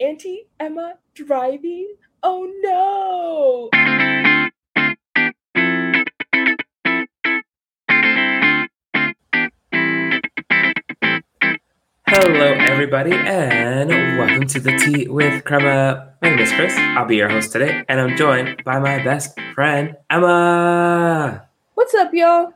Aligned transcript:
Auntie 0.00 0.46
Emma 0.60 0.94
driving? 1.12 1.96
Oh 2.22 2.46
no! 2.62 3.68
Hello, 12.06 12.52
everybody, 12.60 13.10
and 13.12 13.90
welcome 14.16 14.46
to 14.46 14.60
the 14.60 14.78
Tea 14.78 15.08
with 15.08 15.44
Crema. 15.44 16.14
My 16.22 16.28
name 16.30 16.38
is 16.38 16.52
Chris. 16.52 16.76
I'll 16.76 17.04
be 17.04 17.16
your 17.16 17.28
host 17.28 17.50
today, 17.50 17.82
and 17.88 18.00
I'm 18.00 18.16
joined 18.16 18.62
by 18.64 18.78
my 18.78 19.02
best 19.02 19.36
friend, 19.56 19.96
Emma. 20.08 21.48
What's 21.74 21.94
up, 21.94 22.14
y'all? 22.14 22.52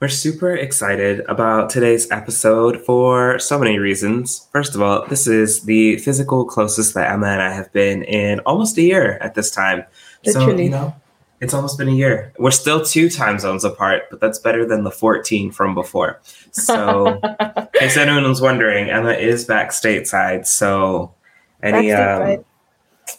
We're 0.00 0.06
super 0.06 0.54
excited 0.54 1.24
about 1.28 1.70
today's 1.70 2.08
episode 2.12 2.80
for 2.86 3.40
so 3.40 3.58
many 3.58 3.80
reasons. 3.80 4.46
First 4.52 4.76
of 4.76 4.80
all, 4.80 5.04
this 5.06 5.26
is 5.26 5.62
the 5.62 5.96
physical 5.96 6.44
closest 6.44 6.94
that 6.94 7.10
Emma 7.10 7.26
and 7.26 7.42
I 7.42 7.52
have 7.52 7.72
been 7.72 8.04
in 8.04 8.38
almost 8.46 8.78
a 8.78 8.82
year 8.82 9.18
at 9.20 9.34
this 9.34 9.50
time. 9.50 9.84
So, 10.24 10.38
Literally. 10.38 10.64
you 10.66 10.70
know, 10.70 10.94
it's 11.40 11.52
almost 11.52 11.78
been 11.78 11.88
a 11.88 11.92
year. 11.92 12.32
We're 12.38 12.52
still 12.52 12.84
two 12.84 13.10
time 13.10 13.40
zones 13.40 13.64
apart, 13.64 14.04
but 14.08 14.20
that's 14.20 14.38
better 14.38 14.64
than 14.64 14.84
the 14.84 14.92
14 14.92 15.50
from 15.50 15.74
before. 15.74 16.20
So, 16.52 17.06
in 17.40 17.68
case 17.74 17.96
anyone 17.96 18.22
was 18.22 18.40
wondering, 18.40 18.90
Emma 18.90 19.14
is 19.14 19.46
back 19.46 19.70
stateside. 19.70 20.46
So, 20.46 21.12
any 21.60 21.90
um, 21.90 22.44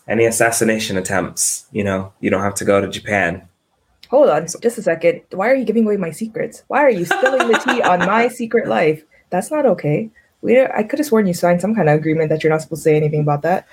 any 0.07 0.23
assassination 0.23 0.95
attempts, 0.95 1.67
you 1.73 1.83
know, 1.83 2.13
you 2.21 2.30
don't 2.30 2.41
have 2.41 2.55
to 2.55 2.63
go 2.63 2.80
to 2.80 2.88
Japan. 2.88 3.48
Hold 4.09 4.29
on, 4.29 4.47
just 4.61 4.77
a 4.77 4.81
second. 4.81 5.21
Why 5.31 5.49
are 5.49 5.55
you 5.55 5.65
giving 5.65 5.85
away 5.85 5.97
my 5.97 6.11
secrets? 6.11 6.63
Why 6.67 6.79
are 6.83 6.89
you 6.89 7.05
spilling 7.05 7.47
the 7.47 7.59
tea 7.59 7.81
on 7.81 7.99
my 7.99 8.27
secret 8.27 8.67
life? 8.67 9.03
That's 9.29 9.51
not 9.51 9.65
okay. 9.65 10.09
We, 10.41 10.61
I 10.61 10.83
could 10.83 10.99
have 10.99 11.05
sworn 11.05 11.27
you 11.27 11.33
signed 11.33 11.59
some 11.61 11.75
kind 11.75 11.89
of 11.89 11.95
agreement 11.99 12.29
that 12.29 12.43
you're 12.43 12.51
not 12.51 12.61
supposed 12.61 12.83
to 12.83 12.89
say 12.89 12.95
anything 12.95 13.19
about 13.21 13.41
that. 13.41 13.67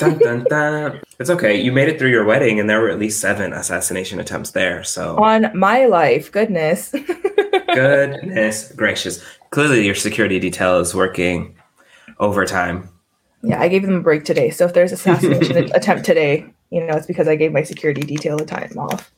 Dun, 0.00 0.18
dun, 0.18 0.44
dun. 0.50 1.00
It's 1.20 1.30
okay. 1.30 1.58
You 1.60 1.70
made 1.72 1.88
it 1.88 1.98
through 1.98 2.10
your 2.10 2.24
wedding, 2.24 2.58
and 2.58 2.68
there 2.68 2.80
were 2.80 2.90
at 2.90 2.98
least 2.98 3.20
seven 3.20 3.52
assassination 3.52 4.18
attempts 4.18 4.50
there. 4.50 4.82
So, 4.82 5.16
On 5.16 5.56
my 5.56 5.86
life, 5.86 6.30
goodness. 6.32 6.90
goodness 7.74 8.72
gracious. 8.72 9.24
Clearly, 9.50 9.86
your 9.86 9.94
security 9.94 10.38
detail 10.40 10.80
is 10.80 10.94
working 10.94 11.56
overtime. 12.18 12.88
yeah, 13.42 13.60
I 13.60 13.68
gave 13.68 13.82
them 13.82 13.94
a 13.94 14.00
break 14.00 14.24
today. 14.24 14.50
So 14.50 14.64
if 14.66 14.74
there's 14.74 14.92
assassination 14.92 15.56
attempt 15.74 16.04
today, 16.04 16.44
you 16.70 16.84
know, 16.84 16.96
it's 16.96 17.06
because 17.06 17.28
I 17.28 17.36
gave 17.36 17.52
my 17.52 17.62
security 17.62 18.02
detail 18.02 18.36
a 18.38 18.44
time 18.44 18.76
off. 18.76 19.10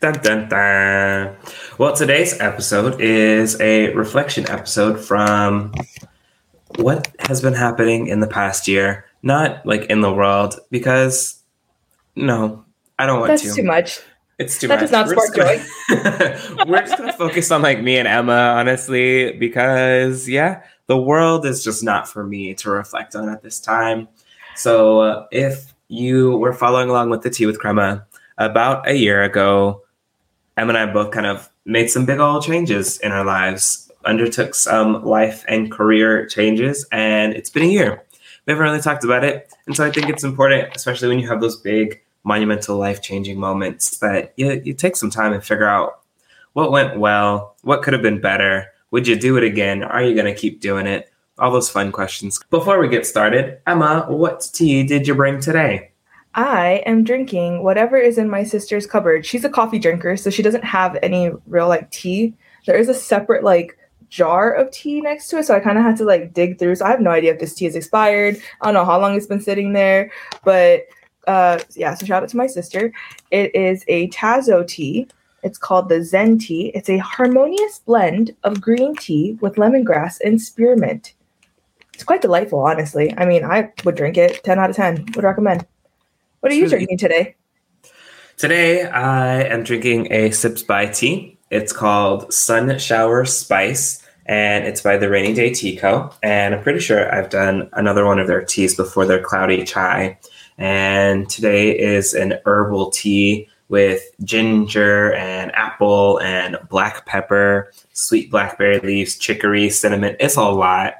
Dun, 0.00 0.14
dun, 0.22 0.48
dun. 0.48 1.36
Well, 1.76 1.94
today's 1.96 2.38
episode 2.40 3.00
is 3.00 3.60
a 3.60 3.92
reflection 3.94 4.48
episode 4.48 5.00
from 5.00 5.74
what 6.76 7.08
has 7.18 7.40
been 7.42 7.54
happening 7.54 8.06
in 8.06 8.20
the 8.20 8.28
past 8.28 8.68
year, 8.68 9.06
not 9.24 9.66
like 9.66 9.86
in 9.86 10.00
the 10.00 10.12
world, 10.12 10.60
because 10.70 11.42
no, 12.14 12.64
I 12.98 13.06
don't 13.06 13.18
want 13.18 13.30
That's 13.30 13.42
to. 13.42 13.54
too 13.54 13.62
much. 13.64 14.00
It's 14.38 14.56
too 14.60 14.68
That 14.68 14.82
much. 14.82 14.90
That 14.90 15.06
does 15.06 15.10
not 15.12 15.16
We're 15.16 15.26
spark 15.26 16.38
gonna- 16.56 16.64
We're 16.70 16.80
just 16.82 16.96
gonna 16.96 17.12
focus 17.12 17.50
on 17.50 17.62
like 17.62 17.82
me 17.82 17.98
and 17.98 18.06
Emma, 18.06 18.54
honestly, 18.56 19.32
because 19.32 20.28
yeah, 20.28 20.62
the 20.86 20.96
world 20.96 21.44
is 21.44 21.64
just 21.64 21.82
not 21.82 22.08
for 22.08 22.22
me 22.24 22.54
to 22.54 22.70
reflect 22.70 23.16
on 23.16 23.28
at 23.28 23.42
this 23.42 23.58
time. 23.58 24.06
So 24.54 25.00
uh, 25.00 25.26
if 25.32 25.74
you 25.88 26.36
were 26.36 26.52
following 26.52 26.88
along 26.88 27.10
with 27.10 27.22
the 27.22 27.30
tea 27.30 27.46
with 27.46 27.58
crema, 27.58 28.06
about 28.36 28.88
a 28.88 28.94
year 28.94 29.24
ago, 29.24 29.82
Emma 30.58 30.70
and 30.70 30.78
I 30.78 30.92
both 30.92 31.12
kind 31.12 31.26
of 31.26 31.48
made 31.64 31.88
some 31.88 32.04
big 32.04 32.18
old 32.18 32.42
changes 32.42 32.98
in 32.98 33.12
our 33.12 33.24
lives, 33.24 33.92
undertook 34.04 34.56
some 34.56 35.04
life 35.04 35.44
and 35.46 35.70
career 35.70 36.26
changes, 36.26 36.84
and 36.90 37.32
it's 37.32 37.48
been 37.48 37.62
a 37.62 37.66
year. 37.66 38.02
We 38.44 38.52
haven't 38.52 38.64
really 38.64 38.80
talked 38.80 39.04
about 39.04 39.22
it, 39.22 39.54
and 39.66 39.76
so 39.76 39.84
I 39.84 39.92
think 39.92 40.08
it's 40.08 40.24
important, 40.24 40.74
especially 40.74 41.08
when 41.08 41.20
you 41.20 41.28
have 41.28 41.40
those 41.40 41.54
big 41.54 42.02
monumental 42.24 42.76
life 42.76 43.00
changing 43.00 43.38
moments 43.38 43.98
that 43.98 44.32
you, 44.36 44.60
you 44.64 44.74
take 44.74 44.96
some 44.96 45.10
time 45.10 45.32
and 45.32 45.44
figure 45.44 45.68
out 45.68 46.00
what 46.54 46.72
went 46.72 46.98
well, 46.98 47.54
what 47.62 47.82
could 47.82 47.92
have 47.92 48.02
been 48.02 48.20
better, 48.20 48.66
would 48.90 49.06
you 49.06 49.14
do 49.14 49.36
it 49.36 49.44
again, 49.44 49.84
are 49.84 50.02
you 50.02 50.14
going 50.14 50.26
to 50.26 50.38
keep 50.38 50.60
doing 50.60 50.88
it? 50.88 51.12
All 51.38 51.52
those 51.52 51.70
fun 51.70 51.92
questions. 51.92 52.40
Before 52.50 52.80
we 52.80 52.88
get 52.88 53.06
started, 53.06 53.60
Emma, 53.64 54.06
what 54.08 54.50
tea 54.52 54.82
did 54.82 55.06
you 55.06 55.14
bring 55.14 55.40
today? 55.40 55.87
I 56.38 56.84
am 56.86 57.02
drinking 57.02 57.64
whatever 57.64 57.96
is 57.96 58.16
in 58.16 58.30
my 58.30 58.44
sister's 58.44 58.86
cupboard. 58.86 59.26
She's 59.26 59.44
a 59.44 59.48
coffee 59.48 59.80
drinker, 59.80 60.16
so 60.16 60.30
she 60.30 60.40
doesn't 60.44 60.62
have 60.62 60.96
any 61.02 61.32
real 61.48 61.66
like 61.66 61.90
tea. 61.90 62.32
There 62.64 62.78
is 62.78 62.88
a 62.88 62.94
separate 62.94 63.42
like 63.42 63.76
jar 64.08 64.52
of 64.52 64.70
tea 64.70 65.00
next 65.00 65.26
to 65.28 65.38
it, 65.38 65.46
so 65.46 65.56
I 65.56 65.58
kind 65.58 65.76
of 65.76 65.82
had 65.82 65.96
to 65.96 66.04
like 66.04 66.32
dig 66.34 66.60
through. 66.60 66.76
So 66.76 66.84
I 66.84 66.90
have 66.90 67.00
no 67.00 67.10
idea 67.10 67.32
if 67.32 67.40
this 67.40 67.54
tea 67.54 67.66
is 67.66 67.74
expired. 67.74 68.40
I 68.60 68.66
don't 68.66 68.74
know 68.74 68.84
how 68.84 69.00
long 69.00 69.16
it's 69.16 69.26
been 69.26 69.40
sitting 69.40 69.72
there, 69.72 70.12
but 70.44 70.82
uh, 71.26 71.58
yeah. 71.74 71.94
So 71.94 72.06
shout 72.06 72.22
out 72.22 72.28
to 72.28 72.36
my 72.36 72.46
sister. 72.46 72.92
It 73.32 73.52
is 73.52 73.84
a 73.88 74.08
Tazo 74.10 74.64
tea. 74.64 75.08
It's 75.42 75.58
called 75.58 75.88
the 75.88 76.04
Zen 76.04 76.38
tea. 76.38 76.68
It's 76.72 76.88
a 76.88 76.98
harmonious 76.98 77.80
blend 77.80 78.36
of 78.44 78.60
green 78.60 78.94
tea 78.94 79.36
with 79.40 79.56
lemongrass 79.56 80.18
and 80.24 80.40
spearmint. 80.40 81.14
It's 81.94 82.04
quite 82.04 82.22
delightful, 82.22 82.60
honestly. 82.60 83.12
I 83.18 83.24
mean, 83.24 83.44
I 83.44 83.72
would 83.84 83.96
drink 83.96 84.16
it. 84.16 84.44
10 84.44 84.60
out 84.60 84.70
of 84.70 84.76
10. 84.76 85.04
Would 85.16 85.24
recommend. 85.24 85.66
What 86.40 86.52
are 86.52 86.54
you 86.54 86.68
drinking 86.68 86.98
today? 86.98 87.34
Today, 88.36 88.84
I 88.84 89.42
am 89.42 89.64
drinking 89.64 90.12
a 90.12 90.30
Sips 90.30 90.62
by 90.62 90.86
Tea. 90.86 91.36
It's 91.50 91.72
called 91.72 92.32
Sun 92.32 92.78
Shower 92.78 93.24
Spice, 93.24 94.00
and 94.26 94.64
it's 94.64 94.80
by 94.80 94.98
the 94.98 95.10
Rainy 95.10 95.34
Day 95.34 95.50
Tea 95.50 95.76
Co. 95.76 96.12
And 96.22 96.54
I'm 96.54 96.62
pretty 96.62 96.78
sure 96.78 97.12
I've 97.12 97.30
done 97.30 97.68
another 97.72 98.06
one 98.06 98.20
of 98.20 98.28
their 98.28 98.44
teas 98.44 98.76
before, 98.76 99.04
their 99.04 99.20
Cloudy 99.20 99.64
Chai. 99.64 100.16
And 100.58 101.28
today 101.28 101.76
is 101.76 102.14
an 102.14 102.34
herbal 102.46 102.90
tea 102.92 103.48
with 103.68 104.02
ginger 104.22 105.12
and 105.14 105.52
apple 105.56 106.20
and 106.20 106.56
black 106.70 107.04
pepper, 107.04 107.72
sweet 107.92 108.30
blackberry 108.30 108.78
leaves, 108.78 109.18
chicory, 109.18 109.70
cinnamon. 109.70 110.16
It's 110.20 110.36
a 110.36 110.42
lot. 110.42 110.94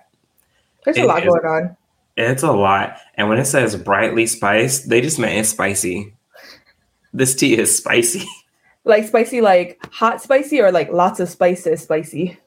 There's 0.85 0.99
a 0.99 1.05
lot 1.05 1.23
is- 1.23 1.29
going 1.29 1.47
on. 1.47 1.77
It's 2.19 2.43
a 2.43 2.51
lot. 2.53 2.99
And 3.15 3.29
when 3.29 3.39
it 3.39 3.45
says 3.47 3.77
brightly 3.77 4.27
spiced, 4.27 4.89
they 4.89 5.01
just 5.01 5.19
meant 5.21 5.39
it's 5.39 5.51
spicy. 5.51 6.15
This 7.15 7.35
tea 7.35 7.57
is 7.57 7.75
spicy. 7.77 8.27
Like 8.85 9.07
spicy, 9.07 9.43
like 9.43 9.79
hot 9.93 10.23
spicy, 10.23 10.63
or 10.63 10.73
like 10.73 10.91
lots 10.91 11.21
of 11.21 11.29
spices 11.29 11.83
spicy. 11.83 12.39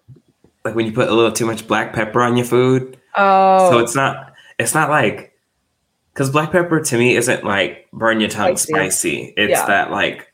like 0.65 0.73
when 0.73 0.87
you 0.87 0.91
put 0.91 1.07
a 1.07 1.13
little 1.13 1.31
too 1.31 1.45
much 1.45 1.67
black 1.67 1.93
pepper 1.93 2.23
on 2.23 2.35
your 2.35 2.47
food. 2.47 2.97
Oh, 3.15 3.69
So 3.69 3.77
it's 3.77 3.93
not 3.93 4.33
it's 4.57 4.73
not 4.73 4.89
like 4.89 5.37
because 6.13 6.31
black 6.31 6.51
pepper 6.51 6.79
to 6.79 6.97
me 6.97 7.15
isn't 7.15 7.43
like 7.43 7.87
burn 7.93 8.19
your 8.21 8.29
tongue 8.29 8.57
Spicy. 8.57 8.73
spicy. 9.27 9.33
It's 9.37 9.51
Yeah. 9.51 9.67
that 9.67 9.91
like 9.91 10.33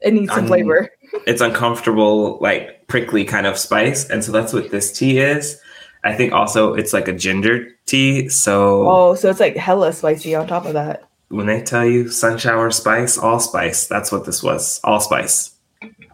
it 0.00 0.14
needs 0.14 0.30
some 0.32 0.44
um, 0.44 0.46
flavor. 0.46 0.90
it's 1.26 1.40
uncomfortable, 1.40 2.38
like 2.40 2.86
prickly 2.86 3.24
kind 3.24 3.48
of 3.48 3.58
spice. 3.58 4.08
And 4.08 4.22
so 4.22 4.30
that's 4.30 4.52
what 4.52 4.70
this 4.70 4.96
tea 4.96 5.18
is. 5.18 5.60
I 6.04 6.14
think 6.14 6.32
also 6.32 6.74
it's 6.74 6.92
like 6.92 7.08
a 7.08 7.12
ginger 7.12 7.68
tea. 7.86 8.28
So 8.28 8.88
Oh, 8.88 9.14
so 9.14 9.30
it's 9.30 9.40
like 9.40 9.56
hella 9.56 9.92
spicy 9.92 10.34
on 10.34 10.46
top 10.46 10.66
of 10.66 10.74
that. 10.74 11.04
when 11.28 11.46
they 11.46 11.60
tell 11.62 11.84
you 11.84 12.08
sun 12.10 12.38
shower 12.38 12.70
spice, 12.70 13.18
all 13.18 13.40
spice, 13.40 13.86
that's 13.88 14.12
what 14.12 14.24
this 14.24 14.42
was. 14.42 14.80
All 14.84 15.00
spice. 15.00 15.52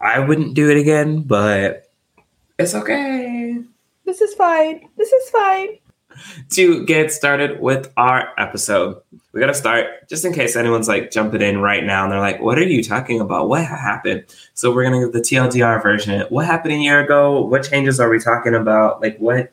I 0.00 0.18
wouldn't 0.20 0.54
do 0.54 0.70
it 0.70 0.76
again, 0.78 1.22
but 1.22 1.90
it's 2.58 2.74
okay. 2.74 3.58
This 4.04 4.20
is 4.20 4.34
fine. 4.34 4.88
This 4.96 5.12
is 5.12 5.30
fine. 5.30 5.78
to 6.50 6.84
get 6.84 7.10
started 7.12 7.60
with 7.60 7.90
our 7.96 8.28
episode. 8.38 9.00
We 9.32 9.40
got 9.40 9.46
to 9.46 9.54
start 9.54 9.86
just 10.10 10.24
in 10.26 10.34
case 10.34 10.56
anyone's 10.56 10.88
like 10.88 11.10
jumping 11.10 11.40
in 11.40 11.58
right 11.60 11.82
now 11.84 12.02
and 12.04 12.12
they're 12.12 12.20
like, 12.20 12.40
What 12.42 12.58
are 12.58 12.62
you 12.64 12.82
talking 12.82 13.20
about? 13.20 13.48
What 13.48 13.64
happened? 13.64 14.24
So, 14.54 14.72
we're 14.72 14.84
going 14.84 15.00
to 15.00 15.06
give 15.06 15.12
the 15.14 15.20
TLDR 15.20 15.82
version. 15.82 16.20
What 16.28 16.44
happened 16.46 16.74
a 16.74 16.78
year 16.78 17.00
ago? 17.00 17.40
What 17.46 17.62
changes 17.68 17.98
are 18.00 18.10
we 18.10 18.18
talking 18.18 18.54
about? 18.54 19.00
Like, 19.00 19.16
what 19.18 19.52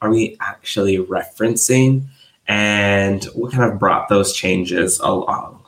are 0.00 0.10
we 0.10 0.36
actually 0.40 0.98
referencing? 0.98 2.04
And 2.48 3.24
what 3.34 3.52
kind 3.52 3.70
of 3.70 3.78
brought 3.78 4.08
those 4.08 4.32
changes 4.32 4.98
along? 5.00 5.64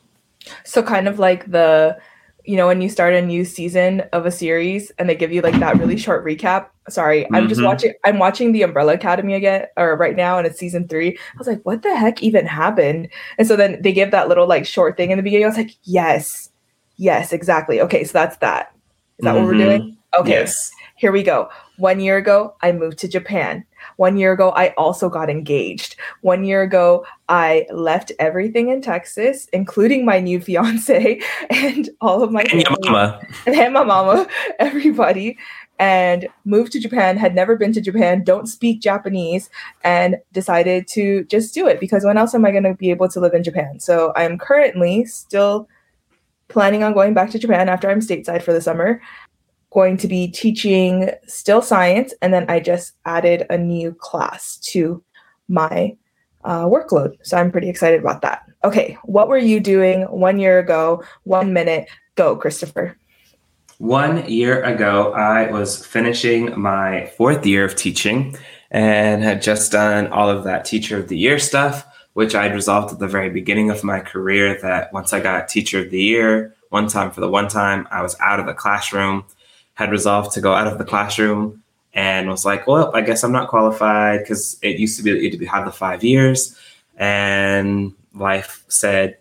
So 0.65 0.83
kind 0.83 1.07
of 1.07 1.19
like 1.19 1.51
the, 1.51 1.97
you 2.45 2.57
know, 2.57 2.67
when 2.67 2.83
you 2.83 2.89
start 2.89 3.15
a 3.15 3.23
new 3.23 3.45
season 3.45 4.01
of 4.13 4.27
a 4.27 4.33
series 4.33 4.91
and 4.99 5.09
they 5.09 5.15
give 5.15 5.31
you 5.33 5.43
like 5.43 5.59
that 5.61 5.79
really 5.79 5.97
short 5.97 6.25
recap. 6.25 6.67
Sorry, 6.89 7.29
I'm 7.33 7.47
just 7.49 7.61
Mhm. 7.61 7.67
watching. 7.67 7.93
I'm 8.05 8.19
watching 8.19 8.51
the 8.51 8.63
Umbrella 8.63 8.95
Academy 8.95 9.35
again, 9.35 9.67
or 9.77 9.97
right 9.97 10.17
now, 10.17 10.37
and 10.39 10.47
it's 10.49 10.59
season 10.59 10.89
three. 10.89 11.11
I 11.11 11.39
was 11.39 11.47
like, 11.47 11.61
what 11.63 11.83
the 11.83 11.95
heck 11.95 12.21
even 12.25 12.45
happened? 12.47 13.09
And 13.39 13.47
so 13.47 13.55
then 13.55 13.81
they 13.81 13.93
give 13.93 14.11
that 14.11 14.29
little 14.29 14.49
like 14.49 14.67
short 14.67 14.97
thing 14.97 15.13
in 15.13 15.19
the 15.19 15.23
beginning. 15.23 15.45
I 15.45 15.49
was 15.49 15.57
like, 15.57 15.77
yes, 15.85 16.51
yes, 16.97 17.33
exactly. 17.33 17.81
Okay, 17.81 18.03
so 18.03 18.13
that's 18.15 18.39
that. 18.39 18.73
Is 19.19 19.25
that 19.25 19.37
what 19.37 19.45
we're 19.45 19.55
Mhm. 19.55 19.59
doing? 19.59 19.97
Okay, 20.19 20.31
Yes. 20.31 20.73
Here 21.03 21.11
we 21.11 21.25
go. 21.25 21.49
One 21.79 21.99
year 21.99 22.17
ago, 22.17 22.55
I 22.63 22.71
moved 22.71 22.97
to 22.99 23.09
Japan. 23.09 23.65
One 23.97 24.17
year 24.17 24.31
ago, 24.33 24.51
I 24.51 24.69
also 24.79 25.09
got 25.09 25.29
engaged. 25.29 25.97
One 26.21 26.45
year 26.45 26.63
ago, 26.63 27.05
I 27.29 27.67
left 27.73 28.13
everything 28.21 28.69
in 28.69 28.83
Texas, 28.83 29.49
including 29.53 30.05
my 30.05 30.21
new 30.21 30.41
fiance 30.47 31.21
and 31.51 31.91
all 32.01 32.23
of 32.23 32.31
my 32.31 32.43
And 32.43 32.63
family 32.63 32.77
mama. 32.89 33.21
and 33.47 33.75
my 33.75 33.83
mama, 33.83 34.29
everybody. 34.61 35.37
and 35.81 36.29
moved 36.45 36.71
to 36.71 36.79
Japan, 36.79 37.17
had 37.17 37.35
never 37.35 37.57
been 37.57 37.73
to 37.73 37.81
Japan, 37.81 38.23
don't 38.23 38.47
speak 38.47 38.81
Japanese, 38.81 39.51
and 39.83 40.19
decided 40.33 40.87
to 40.87 41.25
just 41.25 41.53
do 41.53 41.67
it 41.67 41.81
because 41.81 42.05
when 42.05 42.17
else 42.17 42.33
am 42.33 42.45
I 42.45 42.53
going 42.53 42.63
to 42.63 42.75
be 42.75 42.91
able 42.93 43.09
to 43.09 43.19
live 43.19 43.35
in 43.35 43.43
Japan? 43.43 43.81
So 43.81 44.13
I'm 44.15 44.39
currently 44.39 45.05
still 45.07 45.69
planning 46.49 46.83
on 46.85 46.93
going 46.93 47.15
back 47.15 47.31
to 47.31 47.39
Japan 47.39 47.69
after 47.69 47.91
I'm 47.91 48.01
stateside 48.01 48.43
for 48.43 48.53
the 48.53 48.61
summer. 48.61 49.01
Going 49.73 49.97
to 49.99 50.09
be 50.09 50.29
teaching 50.29 51.11
still 51.27 51.63
science, 51.63 52.13
and 52.21 52.33
then 52.33 52.45
I 52.49 52.61
just 52.61 52.93
added 53.07 53.47
a 53.49 53.57
new 53.57 53.95
class 53.95 54.59
to 54.73 55.03
my 55.49 55.97
uh, 56.45 56.65
workload. 56.65 57.17
So 57.23 57.37
I'm 57.37 57.51
pretty 57.51 57.69
excited 57.69 58.01
about 58.01 58.23
that. 58.23 58.43
Okay, 58.65 58.99
what 59.05 59.29
were 59.29 59.39
you 59.39 59.61
doing 59.61 60.03
one 60.03 60.39
year 60.39 60.59
ago? 60.59 61.03
One 61.25 61.53
minute. 61.53 61.89
Go, 62.15 62.37
Christopher. 62.37 62.97
One 63.79 64.29
year 64.29 64.63
ago, 64.63 65.13
I 65.13 65.51
was 65.51 65.85
finishing 65.85 66.59
my 66.61 67.07
fourth 67.17 67.45
year 67.45 67.65
of 67.65 67.75
teaching 67.75 68.37
and 68.71 69.23
had 69.23 69.43
just 69.43 69.73
done 69.73 70.09
all 70.09 70.29
of 70.29 70.45
that 70.45 70.65
Teacher 70.65 70.99
of 70.99 71.09
the 71.09 71.19
Year 71.19 71.39
stuff, 71.39 71.87
which 72.13 72.35
I'd 72.35 72.55
resolved 72.55 72.93
at 72.93 72.99
the 72.99 73.09
very 73.09 73.31
beginning 73.31 73.71
of 73.71 73.83
my 73.83 74.01
career 74.01 74.59
that 74.63 74.93
once 74.93 75.13
I 75.13 75.21
got 75.21 75.49
Teacher 75.49 75.81
of 75.81 75.91
the 75.91 76.03
Year, 76.03 76.55
one 76.69 76.89
time 76.89 77.11
for 77.11 77.21
the 77.21 77.29
one 77.29 77.49
time, 77.49 77.89
I 77.91 78.03
was 78.03 78.17
out 78.21 78.39
of 78.39 78.47
the 78.47 78.55
classroom, 78.55 79.25
had 79.75 79.91
resolved 79.91 80.33
to 80.33 80.41
go 80.41 80.53
out 80.53 80.67
of 80.67 80.79
the 80.79 80.85
classroom 80.85 81.63
and 81.95 82.29
was 82.29 82.45
like, 82.45 82.67
well, 82.67 82.91
I 82.95 83.01
guess 83.03 83.23
I'm 83.23 83.33
not 83.33 83.49
qualified 83.49 84.21
because 84.21 84.59
it 84.63 84.79
used 84.79 84.97
to 84.99 85.03
be 85.03 85.13
that 85.13 85.21
you 85.21 85.31
had 85.31 85.39
to 85.39 85.47
have 85.47 85.65
the 85.67 85.73
five 85.73 86.03
years. 86.03 86.59
And 86.97 87.95
life 88.15 88.65
said, 88.69 89.19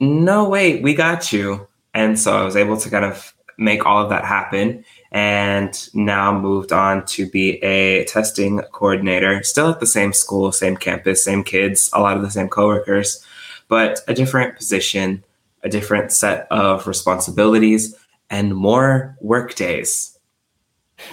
no, 0.00 0.48
wait, 0.48 0.82
we 0.82 0.94
got 0.94 1.32
you. 1.32 1.66
And 1.92 2.18
so 2.18 2.36
I 2.36 2.44
was 2.44 2.56
able 2.56 2.76
to 2.76 2.90
kind 2.90 3.04
of 3.04 3.32
make 3.56 3.86
all 3.86 4.02
of 4.02 4.10
that 4.10 4.24
happen 4.24 4.84
and 5.12 5.88
now 5.94 6.36
moved 6.36 6.72
on 6.72 7.04
to 7.06 7.28
be 7.30 7.62
a 7.62 8.04
testing 8.06 8.60
coordinator 8.72 9.42
still 9.42 9.70
at 9.70 9.78
the 9.80 9.86
same 9.86 10.12
school 10.12 10.50
same 10.50 10.76
campus 10.76 11.22
same 11.22 11.44
kids 11.44 11.88
a 11.92 12.00
lot 12.00 12.16
of 12.16 12.22
the 12.22 12.30
same 12.30 12.48
coworkers 12.48 13.24
but 13.68 14.00
a 14.08 14.14
different 14.14 14.56
position 14.56 15.22
a 15.62 15.68
different 15.68 16.10
set 16.10 16.48
of 16.50 16.86
responsibilities 16.88 17.94
and 18.34 18.54
more 18.54 19.16
work 19.20 19.54
days 19.54 20.18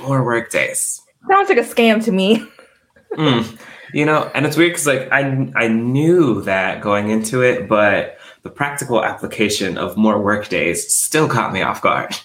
more 0.02 0.24
work 0.24 0.52
days 0.52 1.02
sounds 1.30 1.50
like 1.50 1.58
a 1.58 1.62
scam 1.62 2.04
to 2.04 2.12
me 2.12 2.46
mm, 3.14 3.60
you 3.94 4.06
know 4.06 4.30
and 4.34 4.46
it's 4.46 4.58
weird 4.58 4.72
because 4.72 4.88
like 4.88 5.12
I, 5.12 5.52
I 5.56 5.68
knew 5.68 6.42
that 6.42 6.82
going 6.82 7.10
into 7.10 7.42
it 7.42 7.70
but 7.70 8.18
the 8.44 8.50
practical 8.50 9.04
application 9.04 9.78
of 9.78 9.98
more 9.98 10.22
work 10.22 10.50
days 10.50 10.92
still 10.92 11.28
caught 11.28 11.54
me 11.54 11.62
off 11.62 11.82
guard 11.82 12.16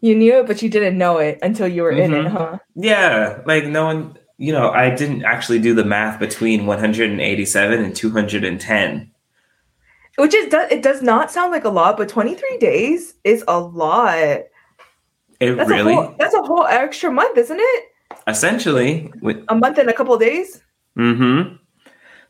you 0.00 0.14
knew 0.14 0.38
it, 0.38 0.46
but 0.46 0.62
you 0.62 0.70
didn't 0.70 0.96
know 0.96 1.18
it 1.18 1.38
until 1.42 1.68
you 1.68 1.82
were 1.82 1.92
mm-hmm. 1.92 2.12
in 2.12 2.14
it, 2.14 2.28
mm-hmm. 2.28 2.36
huh? 2.36 2.58
Yeah, 2.74 3.42
like 3.44 3.66
no 3.66 3.84
one, 3.84 4.18
you 4.38 4.52
know, 4.52 4.70
I 4.70 4.94
didn't 4.94 5.24
actually 5.24 5.58
do 5.58 5.74
the 5.74 5.84
math 5.84 6.18
between 6.18 6.66
187 6.66 7.84
and 7.84 7.94
210. 7.94 9.09
Which 10.20 10.34
is 10.34 10.52
it 10.52 10.82
does 10.82 11.02
not 11.02 11.30
sound 11.30 11.52
like 11.52 11.64
a 11.64 11.70
lot, 11.70 11.96
but 11.96 12.08
23 12.08 12.58
days 12.58 13.14
is 13.24 13.42
a 13.48 13.58
lot. 13.58 14.18
It 14.18 14.52
that's 15.40 15.70
really 15.70 15.92
a 15.92 15.96
whole, 15.96 16.14
that's 16.18 16.34
a 16.34 16.42
whole 16.42 16.66
extra 16.66 17.10
month, 17.10 17.38
isn't 17.38 17.58
it? 17.58 17.84
Essentially, 18.26 19.10
with, 19.22 19.42
a 19.48 19.54
month 19.54 19.78
and 19.78 19.88
a 19.88 19.94
couple 19.94 20.16
days. 20.18 20.62
Mm-hmm. 20.98 21.56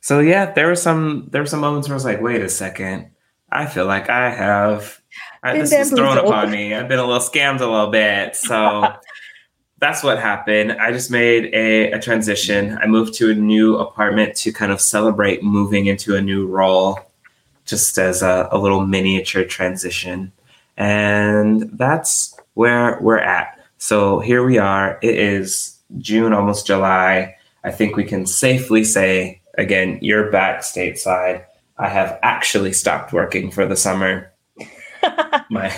So 0.01 0.21
yeah, 0.21 0.53
there 0.53 0.69
were 0.69 0.77
some 0.77 1.29
there 1.31 1.43
were 1.43 1.47
some 1.47 1.61
moments 1.61 1.89
where 1.89 1.95
I 1.95 1.97
was 1.97 2.05
like, 2.05 2.21
wait 2.21 2.41
a 2.41 2.49
second, 2.49 3.11
I 3.51 3.67
feel 3.67 3.87
like 3.87 4.09
I 4.09 4.31
have 4.31 5.01
I, 5.43 5.59
this 5.59 5.73
was 5.77 5.91
thrown 5.91 6.19
upon 6.19 6.51
me. 6.51 6.75
I've 6.75 6.89
been 6.89 6.99
a 6.99 7.05
little 7.05 7.21
scammed 7.21 7.61
a 7.61 7.67
little 7.67 7.91
bit. 7.91 8.37
So 8.37 8.95
that's 9.79 10.03
what 10.03 10.19
happened. 10.19 10.73
I 10.73 10.93
just 10.93 11.11
made 11.11 11.47
a, 11.55 11.93
a, 11.93 12.01
transition. 12.01 12.79
I 12.81 12.87
moved 12.87 13.15
to 13.15 13.31
a 13.31 13.35
new 13.35 13.79
apartment 13.79 14.37
to 14.37 14.53
kind 14.53 14.71
of 14.71 14.81
celebrate 14.81 15.43
moving 15.43 15.87
into 15.87 16.15
a 16.15 16.21
new 16.21 16.47
role, 16.47 16.99
just 17.71 17.99
as 17.99 18.23
a, 18.23 18.49
a 18.53 18.59
little 18.59 18.87
miniature 18.87 19.45
transition. 19.45 20.33
And 20.77 21.71
that's 21.79 22.39
where 22.55 22.99
we're 23.01 23.19
at. 23.19 23.59
So 23.79 24.21
here 24.21 24.45
we 24.45 24.59
are. 24.59 24.99
It 25.03 25.17
is 25.17 25.79
June, 25.99 26.33
almost 26.33 26.67
July. 26.67 27.37
I 27.65 27.71
think 27.71 27.97
we 27.97 28.05
can 28.05 28.27
safely 28.27 28.85
say, 28.85 29.41
again, 29.57 29.99
you're 30.03 30.31
back 30.31 30.61
stateside. 30.61 31.45
I 31.79 31.89
have 31.89 32.19
actually 32.23 32.73
stopped 32.73 33.13
working 33.13 33.51
for 33.51 33.65
the 33.65 33.77
summer 33.77 34.31
my 35.51 35.73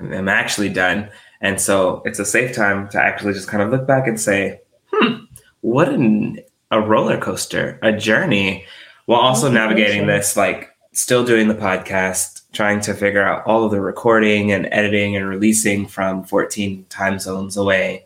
I'm 0.00 0.28
actually 0.28 0.68
done. 0.68 1.10
And 1.40 1.60
so 1.60 2.02
it's 2.04 2.18
a 2.18 2.24
safe 2.24 2.54
time 2.54 2.88
to 2.90 3.02
actually 3.02 3.32
just 3.32 3.48
kind 3.48 3.62
of 3.62 3.70
look 3.70 3.86
back 3.86 4.06
and 4.06 4.20
say, 4.20 4.60
hmm, 4.92 5.24
what 5.60 5.88
an, 5.88 6.40
a 6.70 6.80
roller 6.80 7.18
coaster, 7.18 7.78
a 7.82 7.92
journey, 7.92 8.64
while 9.06 9.20
also 9.20 9.50
navigating 9.50 10.06
this, 10.06 10.36
like 10.36 10.70
still 10.98 11.24
doing 11.24 11.46
the 11.46 11.54
podcast, 11.54 12.42
trying 12.52 12.80
to 12.80 12.92
figure 12.92 13.22
out 13.22 13.46
all 13.46 13.64
of 13.64 13.70
the 13.70 13.80
recording 13.80 14.50
and 14.50 14.68
editing 14.72 15.16
and 15.16 15.28
releasing 15.28 15.86
from 15.86 16.24
14 16.24 16.84
time 16.88 17.20
zones 17.20 17.56
away, 17.56 18.04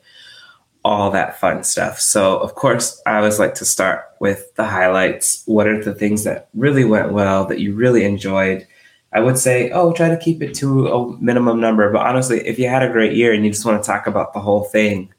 all 0.84 1.10
that 1.10 1.40
fun 1.40 1.64
stuff. 1.64 1.98
So, 1.98 2.38
of 2.38 2.54
course, 2.54 3.00
I 3.06 3.16
always 3.16 3.38
like 3.38 3.54
to 3.54 3.64
start 3.64 4.04
with 4.20 4.54
the 4.56 4.66
highlights. 4.66 5.42
What 5.46 5.66
are 5.66 5.82
the 5.82 5.94
things 5.94 6.24
that 6.24 6.50
really 6.52 6.84
went 6.84 7.12
well 7.12 7.46
that 7.46 7.60
you 7.60 7.74
really 7.74 8.04
enjoyed? 8.04 8.66
I 9.14 9.20
would 9.20 9.38
say, 9.38 9.70
oh, 9.70 9.92
try 9.92 10.10
to 10.10 10.18
keep 10.18 10.42
it 10.42 10.54
to 10.56 10.88
a 10.88 11.16
minimum 11.18 11.60
number. 11.60 11.90
But 11.90 12.06
honestly, 12.06 12.46
if 12.46 12.58
you 12.58 12.68
had 12.68 12.82
a 12.82 12.92
great 12.92 13.14
year 13.14 13.32
and 13.32 13.42
you 13.42 13.50
just 13.50 13.64
want 13.64 13.82
to 13.82 13.86
talk 13.86 14.06
about 14.06 14.34
the 14.34 14.40
whole 14.40 14.64
thing, 14.64 15.14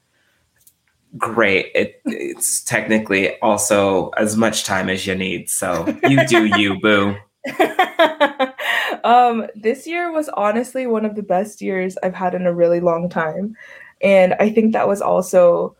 great. 1.17 1.71
It, 1.73 2.01
it's 2.05 2.63
technically 2.63 3.39
also 3.39 4.09
as 4.09 4.37
much 4.37 4.63
time 4.63 4.89
as 4.89 5.07
you 5.07 5.15
need. 5.15 5.49
So 5.49 5.87
you 6.07 6.25
do 6.27 6.45
you, 6.45 6.79
boo. 6.79 7.15
um, 9.03 9.47
this 9.55 9.85
year 9.85 10.11
was 10.11 10.29
honestly 10.29 10.87
one 10.87 11.05
of 11.05 11.15
the 11.15 11.23
best 11.23 11.61
years 11.61 11.97
I've 12.03 12.13
had 12.13 12.35
in 12.35 12.45
a 12.47 12.53
really 12.53 12.79
long 12.79 13.09
time. 13.09 13.55
And 14.01 14.33
I 14.39 14.49
think 14.49 14.73
that 14.73 14.87
was 14.87 15.01
also 15.01 15.75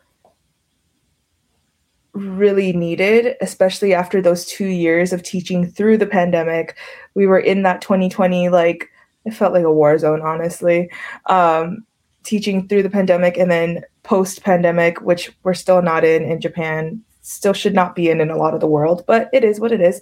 really 2.13 2.73
needed, 2.73 3.35
especially 3.41 3.93
after 3.93 4.21
those 4.21 4.45
two 4.45 4.67
years 4.67 5.13
of 5.13 5.23
teaching 5.23 5.65
through 5.65 5.97
the 5.97 6.05
pandemic. 6.05 6.77
We 7.15 7.25
were 7.27 7.39
in 7.39 7.63
that 7.63 7.81
2020, 7.81 8.49
like, 8.49 8.89
it 9.25 9.33
felt 9.33 9.53
like 9.53 9.63
a 9.63 9.71
war 9.73 9.97
zone, 9.97 10.21
honestly. 10.21 10.91
Um, 11.27 11.85
teaching 12.23 12.67
through 12.67 12.83
the 12.83 12.89
pandemic 12.89 13.37
and 13.37 13.49
then 13.49 13.83
post 14.03 14.43
pandemic, 14.43 15.01
which 15.01 15.31
we're 15.43 15.53
still 15.53 15.81
not 15.81 16.03
in 16.03 16.23
in 16.23 16.39
Japan, 16.39 17.01
still 17.21 17.53
should 17.53 17.73
not 17.73 17.95
be 17.95 18.09
in 18.09 18.21
in 18.21 18.29
a 18.29 18.37
lot 18.37 18.53
of 18.53 18.59
the 18.59 18.67
world, 18.67 19.03
but 19.07 19.29
it 19.33 19.43
is 19.43 19.59
what 19.59 19.71
it 19.71 19.81
is. 19.81 19.99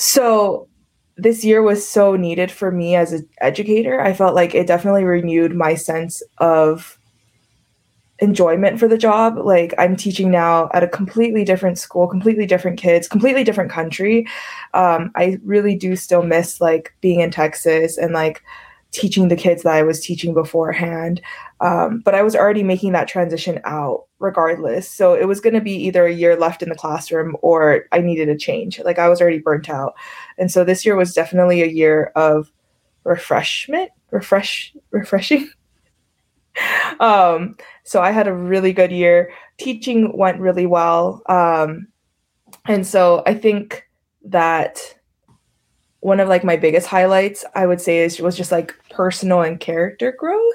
So, 0.00 0.66
this 1.18 1.44
year 1.44 1.60
was 1.60 1.86
so 1.86 2.16
needed 2.16 2.50
for 2.50 2.72
me 2.72 2.96
as 2.96 3.12
an 3.12 3.28
educator. 3.42 4.00
I 4.00 4.14
felt 4.14 4.34
like 4.34 4.54
it 4.54 4.66
definitely 4.66 5.04
renewed 5.04 5.54
my 5.54 5.74
sense 5.74 6.22
of 6.38 6.98
enjoyment 8.20 8.80
for 8.80 8.88
the 8.88 8.96
job. 8.96 9.36
Like 9.36 9.74
I'm 9.76 9.96
teaching 9.96 10.30
now 10.30 10.70
at 10.72 10.82
a 10.82 10.88
completely 10.88 11.44
different 11.44 11.78
school, 11.78 12.08
completely 12.08 12.46
different 12.46 12.78
kids, 12.78 13.06
completely 13.06 13.44
different 13.44 13.70
country. 13.70 14.26
Um, 14.72 15.10
I 15.14 15.38
really 15.44 15.74
do 15.74 15.94
still 15.96 16.22
miss 16.22 16.58
like 16.58 16.94
being 17.02 17.20
in 17.20 17.30
Texas 17.30 17.98
and 17.98 18.14
like 18.14 18.42
teaching 18.92 19.28
the 19.28 19.36
kids 19.36 19.62
that 19.64 19.74
I 19.74 19.82
was 19.82 20.00
teaching 20.00 20.32
beforehand. 20.32 21.20
Um, 21.60 22.00
but 22.04 22.14
I 22.14 22.22
was 22.22 22.34
already 22.34 22.62
making 22.62 22.92
that 22.92 23.08
transition 23.08 23.60
out 23.64 24.06
regardless. 24.18 24.88
So 24.88 25.14
it 25.14 25.26
was 25.26 25.40
going 25.40 25.54
to 25.54 25.60
be 25.60 25.74
either 25.74 26.06
a 26.06 26.12
year 26.12 26.36
left 26.36 26.62
in 26.62 26.68
the 26.68 26.74
classroom 26.74 27.36
or 27.42 27.84
I 27.92 28.00
needed 28.00 28.28
a 28.28 28.36
change. 28.36 28.80
Like 28.80 28.98
I 28.98 29.08
was 29.08 29.20
already 29.20 29.38
burnt 29.38 29.68
out. 29.68 29.94
And 30.38 30.50
so 30.50 30.64
this 30.64 30.86
year 30.86 30.96
was 30.96 31.12
definitely 31.12 31.62
a 31.62 31.66
year 31.66 32.12
of 32.16 32.50
refreshment, 33.04 33.90
refresh, 34.10 34.74
refreshing. 34.90 35.50
um, 37.00 37.56
so 37.84 38.00
I 38.00 38.10
had 38.10 38.26
a 38.26 38.34
really 38.34 38.72
good 38.72 38.92
year. 38.92 39.32
Teaching 39.58 40.16
went 40.16 40.40
really 40.40 40.66
well. 40.66 41.22
Um, 41.26 41.88
and 42.66 42.86
so 42.86 43.22
I 43.26 43.34
think 43.34 43.86
that 44.24 44.94
one 46.00 46.20
of 46.20 46.28
like 46.28 46.44
my 46.44 46.56
biggest 46.56 46.86
highlights 46.86 47.44
I 47.54 47.66
would 47.66 47.80
say 47.80 47.98
is 47.98 48.20
was 48.20 48.36
just 48.36 48.52
like 48.52 48.74
personal 48.90 49.42
and 49.42 49.60
character 49.60 50.12
growth. 50.12 50.54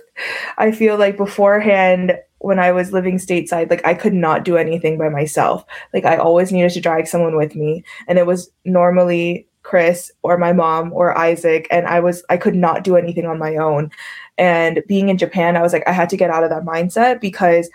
I 0.57 0.71
feel 0.71 0.97
like 0.97 1.17
beforehand 1.17 2.17
when 2.39 2.59
I 2.59 2.71
was 2.71 2.91
living 2.91 3.17
stateside, 3.17 3.69
like 3.69 3.85
I 3.85 3.93
could 3.93 4.13
not 4.13 4.43
do 4.43 4.57
anything 4.57 4.97
by 4.97 5.09
myself. 5.09 5.65
Like 5.93 6.05
I 6.05 6.17
always 6.17 6.51
needed 6.51 6.71
to 6.71 6.81
drag 6.81 7.07
someone 7.07 7.35
with 7.35 7.55
me. 7.55 7.83
And 8.07 8.19
it 8.19 8.25
was 8.25 8.51
normally 8.65 9.47
Chris 9.63 10.11
or 10.21 10.37
my 10.37 10.53
mom 10.53 10.93
or 10.93 11.17
Isaac. 11.17 11.67
And 11.71 11.87
I 11.87 11.99
was 11.99 12.23
I 12.29 12.37
could 12.37 12.55
not 12.55 12.83
do 12.83 12.97
anything 12.97 13.25
on 13.25 13.39
my 13.39 13.55
own. 13.55 13.91
And 14.37 14.83
being 14.87 15.09
in 15.09 15.17
Japan, 15.17 15.55
I 15.55 15.61
was 15.61 15.73
like, 15.73 15.87
I 15.87 15.91
had 15.91 16.09
to 16.09 16.17
get 16.17 16.29
out 16.29 16.43
of 16.43 16.49
that 16.49 16.65
mindset 16.65 17.21
because 17.21 17.69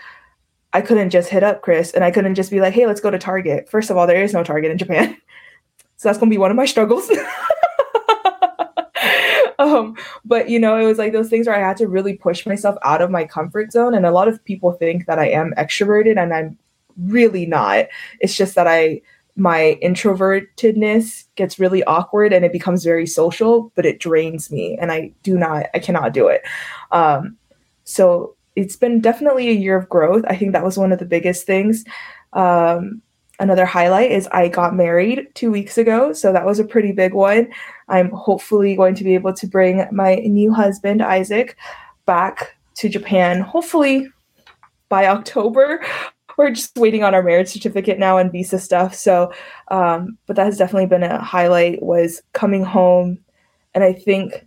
I 0.73 0.81
couldn't 0.83 1.11
just 1.11 1.31
hit 1.31 1.43
up 1.43 1.63
Chris 1.63 1.93
and 1.93 2.05
I 2.05 2.11
couldn't 2.11 2.37
just 2.37 2.51
be 2.51 2.61
like, 2.61 2.75
hey, 2.75 2.87
let's 2.87 3.01
go 3.01 3.11
to 3.11 3.19
Target. 3.19 3.69
First 3.69 3.91
of 3.91 3.97
all, 3.97 4.07
there 4.07 4.23
is 4.23 4.33
no 4.33 4.45
Target 4.45 4.71
in 4.71 4.79
Japan. 4.79 5.17
So 6.01 6.09
that's 6.09 6.19
going 6.19 6.31
to 6.31 6.35
be 6.35 6.39
one 6.39 6.51
of 6.51 6.57
my 6.57 6.65
struggles. 6.65 7.11
um, 9.59 9.95
but 10.25 10.49
you 10.49 10.59
know, 10.59 10.79
it 10.79 10.87
was 10.87 10.97
like 10.97 11.13
those 11.13 11.29
things 11.29 11.47
where 11.47 11.55
I 11.55 11.59
had 11.59 11.77
to 11.77 11.89
really 11.89 12.15
push 12.15 12.47
myself 12.47 12.77
out 12.83 13.03
of 13.03 13.11
my 13.11 13.27
comfort 13.27 13.71
zone. 13.71 13.95
And 13.95 14.07
a 14.07 14.11
lot 14.11 14.27
of 14.27 14.43
people 14.47 14.73
think 14.73 15.05
that 15.05 15.19
I 15.19 15.29
am 15.29 15.53
extroverted, 15.59 16.19
and 16.19 16.33
I'm 16.33 16.57
really 16.97 17.45
not. 17.45 17.89
It's 18.19 18.35
just 18.35 18.55
that 18.55 18.67
I 18.67 19.03
my 19.37 19.79
introvertedness 19.83 21.25
gets 21.35 21.59
really 21.59 21.85
awkward 21.85 22.33
and 22.33 22.47
it 22.47 22.53
becomes 22.53 22.83
very 22.83 23.07
social, 23.07 23.71
but 23.75 23.85
it 23.85 24.01
drains 24.01 24.51
me, 24.51 24.79
and 24.81 24.91
I 24.91 25.13
do 25.23 25.37
not, 25.37 25.67
I 25.75 25.81
cannot 25.81 26.15
do 26.15 26.29
it. 26.29 26.41
Um, 26.93 27.37
so 27.85 28.37
it's 28.57 28.77
been 28.77 29.03
definitely 29.03 29.51
a 29.51 29.53
year 29.53 29.77
of 29.77 29.91
growth. 29.91 30.25
I 30.27 30.37
think 30.37 30.53
that 30.53 30.65
was 30.65 30.79
one 30.79 30.93
of 30.93 30.99
the 30.99 31.05
biggest 31.05 31.45
things. 31.45 31.85
Um, 32.33 33.03
another 33.41 33.65
highlight 33.65 34.13
is 34.13 34.29
I 34.29 34.49
got 34.49 34.77
married 34.77 35.27
two 35.35 35.51
weeks 35.51 35.79
ago. 35.79 36.13
So 36.13 36.33
that 36.33 36.47
was 36.47 36.59
a 36.59 36.65
pretty 36.65 36.93
big 36.93 37.15
one. 37.15 37.49
I'm 37.89 38.11
hopefully 38.11 38.77
going 38.77 38.95
to 38.95 39.05
be 39.05 39.15
able 39.15 39.33
to 39.33 39.47
bring 39.47 39.87
my 39.91 40.17
new 40.17 40.53
husband, 40.53 41.03
Isaac, 41.03 41.57
back 42.07 42.57
to 42.77 42.89
Japan, 42.89 43.41
hopefully 43.41 44.09
by 44.89 45.07
October. 45.07 45.85
We're 46.39 46.53
just 46.53 46.77
waiting 46.77 47.03
on 47.03 47.15
our 47.15 47.23
marriage 47.23 47.49
certificate 47.49 47.99
now 47.99 48.17
and 48.17 48.33
visa 48.33 48.59
stuff. 48.59 48.95
So, 48.95 49.33
um, 49.69 50.17
but 50.27 50.37
that 50.37 50.47
has 50.47 50.57
definitely 50.57 50.87
been 50.87 51.03
a 51.03 51.23
highlight 51.23 51.83
was 51.83 52.23
coming 52.33 52.65
home. 52.65 53.19
And 53.75 53.85
I 53.85 53.93
think 53.93 54.47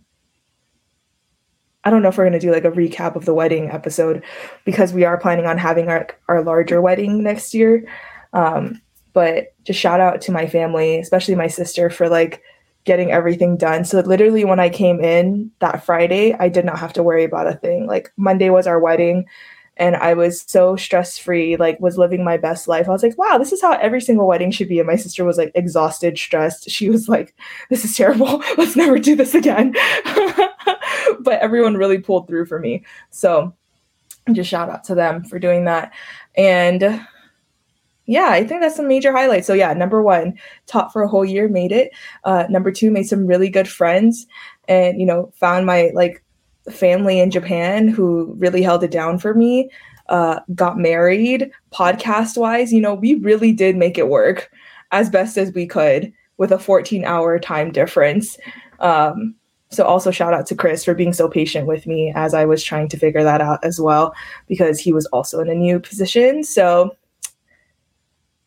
I 1.84 1.90
don't 1.90 2.02
know 2.02 2.08
if 2.08 2.16
we're 2.18 2.24
going 2.24 2.32
to 2.32 2.44
do 2.44 2.50
like 2.50 2.64
a 2.64 2.70
recap 2.70 3.14
of 3.14 3.26
the 3.26 3.34
wedding 3.34 3.70
episode 3.70 4.24
because 4.64 4.92
we 4.92 5.04
are 5.04 5.18
planning 5.18 5.46
on 5.46 5.58
having 5.58 5.88
our, 5.88 6.08
our 6.28 6.42
larger 6.42 6.80
wedding 6.80 7.22
next 7.22 7.52
year. 7.54 7.86
Um, 8.32 8.80
but 9.14 9.54
just 9.64 9.80
shout 9.80 10.00
out 10.00 10.20
to 10.22 10.32
my 10.32 10.46
family, 10.46 10.98
especially 10.98 11.34
my 11.34 11.46
sister, 11.46 11.88
for 11.88 12.08
like 12.08 12.42
getting 12.84 13.10
everything 13.10 13.56
done. 13.56 13.84
So 13.84 14.00
literally 14.00 14.44
when 14.44 14.60
I 14.60 14.68
came 14.68 15.00
in 15.00 15.50
that 15.60 15.84
Friday, 15.84 16.34
I 16.34 16.50
did 16.50 16.66
not 16.66 16.78
have 16.78 16.92
to 16.94 17.02
worry 17.02 17.24
about 17.24 17.46
a 17.46 17.54
thing. 17.54 17.86
Like 17.86 18.12
Monday 18.18 18.50
was 18.50 18.66
our 18.66 18.78
wedding 18.78 19.24
and 19.76 19.96
I 19.96 20.14
was 20.14 20.44
so 20.46 20.76
stress 20.76 21.16
free, 21.16 21.56
like 21.56 21.80
was 21.80 21.96
living 21.96 22.22
my 22.22 22.36
best 22.36 22.68
life. 22.68 22.88
I 22.88 22.92
was 22.92 23.02
like, 23.02 23.16
wow, 23.16 23.38
this 23.38 23.52
is 23.52 23.62
how 23.62 23.72
every 23.72 24.00
single 24.00 24.26
wedding 24.26 24.50
should 24.50 24.68
be. 24.68 24.78
And 24.78 24.86
my 24.86 24.96
sister 24.96 25.24
was 25.24 25.38
like 25.38 25.50
exhausted, 25.54 26.18
stressed. 26.18 26.70
She 26.70 26.90
was 26.90 27.08
like, 27.08 27.34
this 27.70 27.84
is 27.84 27.96
terrible. 27.96 28.42
Let's 28.58 28.76
never 28.76 28.98
do 28.98 29.16
this 29.16 29.34
again. 29.34 29.72
but 31.20 31.40
everyone 31.40 31.76
really 31.76 31.98
pulled 31.98 32.28
through 32.28 32.46
for 32.46 32.58
me. 32.58 32.84
So 33.10 33.54
just 34.32 34.50
shout 34.50 34.70
out 34.70 34.84
to 34.84 34.94
them 34.94 35.24
for 35.24 35.38
doing 35.38 35.64
that. 35.64 35.92
And 36.36 37.06
yeah, 38.06 38.28
I 38.30 38.46
think 38.46 38.60
that's 38.60 38.76
some 38.76 38.88
major 38.88 39.12
highlights. 39.12 39.46
So 39.46 39.54
yeah, 39.54 39.72
number 39.72 40.02
one, 40.02 40.38
taught 40.66 40.92
for 40.92 41.02
a 41.02 41.08
whole 41.08 41.24
year, 41.24 41.48
made 41.48 41.72
it. 41.72 41.90
Uh, 42.24 42.44
number 42.50 42.70
two, 42.70 42.90
made 42.90 43.04
some 43.04 43.26
really 43.26 43.48
good 43.48 43.68
friends, 43.68 44.26
and 44.68 45.00
you 45.00 45.06
know, 45.06 45.32
found 45.36 45.66
my 45.66 45.90
like 45.94 46.22
family 46.70 47.20
in 47.20 47.30
Japan 47.30 47.88
who 47.88 48.34
really 48.38 48.62
held 48.62 48.84
it 48.84 48.90
down 48.90 49.18
for 49.18 49.34
me. 49.34 49.70
Uh, 50.08 50.40
got 50.54 50.76
married. 50.78 51.50
Podcast 51.72 52.36
wise, 52.36 52.72
you 52.72 52.80
know, 52.80 52.94
we 52.94 53.14
really 53.14 53.52
did 53.52 53.76
make 53.76 53.96
it 53.96 54.08
work 54.08 54.50
as 54.92 55.08
best 55.08 55.38
as 55.38 55.52
we 55.52 55.66
could 55.66 56.12
with 56.36 56.52
a 56.52 56.58
14 56.58 57.04
hour 57.04 57.38
time 57.38 57.72
difference. 57.72 58.36
Um, 58.80 59.34
so 59.70 59.84
also 59.84 60.10
shout 60.10 60.34
out 60.34 60.46
to 60.46 60.54
Chris 60.54 60.84
for 60.84 60.94
being 60.94 61.12
so 61.12 61.28
patient 61.28 61.66
with 61.66 61.86
me 61.86 62.12
as 62.14 62.34
I 62.34 62.44
was 62.44 62.62
trying 62.62 62.88
to 62.88 62.98
figure 62.98 63.24
that 63.24 63.40
out 63.40 63.64
as 63.64 63.80
well, 63.80 64.14
because 64.46 64.78
he 64.78 64.92
was 64.92 65.06
also 65.06 65.40
in 65.40 65.48
a 65.48 65.54
new 65.54 65.80
position. 65.80 66.44
So 66.44 66.94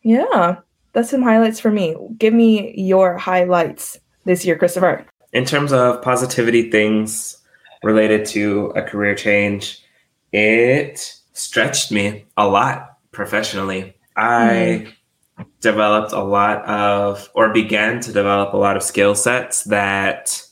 yeah, 0.08 0.60
that's 0.94 1.10
some 1.10 1.22
highlights 1.22 1.60
for 1.60 1.70
me. 1.70 1.94
Give 2.16 2.32
me 2.32 2.74
your 2.78 3.18
highlights 3.18 3.98
this 4.24 4.42
year, 4.42 4.56
Christopher. 4.56 5.04
In 5.34 5.44
terms 5.44 5.70
of 5.70 6.00
positivity 6.00 6.70
things 6.70 7.36
related 7.82 8.24
to 8.28 8.72
a 8.74 8.80
career 8.80 9.14
change, 9.14 9.84
it 10.32 11.14
stretched 11.34 11.92
me 11.92 12.24
a 12.38 12.48
lot 12.48 12.96
professionally. 13.12 13.94
I 14.16 14.86
mm. 15.38 15.46
developed 15.60 16.12
a 16.12 16.22
lot 16.22 16.64
of, 16.64 17.28
or 17.34 17.52
began 17.52 18.00
to 18.00 18.10
develop 18.10 18.54
a 18.54 18.56
lot 18.56 18.78
of 18.78 18.82
skill 18.82 19.14
sets 19.14 19.64
that 19.64 20.42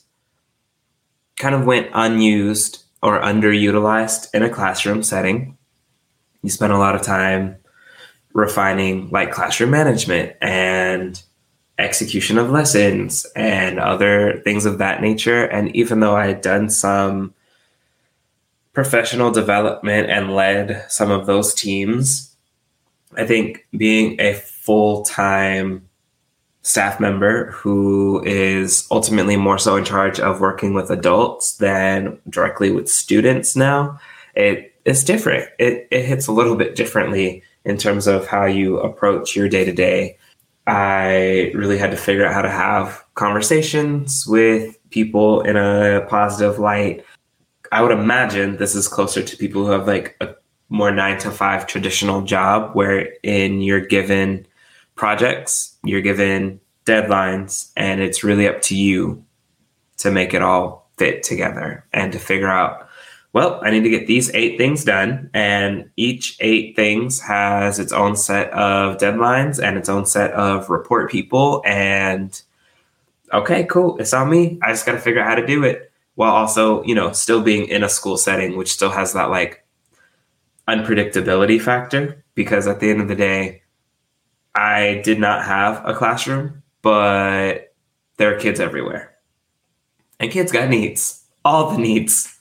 kind 1.39 1.55
of 1.55 1.65
went 1.65 1.89
unused 1.95 2.83
or 3.01 3.19
underutilized 3.19 4.27
in 4.35 4.43
a 4.43 4.51
classroom 4.51 5.01
setting. 5.01 5.57
You 6.43 6.51
spend 6.51 6.73
a 6.73 6.77
lot 6.77 6.93
of 6.93 7.01
time 7.01 7.57
refining 8.37 9.09
like 9.09 9.31
classroom 9.31 9.71
management 9.71 10.31
and 10.41 11.23
execution 11.79 12.37
of 12.37 12.51
lessons 12.51 13.25
and 13.35 13.79
other 13.79 14.41
things 14.43 14.63
of 14.63 14.77
that 14.77 15.01
nature. 15.01 15.45
And 15.45 15.75
even 15.75 16.01
though 16.01 16.15
I 16.15 16.27
had 16.27 16.41
done 16.41 16.69
some 16.69 17.33
professional 18.73 19.31
development 19.31 20.11
and 20.11 20.35
led 20.35 20.85
some 20.87 21.09
of 21.09 21.25
those 21.25 21.55
teams, 21.55 22.35
I 23.15 23.25
think 23.25 23.65
being 23.75 24.21
a 24.21 24.35
full 24.35 25.03
time 25.03 25.89
staff 26.61 26.99
member 26.99 27.49
who 27.51 28.23
is 28.23 28.87
ultimately 28.91 29.35
more 29.35 29.57
so 29.57 29.77
in 29.77 29.85
charge 29.85 30.19
of 30.19 30.41
working 30.41 30.75
with 30.75 30.91
adults 30.91 31.57
than 31.57 32.19
directly 32.29 32.69
with 32.69 32.87
students 32.87 33.55
now, 33.55 33.99
it 34.35 34.75
is 34.85 35.03
different. 35.03 35.49
It, 35.57 35.87
it 35.89 36.05
hits 36.05 36.27
a 36.27 36.31
little 36.31 36.55
bit 36.55 36.75
differently 36.75 37.41
in 37.67 37.77
terms 37.77 38.07
of 38.07 38.25
how 38.25 38.45
you 38.45 38.79
approach 38.79 39.35
your 39.35 39.49
day 39.49 39.65
to 39.65 39.73
day. 39.73 40.17
I 40.67 41.51
really 41.53 41.77
had 41.77 41.91
to 41.91 41.97
figure 41.97 42.25
out 42.25 42.33
how 42.33 42.41
to 42.41 42.49
have 42.49 43.03
conversations 43.15 44.25
with 44.25 44.77
people 44.89 45.41
in 45.41 45.57
a 45.57 46.05
positive 46.09 46.59
light. 46.59 47.05
I 47.73 47.81
would 47.81 47.91
imagine 47.91 48.55
this 48.55 48.73
is 48.73 48.87
closer 48.87 49.21
to 49.21 49.37
people 49.37 49.65
who 49.65 49.71
have 49.71 49.85
like 49.85 50.15
a 50.21 50.33
more 50.69 50.91
nine 50.91 51.19
to 51.19 51.29
five 51.29 51.67
traditional 51.67 52.21
job 52.21 52.73
where 52.73 53.13
in 53.21 53.61
you're 53.61 53.85
given 53.85 54.47
projects, 54.95 55.75
you're 55.83 56.01
given 56.01 56.61
deadlines, 56.85 57.71
and 57.75 57.99
it's 57.99 58.23
really 58.23 58.47
up 58.47 58.61
to 58.61 58.75
you 58.75 59.23
to 59.97 60.09
make 60.09 60.33
it 60.33 60.41
all 60.41 60.89
fit 60.97 61.21
together 61.21 61.85
and 61.91 62.13
to 62.13 62.19
figure 62.19 62.49
out 62.49 62.86
well, 63.37 63.59
I 63.61 63.69
need 63.69 63.83
to 63.83 63.89
get 63.91 64.07
these 64.07 64.33
eight 64.33 64.57
things 64.57 64.83
done. 64.83 65.29
And 65.31 65.91
each 65.95 66.37
eight 66.39 66.75
things 66.75 67.21
has 67.21 67.77
its 67.77 67.93
own 67.93 68.15
set 68.15 68.49
of 68.49 68.97
deadlines 68.97 69.63
and 69.63 69.77
its 69.77 69.89
own 69.89 70.07
set 70.07 70.31
of 70.31 70.71
report 70.71 71.11
people. 71.11 71.61
And 71.63 72.41
okay, 73.31 73.65
cool. 73.65 73.99
It's 73.99 74.11
on 74.11 74.31
me. 74.31 74.57
I 74.63 74.71
just 74.71 74.87
got 74.87 74.93
to 74.93 74.97
figure 74.97 75.21
out 75.21 75.27
how 75.27 75.35
to 75.35 75.45
do 75.45 75.63
it 75.63 75.91
while 76.15 76.33
also, 76.33 76.83
you 76.83 76.95
know, 76.95 77.11
still 77.11 77.43
being 77.43 77.67
in 77.67 77.83
a 77.83 77.89
school 77.89 78.17
setting, 78.17 78.57
which 78.57 78.73
still 78.73 78.89
has 78.89 79.13
that 79.13 79.29
like 79.29 79.63
unpredictability 80.67 81.61
factor. 81.61 82.23
Because 82.33 82.65
at 82.65 82.79
the 82.79 82.89
end 82.89 83.01
of 83.01 83.07
the 83.07 83.15
day, 83.15 83.61
I 84.55 84.99
did 85.03 85.19
not 85.19 85.45
have 85.45 85.85
a 85.85 85.93
classroom, 85.93 86.63
but 86.81 87.71
there 88.17 88.35
are 88.35 88.39
kids 88.39 88.59
everywhere. 88.59 89.15
And 90.19 90.31
kids 90.31 90.51
got 90.51 90.69
needs, 90.69 91.23
all 91.45 91.69
the 91.69 91.77
needs 91.77 92.36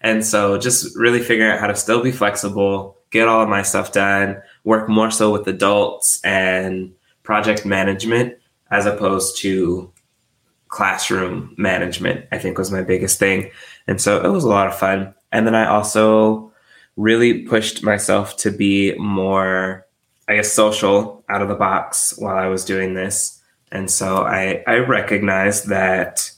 and 0.00 0.24
so 0.24 0.58
just 0.58 0.96
really 0.96 1.20
figuring 1.20 1.50
out 1.50 1.60
how 1.60 1.66
to 1.66 1.76
still 1.76 2.02
be 2.02 2.12
flexible, 2.12 2.96
get 3.10 3.28
all 3.28 3.42
of 3.42 3.48
my 3.48 3.62
stuff 3.62 3.92
done, 3.92 4.40
work 4.64 4.88
more 4.88 5.10
so 5.10 5.32
with 5.32 5.46
adults 5.48 6.20
and 6.24 6.92
project 7.22 7.64
management 7.64 8.34
as 8.70 8.86
opposed 8.86 9.38
to 9.38 9.92
classroom 10.68 11.54
management, 11.56 12.26
I 12.32 12.38
think 12.38 12.58
was 12.58 12.70
my 12.70 12.82
biggest 12.82 13.18
thing. 13.18 13.50
And 13.86 14.00
so 14.00 14.22
it 14.22 14.28
was 14.28 14.44
a 14.44 14.48
lot 14.48 14.66
of 14.66 14.76
fun. 14.76 15.14
And 15.32 15.46
then 15.46 15.54
I 15.54 15.66
also 15.66 16.52
really 16.96 17.42
pushed 17.42 17.82
myself 17.82 18.36
to 18.38 18.50
be 18.50 18.94
more, 18.98 19.86
I 20.28 20.36
guess, 20.36 20.52
social 20.52 21.24
out 21.28 21.42
of 21.42 21.48
the 21.48 21.54
box 21.54 22.14
while 22.18 22.36
I 22.36 22.46
was 22.46 22.64
doing 22.64 22.94
this. 22.94 23.40
And 23.70 23.90
so 23.90 24.24
I, 24.24 24.62
I 24.66 24.76
recognized 24.76 25.68
that 25.68 26.30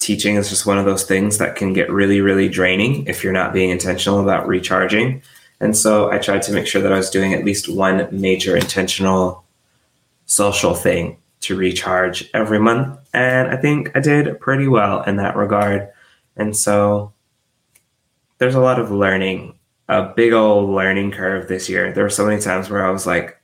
teaching 0.00 0.34
is 0.34 0.48
just 0.48 0.66
one 0.66 0.78
of 0.78 0.86
those 0.86 1.04
things 1.04 1.38
that 1.38 1.54
can 1.54 1.72
get 1.72 1.90
really, 1.90 2.20
really 2.20 2.48
draining 2.48 3.06
if 3.06 3.22
you're 3.22 3.32
not 3.32 3.52
being 3.52 3.70
intentional 3.70 4.20
about 4.20 4.48
recharging. 4.48 5.22
And 5.60 5.76
so 5.76 6.10
I 6.10 6.18
tried 6.18 6.42
to 6.42 6.52
make 6.52 6.66
sure 6.66 6.82
that 6.82 6.92
I 6.92 6.96
was 6.96 7.10
doing 7.10 7.34
at 7.34 7.44
least 7.44 7.68
one 7.68 8.08
major 8.10 8.56
intentional 8.56 9.44
social 10.26 10.74
thing 10.74 11.18
to 11.40 11.54
recharge 11.54 12.28
every 12.32 12.58
month. 12.58 12.98
And 13.12 13.48
I 13.48 13.56
think 13.56 13.94
I 13.94 14.00
did 14.00 14.40
pretty 14.40 14.68
well 14.68 15.02
in 15.02 15.16
that 15.16 15.36
regard. 15.36 15.90
And 16.36 16.56
so 16.56 17.12
there's 18.38 18.54
a 18.54 18.60
lot 18.60 18.80
of 18.80 18.90
learning, 18.90 19.54
a 19.88 20.02
big 20.02 20.32
old 20.32 20.70
learning 20.70 21.12
curve 21.12 21.48
this 21.48 21.68
year. 21.68 21.92
There 21.92 22.04
were 22.04 22.10
so 22.10 22.26
many 22.26 22.40
times 22.40 22.70
where 22.70 22.86
I 22.86 22.90
was 22.90 23.06
like, 23.06 23.38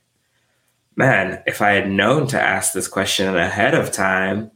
man, 0.95 1.43
if 1.45 1.61
I 1.61 1.71
had 1.73 1.89
known 1.89 2.25
to 2.27 2.41
ask 2.41 2.73
this 2.73 2.87
question 2.87 3.35
ahead 3.37 3.75
of 3.75 3.91
time, 3.91 4.49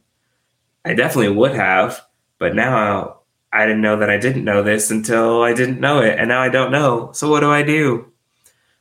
I 0.84 0.94
definitely 0.94 1.34
would 1.34 1.54
have, 1.54 2.04
but 2.38 2.54
now 2.54 3.20
I 3.52 3.66
didn't 3.66 3.82
know 3.82 3.98
that 3.98 4.10
I 4.10 4.18
didn't 4.18 4.44
know 4.44 4.62
this 4.62 4.90
until 4.90 5.42
I 5.42 5.52
didn't 5.52 5.80
know 5.80 6.00
it, 6.00 6.18
and 6.18 6.28
now 6.28 6.40
I 6.40 6.48
don't 6.48 6.72
know. 6.72 7.12
So 7.12 7.30
what 7.30 7.40
do 7.40 7.50
I 7.50 7.62
do? 7.62 8.10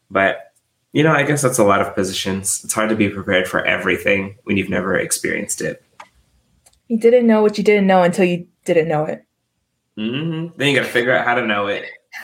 But 0.10 0.52
you 0.94 1.04
know, 1.04 1.12
I 1.12 1.24
guess 1.24 1.42
that's 1.42 1.60
a 1.60 1.64
lot 1.64 1.82
of 1.82 1.96
positions. 1.96 2.62
It's 2.64 2.74
hard 2.74 2.90
to 2.90 2.96
be 2.96 3.10
prepared 3.10 3.48
for 3.48 3.66
everything 3.66 4.36
when 4.44 4.58
you've 4.58 4.70
never 4.70 4.98
experienced 4.98 5.62
it. 5.62 5.84
You 6.88 6.98
didn't 6.98 7.28
know 7.28 7.42
what 7.42 7.58
you 7.58 7.64
didn't 7.64 7.88
know 7.88 8.04
until 8.04 8.26
you 8.26 8.48
didn't 8.66 8.90
know 8.90 9.06
it. 9.06 9.26
Mm-hmm. 9.98 10.58
Then 10.58 10.68
you 10.68 10.76
got 10.76 10.86
to 10.86 10.92
figure 10.92 11.16
out 11.16 11.26
how 11.26 11.36
to 11.36 11.46
know 11.46 11.68
it. 11.68 11.86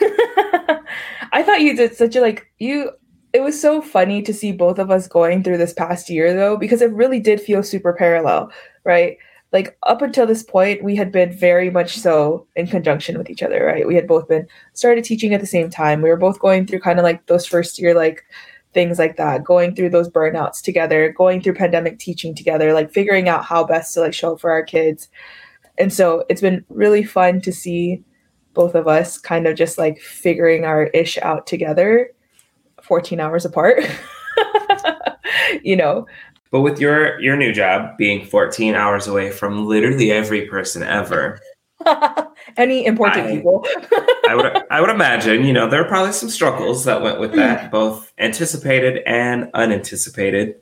I 1.32 1.42
thought 1.42 1.60
you 1.60 1.76
did 1.76 1.94
such 1.94 2.16
a 2.16 2.20
like 2.20 2.52
you. 2.58 2.90
It 3.32 3.42
was 3.42 3.60
so 3.60 3.82
funny 3.82 4.22
to 4.22 4.32
see 4.32 4.52
both 4.52 4.78
of 4.78 4.90
us 4.90 5.06
going 5.06 5.42
through 5.42 5.58
this 5.58 5.74
past 5.74 6.08
year 6.08 6.34
though, 6.34 6.56
because 6.56 6.82
it 6.82 6.92
really 6.92 7.20
did 7.20 7.40
feel 7.40 7.62
super 7.62 7.92
parallel, 7.92 8.50
right? 8.84 9.18
Like 9.52 9.78
up 9.84 10.02
until 10.02 10.26
this 10.26 10.42
point, 10.42 10.84
we 10.84 10.94
had 10.94 11.10
been 11.10 11.32
very 11.32 11.70
much 11.70 11.96
so 11.96 12.46
in 12.54 12.66
conjunction 12.66 13.16
with 13.16 13.30
each 13.30 13.42
other, 13.42 13.64
right? 13.64 13.86
We 13.86 13.94
had 13.94 14.06
both 14.06 14.28
been 14.28 14.46
started 14.74 15.04
teaching 15.04 15.32
at 15.32 15.40
the 15.40 15.46
same 15.46 15.70
time. 15.70 16.02
We 16.02 16.10
were 16.10 16.16
both 16.16 16.38
going 16.38 16.66
through 16.66 16.80
kind 16.80 16.98
of 16.98 17.02
like 17.02 17.26
those 17.26 17.46
first 17.46 17.78
year 17.78 17.94
like 17.94 18.24
things 18.74 18.98
like 18.98 19.16
that, 19.16 19.44
going 19.44 19.74
through 19.74 19.90
those 19.90 20.10
burnouts 20.10 20.60
together, 20.60 21.12
going 21.16 21.40
through 21.40 21.54
pandemic 21.54 21.98
teaching 21.98 22.34
together, 22.34 22.74
like 22.74 22.92
figuring 22.92 23.28
out 23.28 23.44
how 23.44 23.64
best 23.64 23.94
to 23.94 24.00
like 24.00 24.14
show 24.14 24.36
for 24.36 24.50
our 24.50 24.62
kids. 24.62 25.08
And 25.78 25.92
so 25.92 26.24
it's 26.28 26.42
been 26.42 26.64
really 26.68 27.02
fun 27.02 27.40
to 27.42 27.52
see 27.52 28.04
both 28.52 28.74
of 28.74 28.86
us 28.86 29.16
kind 29.18 29.46
of 29.46 29.56
just 29.56 29.78
like 29.78 29.98
figuring 30.00 30.64
our 30.64 30.86
ish 30.88 31.16
out 31.18 31.46
together 31.46 32.10
14 32.82 33.20
hours 33.20 33.44
apart. 33.44 33.82
you 35.62 35.76
know. 35.76 36.06
But 36.50 36.60
with 36.60 36.80
your 36.80 37.20
your 37.20 37.36
new 37.36 37.52
job 37.52 37.96
being 37.98 38.24
14 38.24 38.74
hours 38.74 39.06
away 39.06 39.30
from 39.30 39.66
literally 39.66 40.10
every 40.10 40.46
person 40.46 40.82
ever. 40.82 41.40
Any 42.56 42.86
important 42.86 43.26
I, 43.26 43.36
people. 43.36 43.66
I 44.28 44.34
would 44.34 44.46
I 44.70 44.80
would 44.80 44.90
imagine, 44.90 45.44
you 45.44 45.52
know, 45.52 45.68
there 45.68 45.80
are 45.80 45.88
probably 45.88 46.12
some 46.12 46.28
struggles 46.28 46.84
that 46.84 47.02
went 47.02 47.20
with 47.20 47.32
that, 47.34 47.70
both 47.70 48.12
anticipated 48.18 49.02
and 49.06 49.50
unanticipated. 49.54 50.56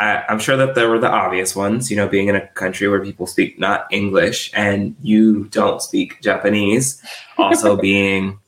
I, 0.00 0.22
am 0.28 0.38
sure 0.38 0.56
that 0.56 0.76
there 0.76 0.88
were 0.88 1.00
the 1.00 1.10
obvious 1.10 1.56
ones, 1.56 1.90
you 1.90 1.96
know, 1.96 2.08
being 2.08 2.28
in 2.28 2.36
a 2.36 2.46
country 2.48 2.88
where 2.88 3.02
people 3.02 3.26
speak 3.26 3.58
not 3.58 3.86
English 3.90 4.50
and 4.54 4.94
you 5.02 5.44
don't 5.46 5.82
speak 5.82 6.20
Japanese, 6.22 7.02
also 7.36 7.76
being 7.80 8.38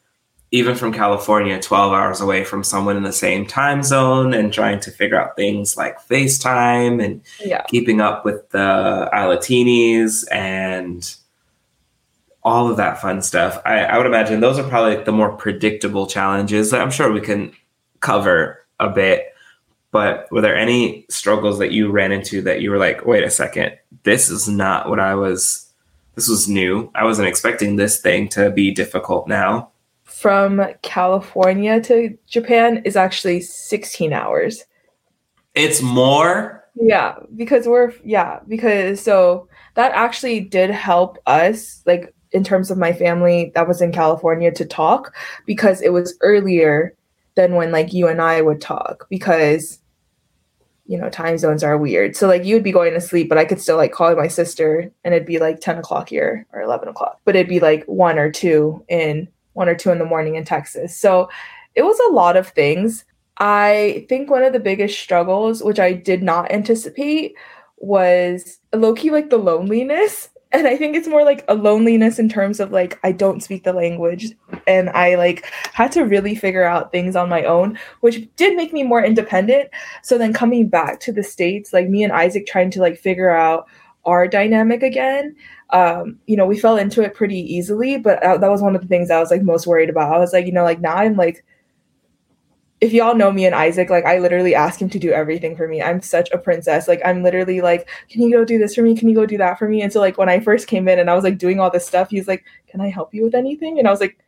even 0.53 0.75
from 0.75 0.93
California, 0.93 1.61
12 1.61 1.93
hours 1.93 2.21
away 2.21 2.45
from 2.45 2.65
someone 2.65 2.97
in 2.97 3.05
the 3.05 3.13
same 3.13 3.47
time 3.47 3.83
zone 3.83 4.35
and 4.35 4.53
trying 4.53 4.81
to 4.81 4.91
figure 4.91 5.21
out 5.21 5.37
things 5.37 5.77
like 5.77 5.97
FaceTime 6.09 7.03
and 7.05 7.23
yeah. 7.39 7.63
keeping 7.69 8.01
up 8.01 8.25
with 8.25 8.49
the 8.51 9.09
iLatinis 9.15 10.25
and 10.33 11.15
all 12.43 12.69
of 12.69 12.79
that 12.79 13.01
fun 13.01 13.23
stuff. 13.23 13.61
I, 13.65 13.85
I 13.85 13.97
would 13.97 14.07
imagine 14.07 14.41
those 14.41 14.59
are 14.59 14.69
probably 14.69 15.03
the 15.05 15.13
more 15.13 15.33
predictable 15.33 16.07
challenges 16.07 16.71
that 16.71 16.81
I'm 16.81 16.91
sure 16.91 17.13
we 17.13 17.21
can 17.21 17.53
cover 18.01 18.67
a 18.81 18.89
bit. 18.89 19.27
But 19.93 20.31
were 20.33 20.41
there 20.41 20.57
any 20.57 21.05
struggles 21.11 21.59
that 21.59 21.73
you 21.73 21.91
ran 21.91 22.13
into 22.13 22.43
that 22.43 22.61
you 22.61 22.71
were 22.71 22.79
like, 22.79 23.05
wait 23.05 23.25
a 23.25 23.31
second, 23.31 23.77
this 24.05 24.31
is 24.31 24.49
not 24.49 24.89
what 24.89 25.01
I 25.01 25.15
was, 25.15 25.71
this 26.15 26.29
was 26.29 26.49
new. 26.49 26.91
I 26.95 27.05
wasn't 27.05 27.29
expecting 27.29 27.77
this 27.77 28.01
thing 28.01 28.29
to 28.31 28.51
be 28.51 28.73
difficult 28.73 29.29
now? 29.29 29.70
From 30.21 30.63
California 30.83 31.81
to 31.83 32.17
Japan 32.27 32.83
is 32.85 32.97
actually 32.97 33.41
16 33.41 34.13
hours. 34.13 34.65
It's 35.55 35.81
more? 35.81 36.65
Yeah, 36.75 37.15
because 37.37 37.67
we're, 37.67 37.93
yeah, 38.05 38.41
because 38.47 39.01
so 39.01 39.49
that 39.75 39.93
actually 39.93 40.41
did 40.41 40.71
help 40.71 41.19
us. 41.27 41.83
Like, 41.87 42.15
in 42.33 42.45
terms 42.45 42.71
of 42.71 42.79
my 42.79 42.93
family 42.93 43.51
that 43.55 43.67
was 43.67 43.81
in 43.81 43.93
California 43.93 44.53
to 44.53 44.65
talk 44.65 45.15
because 45.47 45.83
it 45.83 45.93
was 45.93 46.17
earlier 46.21 46.95
than 47.35 47.55
when 47.55 47.73
like 47.73 47.93
you 47.93 48.09
and 48.09 48.21
I 48.21 48.41
would 48.41 48.61
talk 48.61 49.07
because 49.09 49.81
you 50.87 50.99
know 50.99 51.09
time 51.09 51.39
zones 51.39 51.63
are 51.63 51.79
weird. 51.79 52.17
So 52.17 52.27
like 52.27 52.45
you 52.45 52.55
would 52.55 52.65
be 52.65 52.73
going 52.73 52.93
to 52.95 53.01
sleep, 53.01 53.29
but 53.29 53.39
I 53.39 53.45
could 53.45 53.61
still 53.61 53.77
like 53.77 53.93
call 53.93 54.15
my 54.17 54.29
sister 54.29 54.91
and 55.05 55.15
it'd 55.15 55.27
be 55.27 55.39
like 55.39 55.61
ten 55.61 55.79
o'clock 55.79 56.09
here 56.09 56.47
or 56.53 56.61
eleven 56.61 56.89
o'clock, 56.89 57.21
but 57.25 57.37
it'd 57.37 57.49
be 57.49 57.61
like 57.61 57.85
one 57.87 58.19
or 58.19 58.31
two 58.31 58.85
in 58.89 59.29
one 59.53 59.69
or 59.69 59.75
two 59.75 59.91
in 59.91 59.99
the 59.99 60.05
morning 60.05 60.37
in 60.37 60.45
Texas. 60.45 60.97
So 60.97 61.29
it 61.75 61.83
was 61.83 61.99
a 62.09 62.13
lot 62.13 62.37
of 62.37 62.49
things. 62.49 63.05
I 63.39 64.05
think 64.09 64.31
one 64.31 64.43
of 64.43 64.53
the 64.53 64.61
biggest 64.61 64.99
struggles, 64.99 65.63
which 65.63 65.79
I 65.79 65.93
did 65.93 66.23
not 66.23 66.53
anticipate, 66.53 67.35
was 67.81 68.59
low 68.75 68.95
key 68.95 69.11
like 69.11 69.31
the 69.31 69.39
loneliness 69.39 70.29
and 70.53 70.67
i 70.67 70.77
think 70.77 70.95
it's 70.95 71.09
more 71.09 71.25
like 71.25 71.45
a 71.49 71.55
loneliness 71.55 72.19
in 72.19 72.29
terms 72.29 72.61
of 72.61 72.71
like 72.71 72.99
i 73.03 73.11
don't 73.11 73.43
speak 73.43 73.65
the 73.65 73.73
language 73.73 74.33
and 74.67 74.91
i 74.91 75.15
like 75.15 75.47
had 75.73 75.91
to 75.91 76.03
really 76.03 76.35
figure 76.35 76.65
out 76.65 76.93
things 76.93 77.17
on 77.17 77.29
my 77.29 77.43
own 77.45 77.79
which 78.01 78.29
did 78.37 78.55
make 78.57 78.73
me 78.73 78.83
more 78.83 79.03
independent 79.03 79.71
so 80.03 80.19
then 80.19 80.33
coming 80.33 80.69
back 80.69 81.01
to 81.01 81.13
the 81.13 81.23
states 81.23 81.73
like 81.73 81.89
me 81.89 82.05
and 82.05 82.13
isaac 82.13 82.47
trying 82.47 82.71
to 82.71 82.81
like 82.81 82.99
figure 82.99 83.31
out 83.31 83.67
our 84.05 84.27
dynamic 84.27 84.83
again 84.83 85.35
um 85.71 86.19
you 86.27 86.37
know 86.37 86.47
we 86.47 86.59
fell 86.59 86.77
into 86.77 87.03
it 87.03 87.15
pretty 87.15 87.39
easily 87.39 87.99
but 87.99 88.21
that 88.23 88.51
was 88.51 88.63
one 88.63 88.75
of 88.75 88.83
the 88.83 88.89
things 88.89 89.11
i 89.11 89.21
was 89.21 89.31
like 89.31 89.43
most 89.43 89.67
worried 89.67 89.91
about 89.91 90.13
i 90.13 90.19
was 90.19 90.33
like 90.33 90.47
you 90.47 90.53
know 90.53 90.65
like 90.65 90.81
now 90.81 90.97
i'm 90.97 91.17
like 91.17 91.45
if 92.81 92.93
y'all 92.95 93.15
know 93.15 93.31
me 93.31 93.45
and 93.45 93.55
Isaac, 93.55 93.91
like 93.91 94.07
I 94.07 94.19
literally 94.19 94.55
ask 94.55 94.81
him 94.81 94.89
to 94.91 94.99
do 94.99 95.13
everything 95.13 95.55
for 95.55 95.69
me. 95.69 95.83
I'm 95.83 96.01
such 96.01 96.31
a 96.31 96.39
princess. 96.39 96.89
Like 96.89 97.03
I'm 97.05 97.23
literally 97.23 97.61
like, 97.61 97.91
can 98.09 98.23
you 98.23 98.33
go 98.33 98.45
do 98.45 98.59
this 98.59 98.75
for 98.75 98.81
me? 98.83 98.97
Can 98.97 99.09
you 99.09 99.15
go 99.15 99.27
do 99.27 99.37
that 99.37 99.59
for 99.59 99.69
me? 99.69 99.83
And 99.83 99.93
so 99.93 100.01
like 100.01 100.17
when 100.17 100.31
I 100.31 100.41
first 100.41 100.67
came 100.67 100.89
in 100.89 100.99
and 100.99 101.11
I 101.11 101.15
was 101.15 101.23
like 101.23 101.37
doing 101.37 101.61
all 101.61 101.71
this 101.71 101.87
stuff, 101.87 102.09
he's 102.09 102.27
like, 102.27 102.43
can 102.69 102.81
I 102.81 102.89
help 102.89 103.13
you 103.13 103.25
with 103.25 103.35
anything? 103.35 103.79
And 103.79 103.87
I 103.87 103.91
was 103.91 104.01
like, 104.01 104.19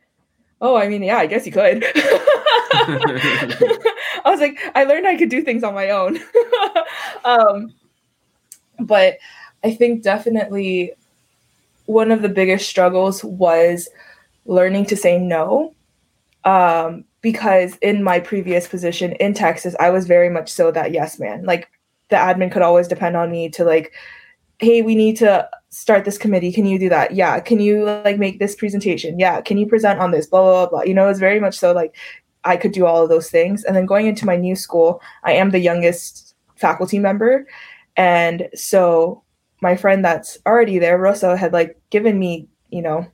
oh, 0.61 0.75
I 0.75 0.87
mean, 0.87 1.01
yeah, 1.01 1.17
I 1.17 1.25
guess 1.25 1.47
you 1.47 1.51
could. 1.51 1.83
I 2.75 4.21
was 4.25 4.39
like, 4.39 4.59
I 4.75 4.83
learned 4.83 5.07
I 5.07 5.17
could 5.17 5.29
do 5.29 5.41
things 5.41 5.63
on 5.63 5.73
my 5.73 5.89
own. 5.89 6.19
um, 7.25 7.73
but 8.79 9.17
I 9.63 9.73
think 9.73 10.03
definitely 10.03 10.93
one 11.85 12.11
of 12.11 12.21
the 12.21 12.29
biggest 12.29 12.67
struggles 12.67 13.23
was 13.23 13.89
learning 14.45 14.85
to 14.87 14.97
say 14.97 15.17
no. 15.17 15.73
Um, 16.45 17.05
because 17.21 17.77
in 17.77 18.03
my 18.03 18.19
previous 18.19 18.67
position 18.67 19.13
in 19.13 19.33
Texas, 19.33 19.75
I 19.79 19.89
was 19.89 20.05
very 20.07 20.29
much 20.29 20.51
so 20.51 20.71
that 20.71 20.91
yes 20.91 21.19
man. 21.19 21.45
Like 21.45 21.69
the 22.09 22.17
admin 22.17 22.51
could 22.51 22.61
always 22.61 22.87
depend 22.87 23.15
on 23.15 23.31
me 23.31 23.49
to 23.51 23.63
like, 23.63 23.93
hey, 24.59 24.81
we 24.81 24.93
need 24.93 25.17
to 25.17 25.49
start 25.69 26.05
this 26.05 26.17
committee. 26.17 26.51
Can 26.51 26.65
you 26.65 26.77
do 26.77 26.89
that? 26.89 27.15
Yeah. 27.15 27.39
Can 27.39 27.59
you 27.59 27.85
like 27.85 28.19
make 28.19 28.39
this 28.39 28.55
presentation? 28.55 29.19
Yeah. 29.19 29.41
Can 29.41 29.57
you 29.57 29.65
present 29.65 29.99
on 29.99 30.11
this? 30.11 30.27
Blah 30.27 30.41
blah 30.41 30.51
blah. 30.51 30.69
blah. 30.69 30.81
You 30.83 30.93
know, 30.93 31.09
it's 31.09 31.19
very 31.19 31.39
much 31.39 31.57
so 31.57 31.71
like 31.71 31.95
I 32.43 32.57
could 32.57 32.73
do 32.73 32.85
all 32.85 33.03
of 33.03 33.09
those 33.09 33.29
things. 33.29 33.63
And 33.63 33.75
then 33.75 33.85
going 33.85 34.07
into 34.07 34.25
my 34.25 34.35
new 34.35 34.55
school, 34.55 35.01
I 35.23 35.33
am 35.33 35.51
the 35.51 35.59
youngest 35.59 36.35
faculty 36.55 36.99
member. 36.99 37.47
And 37.95 38.49
so 38.53 39.22
my 39.63 39.75
friend 39.75 40.05
that's 40.05 40.37
already 40.45 40.77
there, 40.77 40.99
Rosa, 40.99 41.35
had 41.35 41.53
like 41.53 41.81
given 41.89 42.19
me, 42.19 42.47
you 42.69 42.83
know, 42.83 43.07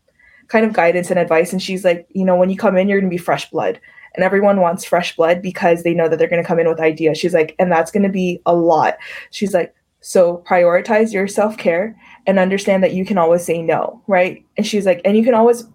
kind 0.49 0.65
of 0.65 0.73
guidance 0.73 1.09
and 1.09 1.19
advice. 1.19 1.53
And 1.53 1.61
she's 1.61 1.85
like, 1.85 2.07
you 2.09 2.25
know, 2.25 2.35
when 2.35 2.49
you 2.49 2.57
come 2.57 2.75
in, 2.75 2.89
you're 2.89 2.99
gonna 2.99 3.09
be 3.09 3.17
fresh 3.17 3.49
blood 3.49 3.79
and 4.15 4.23
everyone 4.23 4.59
wants 4.59 4.83
fresh 4.83 5.15
blood 5.15 5.41
because 5.41 5.83
they 5.83 5.93
know 5.93 6.07
that 6.09 6.17
they're 6.17 6.27
going 6.27 6.41
to 6.41 6.47
come 6.47 6.59
in 6.59 6.67
with 6.67 6.79
ideas. 6.79 7.17
She's 7.17 7.33
like, 7.33 7.55
and 7.59 7.71
that's 7.71 7.91
going 7.91 8.03
to 8.03 8.09
be 8.09 8.41
a 8.45 8.55
lot. 8.55 8.97
She's 9.31 9.53
like, 9.53 9.73
so 10.01 10.43
prioritize 10.47 11.13
your 11.13 11.27
self 11.27 11.57
care 11.57 11.95
and 12.25 12.39
understand 12.39 12.83
that 12.83 12.93
you 12.93 13.05
can 13.05 13.17
always 13.17 13.45
say 13.45 13.61
no, 13.61 14.01
right? 14.07 14.43
And 14.57 14.65
she's 14.65 14.85
like, 14.85 15.01
and 15.03 15.17
you 15.17 15.23
can 15.23 15.33
always 15.33 15.65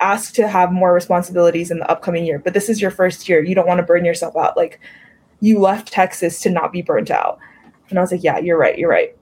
ask 0.00 0.34
to 0.34 0.48
have 0.48 0.72
more 0.72 0.92
responsibilities 0.92 1.70
in 1.70 1.78
the 1.78 1.90
upcoming 1.90 2.24
year, 2.24 2.38
but 2.38 2.54
this 2.54 2.68
is 2.68 2.80
your 2.80 2.90
first 2.90 3.28
year. 3.28 3.42
You 3.42 3.54
don't 3.54 3.66
want 3.66 3.78
to 3.78 3.86
burn 3.86 4.04
yourself 4.04 4.36
out. 4.36 4.56
Like, 4.56 4.80
you 5.40 5.58
left 5.58 5.92
Texas 5.92 6.40
to 6.40 6.50
not 6.50 6.72
be 6.72 6.82
burnt 6.82 7.10
out. 7.10 7.38
And 7.90 7.98
I 7.98 8.02
was 8.02 8.12
like, 8.12 8.22
yeah, 8.22 8.38
you're 8.38 8.58
right. 8.58 8.78
You're 8.78 8.90
right. 8.90 9.16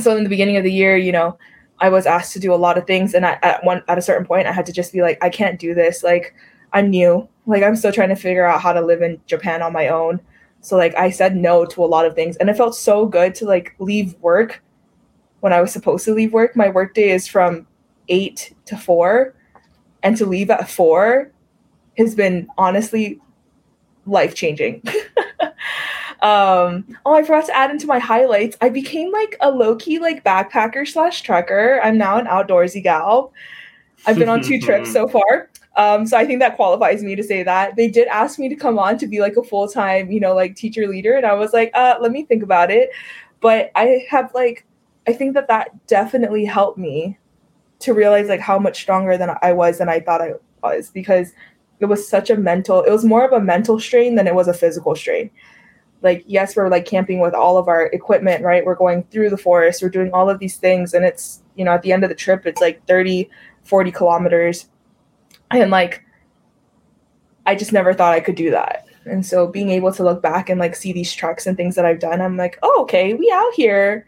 So 0.00 0.16
in 0.16 0.22
the 0.22 0.28
beginning 0.28 0.56
of 0.56 0.64
the 0.64 0.72
year, 0.72 0.96
you 0.96 1.12
know, 1.12 1.38
I 1.80 1.88
was 1.88 2.06
asked 2.06 2.32
to 2.34 2.40
do 2.40 2.54
a 2.54 2.56
lot 2.56 2.78
of 2.78 2.86
things, 2.86 3.14
and 3.14 3.26
I, 3.26 3.38
at 3.42 3.64
one 3.64 3.82
at 3.88 3.98
a 3.98 4.02
certain 4.02 4.26
point, 4.26 4.46
I 4.46 4.52
had 4.52 4.66
to 4.66 4.72
just 4.72 4.92
be 4.92 5.02
like, 5.02 5.22
I 5.22 5.28
can't 5.28 5.58
do 5.58 5.74
this. 5.74 6.02
Like, 6.02 6.34
I'm 6.72 6.90
new. 6.90 7.28
Like 7.46 7.62
I'm 7.62 7.76
still 7.76 7.92
trying 7.92 8.08
to 8.08 8.16
figure 8.16 8.46
out 8.46 8.60
how 8.60 8.72
to 8.72 8.80
live 8.80 9.02
in 9.02 9.20
Japan 9.26 9.62
on 9.62 9.72
my 9.72 9.88
own. 9.88 10.20
So 10.60 10.76
like 10.76 10.94
I 10.96 11.10
said 11.10 11.36
no 11.36 11.64
to 11.66 11.84
a 11.84 11.86
lot 11.86 12.06
of 12.06 12.14
things 12.14 12.36
and 12.36 12.48
it 12.48 12.56
felt 12.56 12.76
so 12.76 13.06
good 13.06 13.34
to 13.36 13.46
like 13.46 13.74
leave 13.78 14.14
work 14.20 14.62
when 15.40 15.52
I 15.52 15.60
was 15.60 15.72
supposed 15.72 16.04
to 16.04 16.14
leave 16.14 16.32
work. 16.32 16.54
My 16.54 16.68
work 16.68 16.94
day 16.94 17.10
is 17.10 17.26
from 17.26 17.66
8 18.08 18.54
to 18.66 18.76
4 18.76 19.34
and 20.02 20.16
to 20.16 20.26
leave 20.26 20.50
at 20.50 20.70
4 20.70 21.30
has 21.98 22.14
been 22.14 22.46
honestly 22.56 23.20
life 24.06 24.34
changing. 24.34 24.82
um 26.22 26.84
oh 27.04 27.14
I 27.14 27.22
forgot 27.22 27.46
to 27.46 27.56
add 27.56 27.70
into 27.70 27.86
my 27.86 27.98
highlights. 27.98 28.56
I 28.60 28.68
became 28.68 29.10
like 29.10 29.36
a 29.40 29.50
low-key 29.50 29.98
like 29.98 30.24
backpacker 30.24 30.86
slash 30.86 31.22
trekker. 31.22 31.80
I'm 31.82 31.98
now 31.98 32.16
an 32.18 32.26
outdoorsy 32.26 32.82
gal. 32.82 33.32
I've 34.06 34.16
been 34.16 34.28
on 34.28 34.42
two 34.42 34.60
trips 34.62 34.92
so 34.92 35.08
far. 35.08 35.50
Um, 35.76 36.06
so 36.06 36.16
I 36.16 36.26
think 36.26 36.40
that 36.40 36.56
qualifies 36.56 37.02
me 37.02 37.16
to 37.16 37.22
say 37.22 37.42
that. 37.42 37.76
They 37.76 37.88
did 37.88 38.08
ask 38.08 38.38
me 38.38 38.48
to 38.48 38.56
come 38.56 38.78
on 38.78 38.98
to 38.98 39.06
be 39.06 39.20
like 39.20 39.36
a 39.36 39.42
full 39.42 39.68
time, 39.68 40.10
you 40.10 40.20
know, 40.20 40.34
like 40.34 40.54
teacher 40.54 40.86
leader. 40.86 41.16
And 41.16 41.24
I 41.24 41.34
was 41.34 41.52
like, 41.52 41.70
uh, 41.74 41.96
let 42.00 42.12
me 42.12 42.24
think 42.24 42.42
about 42.42 42.70
it. 42.70 42.90
But 43.40 43.70
I 43.74 44.06
have 44.10 44.32
like, 44.34 44.66
I 45.08 45.12
think 45.12 45.34
that 45.34 45.48
that 45.48 45.86
definitely 45.86 46.44
helped 46.44 46.78
me 46.78 47.18
to 47.80 47.94
realize 47.94 48.28
like 48.28 48.40
how 48.40 48.58
much 48.58 48.80
stronger 48.80 49.16
than 49.16 49.34
I 49.42 49.52
was 49.52 49.78
than 49.78 49.88
I 49.88 50.00
thought 50.00 50.22
I 50.22 50.34
was 50.62 50.90
because 50.90 51.32
it 51.80 51.86
was 51.86 52.06
such 52.06 52.30
a 52.30 52.36
mental, 52.36 52.82
it 52.82 52.90
was 52.90 53.04
more 53.04 53.24
of 53.24 53.32
a 53.32 53.44
mental 53.44 53.80
strain 53.80 54.14
than 54.14 54.28
it 54.28 54.34
was 54.34 54.46
a 54.46 54.54
physical 54.54 54.94
strain. 54.94 55.30
Like 56.02 56.24
yes 56.26 56.56
we're 56.56 56.68
like 56.68 56.84
camping 56.84 57.20
with 57.20 57.34
all 57.34 57.56
of 57.56 57.68
our 57.68 57.86
equipment 57.86 58.44
right? 58.44 58.64
We're 58.64 58.74
going 58.74 59.04
through 59.04 59.30
the 59.30 59.36
forest 59.36 59.82
we're 59.82 59.88
doing 59.88 60.12
all 60.12 60.28
of 60.28 60.38
these 60.38 60.56
things 60.56 60.94
and 60.94 61.04
it's 61.04 61.42
you 61.54 61.64
know 61.64 61.72
at 61.72 61.82
the 61.82 61.92
end 61.92 62.04
of 62.04 62.10
the 62.10 62.14
trip 62.14 62.46
it's 62.46 62.60
like 62.60 62.84
30 62.86 63.30
40 63.64 63.90
kilometers. 63.92 64.68
And 65.50 65.70
like 65.70 66.04
i 67.46 67.54
just 67.54 67.72
never 67.72 67.92
thought 67.92 68.14
i 68.14 68.20
could 68.20 68.36
do 68.36 68.50
that. 68.50 68.86
And 69.04 69.26
so 69.26 69.46
being 69.46 69.70
able 69.70 69.92
to 69.92 70.04
look 70.04 70.22
back 70.22 70.48
and 70.48 70.60
like 70.60 70.76
see 70.76 70.92
these 70.92 71.12
treks 71.12 71.46
and 71.46 71.56
things 71.56 71.74
that 71.74 71.84
i've 71.84 72.00
done 72.00 72.20
i'm 72.20 72.36
like 72.36 72.58
oh 72.62 72.82
okay 72.82 73.14
we 73.14 73.30
out 73.34 73.52
here. 73.54 74.06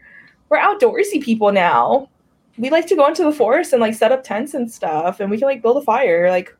We're 0.49 0.59
outdoorsy 0.59 1.23
people 1.23 1.51
now. 1.51 2.09
We 2.57 2.69
like 2.69 2.87
to 2.87 2.95
go 2.95 3.07
into 3.07 3.23
the 3.23 3.31
forest 3.31 3.73
and 3.73 3.81
like 3.81 3.95
set 3.95 4.11
up 4.11 4.23
tents 4.23 4.53
and 4.53 4.71
stuff 4.71 5.19
and 5.19 5.29
we 5.29 5.37
can 5.37 5.47
like 5.47 5.61
build 5.61 5.77
a 5.77 5.81
fire 5.81 6.29
like 6.29 6.55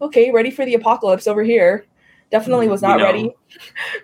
okay 0.00 0.30
ready 0.30 0.50
for 0.50 0.64
the 0.64 0.74
apocalypse 0.74 1.26
over 1.26 1.42
here 1.42 1.86
definitely 2.32 2.66
was 2.66 2.82
not 2.82 2.96
We 2.96 3.02
know- 3.02 3.06
ready 3.12 3.34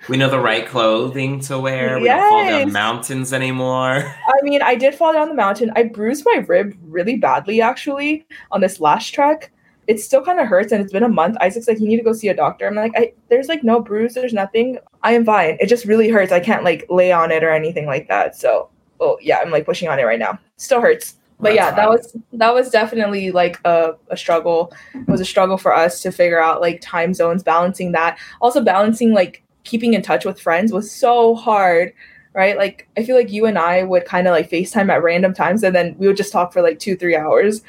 We 0.09 0.17
know 0.19 0.29
the 0.31 0.39
right 0.39 0.67
clothing 0.67 1.41
to 1.41 1.59
wear. 1.59 1.99
We 1.99 2.05
don't 2.07 2.29
fall 2.29 2.45
down 2.47 2.73
mountains 2.73 3.33
anymore. 3.33 4.15
I 4.29 4.43
mean, 4.43 4.63
I 4.63 4.77
did 4.77 4.95
fall 4.95 5.13
down 5.13 5.29
the 5.29 5.35
mountain. 5.35 5.73
I 5.75 5.85
bruised 5.85 6.25
my 6.25 6.45
rib 6.47 6.75
really 6.85 7.17
badly 7.17 7.61
actually 7.61 8.27
on 8.53 8.61
this 8.61 8.79
last 8.79 9.11
trek. 9.13 9.51
It 9.89 9.99
still 9.99 10.23
kind 10.23 10.39
of 10.39 10.47
hurts 10.47 10.71
and 10.71 10.83
it's 10.83 10.93
been 10.93 11.03
a 11.03 11.09
month. 11.09 11.39
Isaac's 11.41 11.67
like, 11.67 11.81
you 11.81 11.89
need 11.89 11.97
to 11.97 12.03
go 12.03 12.13
see 12.13 12.29
a 12.29 12.37
doctor. 12.37 12.67
I'm 12.67 12.75
like, 12.75 12.93
I, 12.95 13.15
there's 13.31 13.49
like 13.49 13.65
no 13.65 13.81
bruise, 13.81 14.13
there's 14.13 14.35
nothing. 14.35 14.79
I 15.03 15.13
am 15.13 15.25
fine. 15.25 15.57
It 15.61 15.67
just 15.67 15.87
really 15.87 16.11
hurts. 16.11 16.31
I 16.31 16.41
can't 16.41 16.63
like 16.63 16.85
lay 16.91 17.11
on 17.11 17.33
it 17.33 17.43
or 17.43 17.51
anything 17.51 17.87
like 17.87 18.07
that. 18.09 18.37
So, 18.37 18.69
oh 19.01 19.17
yeah, 19.23 19.39
I'm 19.39 19.51
like 19.51 19.65
pushing 19.65 19.89
on 19.89 19.99
it 19.99 20.05
right 20.05 20.19
now. 20.19 20.39
Still 20.59 20.83
hurts. 20.83 21.15
But 21.41 21.55
That's 21.55 21.57
yeah, 21.57 21.71
that 21.73 21.89
was 21.89 22.17
that 22.33 22.55
was 22.55 22.71
definitely 22.71 23.31
like 23.31 23.61
a, 23.65 23.95
a 24.09 24.17
struggle. 24.17 24.73
It 24.95 25.07
was 25.07 25.21
a 25.21 25.25
struggle 25.25 25.57
for 25.57 25.75
us 25.75 26.03
to 26.03 26.11
figure 26.11 26.43
out 26.43 26.61
like 26.61 26.81
time 26.81 27.15
zones, 27.15 27.43
balancing 27.43 27.93
that. 27.93 28.19
Also 28.41 28.63
balancing 28.63 29.13
like 29.13 29.43
keeping 29.65 29.95
in 29.95 30.03
touch 30.03 30.25
with 30.25 30.41
friends 30.41 30.73
was 30.73 30.91
so 30.91 31.35
hard 31.35 31.93
right? 32.35 32.57
Like 32.57 32.89
I 32.97 33.03
feel 33.03 33.17
like 33.17 33.33
you 33.33 33.47
and 33.47 33.59
I 33.59 33.83
would 33.83 34.05
kind 34.05 34.29
of 34.29 34.33
like 34.33 34.49
FaceTime 34.49 34.91
at 34.91 35.03
random 35.03 35.35
times 35.35 35.65
and 35.65 35.75
then 35.75 35.97
we 35.99 36.07
would 36.07 36.17
just 36.17 36.33
talk 36.33 36.53
for 36.53 36.63
like 36.63 36.79
two, 36.79 36.95
three 36.97 37.17
hours 37.17 37.63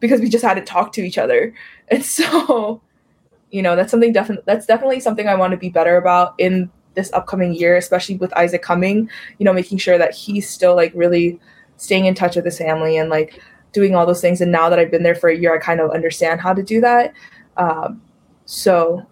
because 0.00 0.22
we 0.22 0.30
just 0.30 0.44
had 0.44 0.54
to 0.54 0.62
talk 0.62 0.92
to 0.92 1.02
each 1.02 1.18
other. 1.18 1.54
And 1.88 2.04
so, 2.04 2.80
you 3.52 3.62
know, 3.62 3.76
that's 3.76 3.92
something 3.92 4.12
definitely 4.12 4.42
that's 4.44 4.66
definitely 4.66 4.98
something 4.98 5.28
I 5.28 5.36
want 5.36 5.52
to 5.52 5.56
be 5.56 5.68
better 5.68 5.96
about 5.96 6.34
in 6.36 6.68
this 6.94 7.12
upcoming 7.12 7.54
year, 7.54 7.76
especially 7.76 8.16
with 8.16 8.32
Isaac 8.32 8.60
coming, 8.60 9.08
you 9.38 9.44
know, 9.44 9.52
making 9.52 9.78
sure 9.78 9.96
that 9.96 10.12
he's 10.12 10.50
still 10.50 10.74
like 10.74 10.90
really 10.96 11.38
staying 11.76 12.06
in 12.06 12.14
touch 12.14 12.36
with 12.36 12.44
his 12.44 12.58
family 12.58 12.96
and 12.96 13.10
like 13.10 13.40
doing 13.72 13.94
all 13.94 14.06
those 14.06 14.20
things. 14.20 14.40
And 14.40 14.50
now 14.52 14.68
that 14.70 14.78
I've 14.78 14.90
been 14.90 15.02
there 15.02 15.14
for 15.14 15.28
a 15.28 15.36
year, 15.36 15.54
I 15.54 15.58
kind 15.58 15.80
of 15.80 15.90
understand 15.90 16.40
how 16.40 16.54
to 16.54 16.62
do 16.62 16.80
that. 16.80 17.12
Um, 17.56 18.00
so 18.46 19.04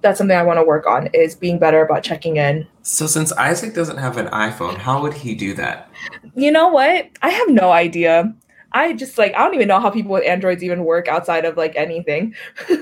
that's 0.00 0.18
something 0.18 0.36
I 0.36 0.42
want 0.42 0.58
to 0.58 0.64
work 0.64 0.86
on 0.86 1.08
is 1.14 1.34
being 1.34 1.58
better 1.58 1.84
about 1.84 2.02
checking 2.02 2.36
in 2.36 2.66
So 2.82 3.06
since 3.06 3.32
Isaac 3.32 3.74
doesn't 3.74 3.98
have 3.98 4.16
an 4.16 4.26
iPhone, 4.26 4.76
how 4.76 5.00
would 5.02 5.14
he 5.14 5.34
do 5.34 5.54
that? 5.54 5.88
You 6.34 6.50
know 6.50 6.68
what? 6.68 7.08
I 7.22 7.30
have 7.30 7.48
no 7.48 7.70
idea. 7.70 8.34
I 8.72 8.94
just 8.94 9.18
like 9.18 9.34
I 9.34 9.44
don't 9.44 9.54
even 9.54 9.68
know 9.68 9.78
how 9.80 9.90
people 9.90 10.12
with 10.12 10.24
Androids 10.24 10.62
even 10.64 10.84
work 10.84 11.06
outside 11.08 11.44
of 11.44 11.56
like 11.56 11.76
anything. 11.76 12.34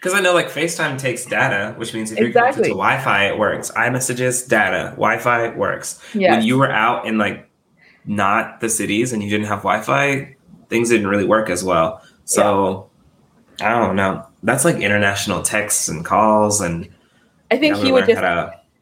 Because 0.00 0.18
I 0.18 0.20
know 0.20 0.34
like 0.34 0.48
FaceTime 0.50 0.98
takes 0.98 1.24
data, 1.24 1.72
which 1.78 1.94
means 1.94 2.12
if 2.12 2.18
you're 2.18 2.28
connected 2.28 2.60
Exactly. 2.60 2.68
to 2.68 2.74
Wi-Fi, 2.74 3.24
it 3.28 3.38
works. 3.38 3.70
iMessages, 3.70 4.46
data. 4.46 4.90
Wi-Fi 4.96 5.56
works. 5.56 5.98
yeah. 6.12 6.32
When 6.36 6.44
you 6.44 6.58
were 6.58 6.70
out 6.70 7.06
in 7.06 7.16
like 7.16 7.48
not 8.06 8.60
the 8.60 8.68
cities 8.68 9.12
and 9.12 9.22
you 9.22 9.30
didn't 9.30 9.46
have 9.46 9.60
Wi-Fi, 9.60 10.36
things 10.68 10.90
didn't 10.90 11.06
really 11.06 11.26
work 11.26 11.50
as 11.50 11.64
well. 11.64 12.02
So 12.24 12.90
I 13.60 13.70
don't 13.70 13.96
know. 13.96 14.26
That's 14.42 14.64
like 14.64 14.76
international 14.76 15.42
texts 15.42 15.88
and 15.88 16.04
calls, 16.04 16.60
and 16.60 16.88
I 17.50 17.56
think 17.56 17.76
he 17.76 17.92
would 17.92 18.06
just 18.06 18.22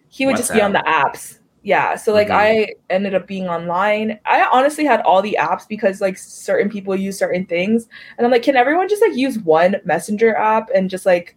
he 0.09 0.27
would 0.27 0.37
just 0.37 0.53
be 0.53 0.61
on 0.61 0.73
the 0.73 0.81
apps. 0.81 1.39
Yeah. 1.63 1.95
So 1.95 2.13
like 2.13 2.29
Mhm. 2.29 2.35
I 2.35 2.75
ended 2.91 3.15
up 3.15 3.27
being 3.27 3.49
online. 3.49 4.19
I 4.27 4.49
honestly 4.53 4.85
had 4.85 5.01
all 5.03 5.23
the 5.23 5.37
apps 5.41 5.67
because 5.69 6.01
like 6.01 6.19
certain 6.19 6.69
people 6.69 6.97
use 6.97 7.17
certain 7.17 7.47
things. 7.47 7.87
And 8.19 8.27
I'm 8.27 8.33
like, 8.33 8.43
can 8.43 8.57
everyone 8.57 8.89
just 8.89 9.01
like 9.01 9.15
use 9.15 9.39
one 9.39 9.77
messenger 9.85 10.35
app 10.35 10.71
and 10.75 10.91
just 10.91 11.07
like 11.07 11.37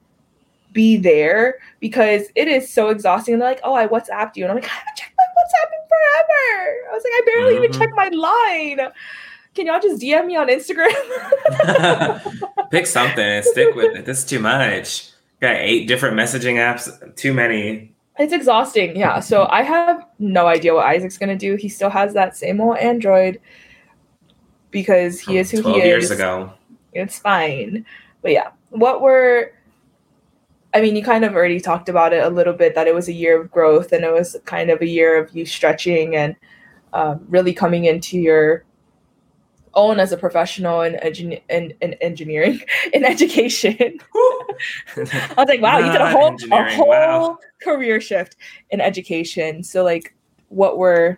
be 0.73 0.97
there? 0.97 1.59
Because 1.79 2.23
it 2.35 2.47
is 2.47 2.73
so 2.73 2.89
exhausting. 2.89 3.35
And 3.35 3.41
they're 3.41 3.49
like, 3.49 3.61
oh, 3.63 3.75
I 3.75 3.87
WhatsApped 3.87 4.35
you. 4.35 4.43
And 4.45 4.51
I'm 4.51 4.57
like, 4.57 4.65
I 4.65 4.69
haven't 4.69 4.95
checked 4.95 5.14
my 5.45 5.59
WhatsApp 5.59 5.71
in 5.73 5.87
forever. 5.87 6.75
I 6.89 6.93
was 6.93 7.03
like, 7.03 7.13
I 7.13 7.21
barely 7.25 7.55
even 7.57 7.71
Mhm. 7.71 7.77
checked 7.79 7.95
my 7.95 8.07
line. 8.09 8.91
Can 9.55 9.67
y'all 9.67 9.79
just 9.79 10.01
DM 10.01 10.25
me 10.27 10.35
on 10.35 10.47
Instagram? 10.47 10.91
Pick 12.71 12.85
something 12.87 13.23
and 13.23 13.45
stick 13.45 13.73
with 13.75 13.95
it. 13.95 14.05
This 14.05 14.19
is 14.19 14.25
too 14.25 14.39
much. 14.39 15.09
Got 15.41 15.55
eight 15.57 15.87
different 15.87 16.17
messaging 16.17 16.55
apps. 16.55 17.15
Too 17.15 17.33
many. 17.33 17.93
It's 18.17 18.33
exhausting. 18.33 18.95
Yeah. 18.97 19.19
So 19.19 19.47
I 19.49 19.61
have 19.63 20.05
no 20.19 20.47
idea 20.47 20.73
what 20.73 20.85
Isaac's 20.85 21.17
gonna 21.17 21.37
do. 21.37 21.55
He 21.55 21.69
still 21.69 21.89
has 21.89 22.13
that 22.13 22.35
same 22.35 22.59
old 22.61 22.77
Android 22.77 23.39
because 24.71 25.19
he 25.19 25.37
is 25.37 25.51
who 25.51 25.61
he 25.61 25.79
is. 25.79 25.85
years 25.85 26.11
ago. 26.11 26.51
It's 26.93 27.19
fine. 27.19 27.85
But 28.21 28.31
yeah, 28.31 28.49
what 28.69 29.01
were 29.01 29.51
I 30.75 30.81
mean, 30.81 30.97
you 30.97 31.03
kind 31.03 31.23
of 31.23 31.33
already 31.33 31.61
talked 31.61 31.87
about 31.87 32.11
it 32.11 32.21
a 32.21 32.29
little 32.29 32.51
bit 32.51 32.75
that 32.75 32.85
it 32.85 32.93
was 32.93 33.07
a 33.07 33.13
year 33.13 33.41
of 33.41 33.49
growth 33.49 33.93
and 33.93 34.03
it 34.03 34.11
was 34.11 34.35
kind 34.43 34.69
of 34.69 34.81
a 34.81 34.87
year 34.87 35.17
of 35.17 35.33
you 35.33 35.45
stretching 35.45 36.17
and 36.17 36.35
um, 36.91 37.25
really 37.29 37.53
coming 37.53 37.85
into 37.85 38.19
your 38.19 38.65
own 39.73 40.01
as 40.01 40.11
a 40.11 40.17
professional 40.17 40.81
in, 40.81 40.95
engin- 40.95 41.41
in, 41.49 41.73
in 41.79 41.93
engineering, 41.95 42.59
in 42.93 43.05
education. 43.05 43.97
I 44.97 45.33
was 45.37 45.47
like, 45.47 45.61
wow, 45.61 45.77
you 45.77 45.89
did 45.93 46.01
a 46.01 46.11
whole 46.11 46.35
a 46.51 46.75
whole 46.75 46.89
wow. 46.89 47.37
career 47.61 48.01
shift 48.01 48.35
in 48.69 48.81
education. 48.81 49.63
So 49.63 49.81
like 49.81 50.13
what 50.49 50.77
were 50.77 51.17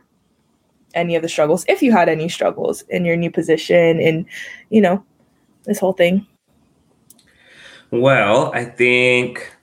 any 0.94 1.16
of 1.16 1.24
the 1.24 1.30
struggles, 1.30 1.66
if 1.68 1.82
you 1.82 1.92
had 1.92 2.10
any 2.10 2.30
struggles 2.30 2.84
in 2.90 3.06
your 3.06 3.16
new 3.16 3.32
position 3.32 4.00
and 4.00 4.28
you 4.70 4.82
know, 4.82 5.04
this 5.64 5.80
whole 5.80 5.94
thing? 5.94 6.28
Well, 7.92 8.52
I 8.54 8.66
think 8.66 9.54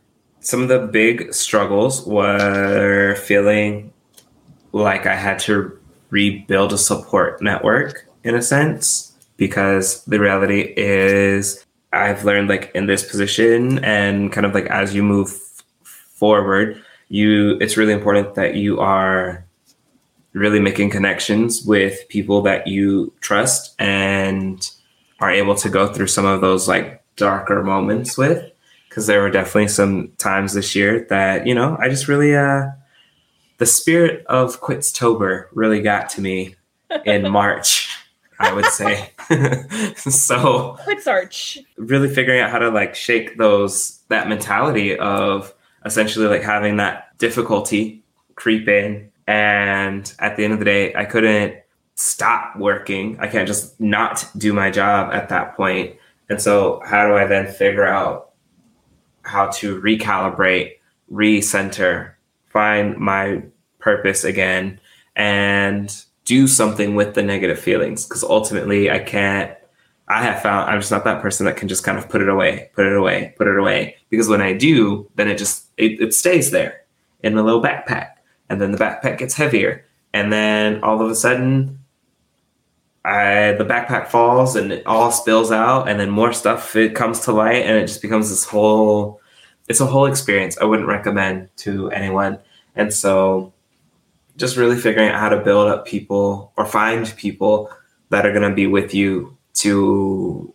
some 0.40 0.62
of 0.62 0.68
the 0.68 0.86
big 0.86 1.34
struggles 1.34 2.06
were 2.06 3.16
feeling 3.16 3.92
like 4.72 5.06
I 5.06 5.14
had 5.14 5.38
to 5.40 5.78
rebuild 6.10 6.72
a 6.72 6.78
support 6.78 7.42
network 7.42 8.08
in 8.24 8.34
a 8.34 8.42
sense, 8.42 9.12
because 9.36 10.04
the 10.04 10.18
reality 10.18 10.72
is 10.76 11.64
I've 11.92 12.24
learned 12.24 12.48
like 12.48 12.70
in 12.74 12.86
this 12.86 13.08
position 13.08 13.84
and 13.84 14.32
kind 14.32 14.46
of 14.46 14.54
like 14.54 14.66
as 14.66 14.94
you 14.94 15.02
move 15.02 15.30
forward, 15.82 16.82
you 17.08 17.58
it's 17.60 17.76
really 17.76 17.92
important 17.92 18.34
that 18.36 18.54
you 18.54 18.80
are 18.80 19.44
really 20.32 20.60
making 20.60 20.90
connections 20.90 21.64
with 21.64 22.08
people 22.08 22.40
that 22.42 22.66
you 22.66 23.12
trust 23.20 23.74
and 23.78 24.70
are 25.20 25.30
able 25.30 25.54
to 25.56 25.68
go 25.68 25.92
through 25.92 26.06
some 26.08 26.24
of 26.24 26.40
those 26.40 26.66
like 26.66 27.03
darker 27.16 27.62
moments 27.62 28.16
with 28.18 28.50
because 28.88 29.06
there 29.06 29.20
were 29.20 29.30
definitely 29.30 29.68
some 29.68 30.12
times 30.18 30.52
this 30.54 30.74
year 30.74 31.06
that 31.10 31.46
you 31.46 31.54
know 31.54 31.76
i 31.80 31.88
just 31.88 32.08
really 32.08 32.34
uh 32.34 32.66
the 33.58 33.66
spirit 33.66 34.24
of 34.26 34.60
quitstober 34.60 35.46
really 35.52 35.80
got 35.80 36.08
to 36.08 36.20
me 36.20 36.54
in 37.04 37.30
march 37.30 37.88
i 38.38 38.52
would 38.52 38.66
say. 38.66 39.10
So 39.96 40.76
Quick 40.82 41.00
really 41.76 42.12
figuring 42.12 42.40
out 42.40 42.50
how 42.50 42.58
to 42.58 42.68
like 42.68 42.94
shake 42.94 43.38
those 43.38 44.00
that 44.08 44.28
mentality 44.28 44.98
of 44.98 45.54
essentially 45.84 46.26
like 46.26 46.42
having 46.42 46.76
that 46.76 47.16
difficulty 47.18 48.02
creep 48.34 48.68
in. 48.68 49.10
And 49.26 50.12
at 50.18 50.36
the 50.36 50.44
end 50.44 50.52
of 50.52 50.58
the 50.58 50.64
day 50.64 50.94
i 50.94 51.04
couldn't 51.04 51.56
stop 51.96 52.56
working. 52.56 53.16
I 53.20 53.28
can't 53.28 53.46
just 53.46 53.80
not 53.80 54.28
do 54.36 54.52
my 54.52 54.70
job 54.70 55.12
at 55.12 55.28
that 55.28 55.56
point 55.56 55.96
and 56.28 56.40
so 56.40 56.80
how 56.84 57.06
do 57.06 57.14
i 57.14 57.26
then 57.26 57.50
figure 57.50 57.86
out 57.86 58.32
how 59.22 59.46
to 59.48 59.80
recalibrate 59.80 60.72
recenter 61.12 62.12
find 62.46 62.96
my 62.96 63.42
purpose 63.78 64.24
again 64.24 64.80
and 65.16 66.04
do 66.24 66.46
something 66.46 66.94
with 66.94 67.14
the 67.14 67.22
negative 67.22 67.58
feelings 67.58 68.06
because 68.06 68.24
ultimately 68.24 68.90
i 68.90 68.98
can't 68.98 69.54
I 70.08 70.22
have 70.22 70.42
found 70.42 70.70
I'm 70.70 70.80
just 70.80 70.90
not 70.90 71.04
that 71.04 71.22
person 71.22 71.46
that 71.46 71.56
can 71.56 71.68
just 71.68 71.84
kind 71.84 71.98
of 71.98 72.08
put 72.08 72.20
it 72.20 72.28
away, 72.28 72.70
put 72.74 72.86
it 72.86 72.94
away, 72.94 73.34
put 73.38 73.46
it 73.46 73.58
away. 73.58 73.96
Because 74.10 74.28
when 74.28 74.42
I 74.42 74.52
do, 74.52 75.10
then 75.14 75.28
it 75.28 75.38
just 75.38 75.66
it, 75.76 76.00
it 76.00 76.14
stays 76.14 76.50
there 76.50 76.82
in 77.22 77.38
a 77.38 77.42
little 77.42 77.62
backpack. 77.62 78.10
And 78.50 78.60
then 78.60 78.72
the 78.72 78.78
backpack 78.78 79.18
gets 79.18 79.34
heavier. 79.34 79.86
And 80.12 80.32
then 80.32 80.82
all 80.82 81.00
of 81.00 81.10
a 81.10 81.14
sudden 81.14 81.78
I 83.04 83.52
the 83.52 83.64
backpack 83.64 84.08
falls 84.08 84.56
and 84.56 84.72
it 84.72 84.86
all 84.86 85.10
spills 85.10 85.52
out 85.52 85.88
and 85.88 86.00
then 86.00 86.10
more 86.10 86.32
stuff 86.32 86.74
it 86.74 86.94
comes 86.94 87.20
to 87.20 87.32
light 87.32 87.66
and 87.66 87.76
it 87.76 87.86
just 87.86 88.00
becomes 88.00 88.30
this 88.30 88.44
whole 88.44 89.20
it's 89.68 89.80
a 89.80 89.86
whole 89.86 90.06
experience 90.06 90.56
I 90.58 90.64
wouldn't 90.64 90.88
recommend 90.88 91.48
to 91.58 91.90
anyone. 91.90 92.38
And 92.76 92.92
so 92.92 93.52
just 94.36 94.56
really 94.56 94.76
figuring 94.76 95.10
out 95.10 95.20
how 95.20 95.28
to 95.28 95.40
build 95.40 95.68
up 95.68 95.86
people 95.86 96.52
or 96.56 96.66
find 96.66 97.14
people 97.16 97.70
that 98.10 98.26
are 98.26 98.32
going 98.32 98.48
to 98.48 98.54
be 98.54 98.66
with 98.66 98.94
you 98.94 99.36
to 99.54 100.52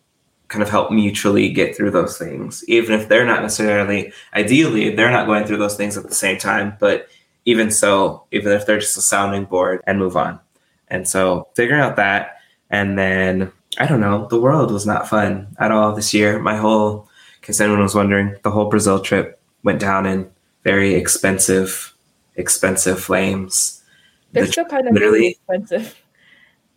kind 0.49 0.63
of 0.63 0.69
help 0.69 0.91
mutually 0.91 1.49
get 1.49 1.77
through 1.77 1.91
those 1.91 2.17
things 2.17 2.63
even 2.67 2.99
if 2.99 3.07
they're 3.07 3.25
not 3.25 3.43
necessarily 3.43 4.12
ideally 4.33 4.95
they're 4.95 5.12
not 5.12 5.27
going 5.27 5.45
through 5.45 5.57
those 5.57 5.77
things 5.77 5.95
at 5.95 6.07
the 6.09 6.15
same 6.15 6.39
time 6.39 6.75
but 6.79 7.07
even 7.45 7.71
so, 7.71 8.25
even 8.31 8.51
if 8.51 8.65
they're 8.65 8.79
just 8.79 8.97
a 8.97 9.01
sounding 9.01 9.45
board 9.45 9.81
and 9.88 9.97
move 9.97 10.15
on. 10.15 10.39
And 10.88 11.07
so 11.07 11.47
figuring 11.55 11.81
out 11.81 11.95
that, 11.95 12.38
and 12.69 12.97
then 12.97 13.51
I 13.77 13.86
don't 13.86 13.99
know, 14.01 14.27
the 14.27 14.39
world 14.39 14.71
was 14.71 14.86
not 14.86 15.08
fun 15.08 15.47
at 15.60 15.71
all 15.71 15.93
this 15.95 16.13
year. 16.13 16.39
My 16.39 16.55
whole, 16.58 17.08
because 17.39 17.62
anyone 17.62 17.82
was 17.82 17.95
wondering, 17.95 18.36
the 18.43 18.51
whole 18.51 18.69
Brazil 18.69 18.99
trip 18.99 19.39
went 19.63 19.79
down 19.79 20.05
in 20.05 20.29
very 20.63 20.95
expensive, 20.95 21.93
expensive 22.36 22.99
flames. 22.99 23.84
They're 24.32 24.45
The 24.45 24.51
still 24.51 24.65
kind 24.65 24.88
of 24.88 24.95
really 24.95 25.27
expensive. 25.27 26.01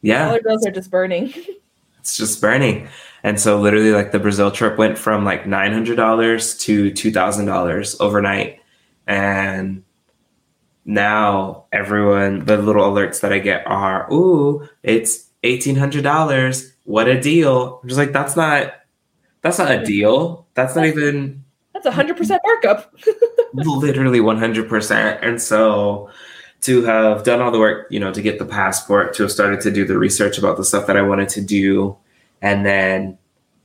Yeah, 0.02 0.26
Dollar 0.26 0.42
bills 0.42 0.66
are 0.66 0.70
just 0.70 0.90
burning. 0.90 1.32
it's 2.00 2.16
just 2.16 2.40
burning. 2.40 2.88
And 3.22 3.38
so 3.40 3.60
literally 3.60 3.92
like 3.92 4.12
the 4.12 4.18
Brazil 4.18 4.50
trip 4.50 4.76
went 4.76 4.98
from 4.98 5.24
like 5.24 5.44
$900 5.44 6.60
to 6.60 6.90
$2,000 6.90 7.96
overnight. 8.00 8.60
And 9.06 9.84
now 10.84 11.66
everyone, 11.72 12.44
the 12.44 12.58
little 12.58 12.84
alerts 12.84 13.20
that 13.20 13.32
I 13.32 13.38
get 13.38 13.64
are, 13.66 14.12
ooh, 14.12 14.68
it's 14.82 15.28
$1,800. 15.42 16.72
What 16.84 17.08
a 17.08 17.20
deal. 17.20 17.80
I'm 17.82 17.88
just 17.88 17.98
like, 17.98 18.12
that's 18.12 18.36
not, 18.36 18.74
that's 19.42 19.58
not 19.58 19.70
a 19.70 19.84
deal. 19.84 20.46
That's 20.54 20.76
not 20.76 20.86
even 20.86 21.44
That's 21.72 21.86
a 21.86 21.90
hundred 21.92 22.16
percent 22.16 22.40
markup. 22.44 22.94
literally 23.54 24.20
100%. 24.20 25.18
And 25.22 25.40
so 25.40 26.10
to 26.62 26.82
have 26.84 27.24
done 27.24 27.40
all 27.40 27.50
the 27.50 27.58
work, 27.58 27.86
you 27.90 27.98
know, 28.00 28.12
to 28.12 28.22
get 28.22 28.38
the 28.38 28.44
passport, 28.44 29.14
to 29.14 29.24
have 29.24 29.32
started 29.32 29.60
to 29.62 29.70
do 29.70 29.84
the 29.84 29.98
research 29.98 30.38
about 30.38 30.56
the 30.56 30.64
stuff 30.64 30.86
that 30.86 30.96
I 30.96 31.02
wanted 31.02 31.28
to 31.30 31.40
do, 31.40 31.96
and 32.40 32.64
then 32.64 33.18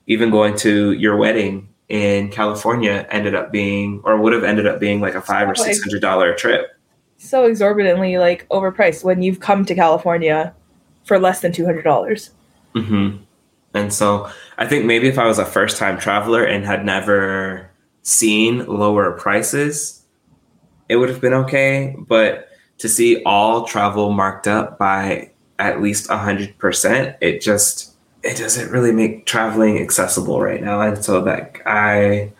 even 0.08 0.32
going 0.32 0.56
to 0.58 0.94
your 0.94 1.16
wedding 1.16 1.70
in 1.90 2.30
California 2.30 3.08
ended 3.12 3.36
up 3.36 3.52
being, 3.52 4.02
or 4.04 4.18
would 4.18 4.34
have 4.34 4.44
ended 4.44 4.66
up 4.68 4.80
being 4.80 5.00
like 5.00 5.16
a 5.16 5.22
five 5.22 5.48
or 5.48 5.56
six 5.56 5.82
hundred 5.82 6.02
dollar 6.02 6.34
trip. 6.36 6.76
so 7.18 7.46
exorbitantly 7.46 8.18
like 8.20 8.48
overpriced 8.50 9.04
when 9.04 9.22
you've 9.22 9.40
come 9.40 9.64
to 9.66 9.76
California 9.76 10.54
for 11.08 11.20
less 11.20 11.42
than 11.42 11.52
two 11.52 11.66
hundred 11.66 11.84
dollars. 11.84 12.32
hmm 12.76 13.18
And 13.74 13.92
so 13.94 14.30
I 14.58 14.68
think 14.68 14.86
maybe 14.86 15.08
if 15.08 15.18
I 15.18 15.26
was 15.26 15.40
a 15.40 15.46
first 15.46 15.78
time 15.78 15.98
traveler 15.98 16.44
and 16.44 16.66
had 16.66 16.86
never 16.86 17.70
seen 18.04 18.66
lower 18.66 19.12
prices, 19.12 20.04
it 20.90 20.98
would 20.98 21.10
have 21.10 21.22
been 21.22 21.34
okay. 21.34 21.96
But 21.98 22.50
to 22.80 22.90
see 22.90 23.24
all 23.24 23.66
travel 23.66 24.12
marked 24.12 24.48
up 24.48 24.78
by 24.78 25.32
at 25.60 25.82
least 25.82 26.10
100%, 26.10 27.16
it 27.22 27.42
just 27.42 27.96
it 28.24 28.38
doesn't 28.38 28.72
really 28.72 28.92
make 28.92 29.26
traveling 29.26 29.80
accessible 29.80 30.42
right 30.42 30.62
now. 30.62 30.82
And 30.82 31.04
so 31.04 31.22
that 31.22 31.62
I 31.66 32.34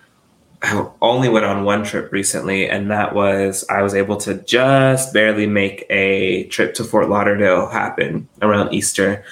I 0.62 0.88
only 1.02 1.30
went 1.30 1.46
on 1.46 1.64
one 1.64 1.84
trip 1.84 2.12
recently, 2.12 2.68
and 2.70 2.90
that 2.92 3.14
was 3.16 3.64
I 3.70 3.82
was 3.82 3.94
able 3.94 4.18
to 4.18 4.36
just 4.44 5.14
barely 5.14 5.48
make 5.48 5.86
a 5.90 6.46
trip 6.46 6.74
to 6.76 6.84
Fort 6.84 7.10
Lauderdale 7.10 7.68
happen 7.70 8.28
around 8.42 8.74
Easter. 8.74 9.24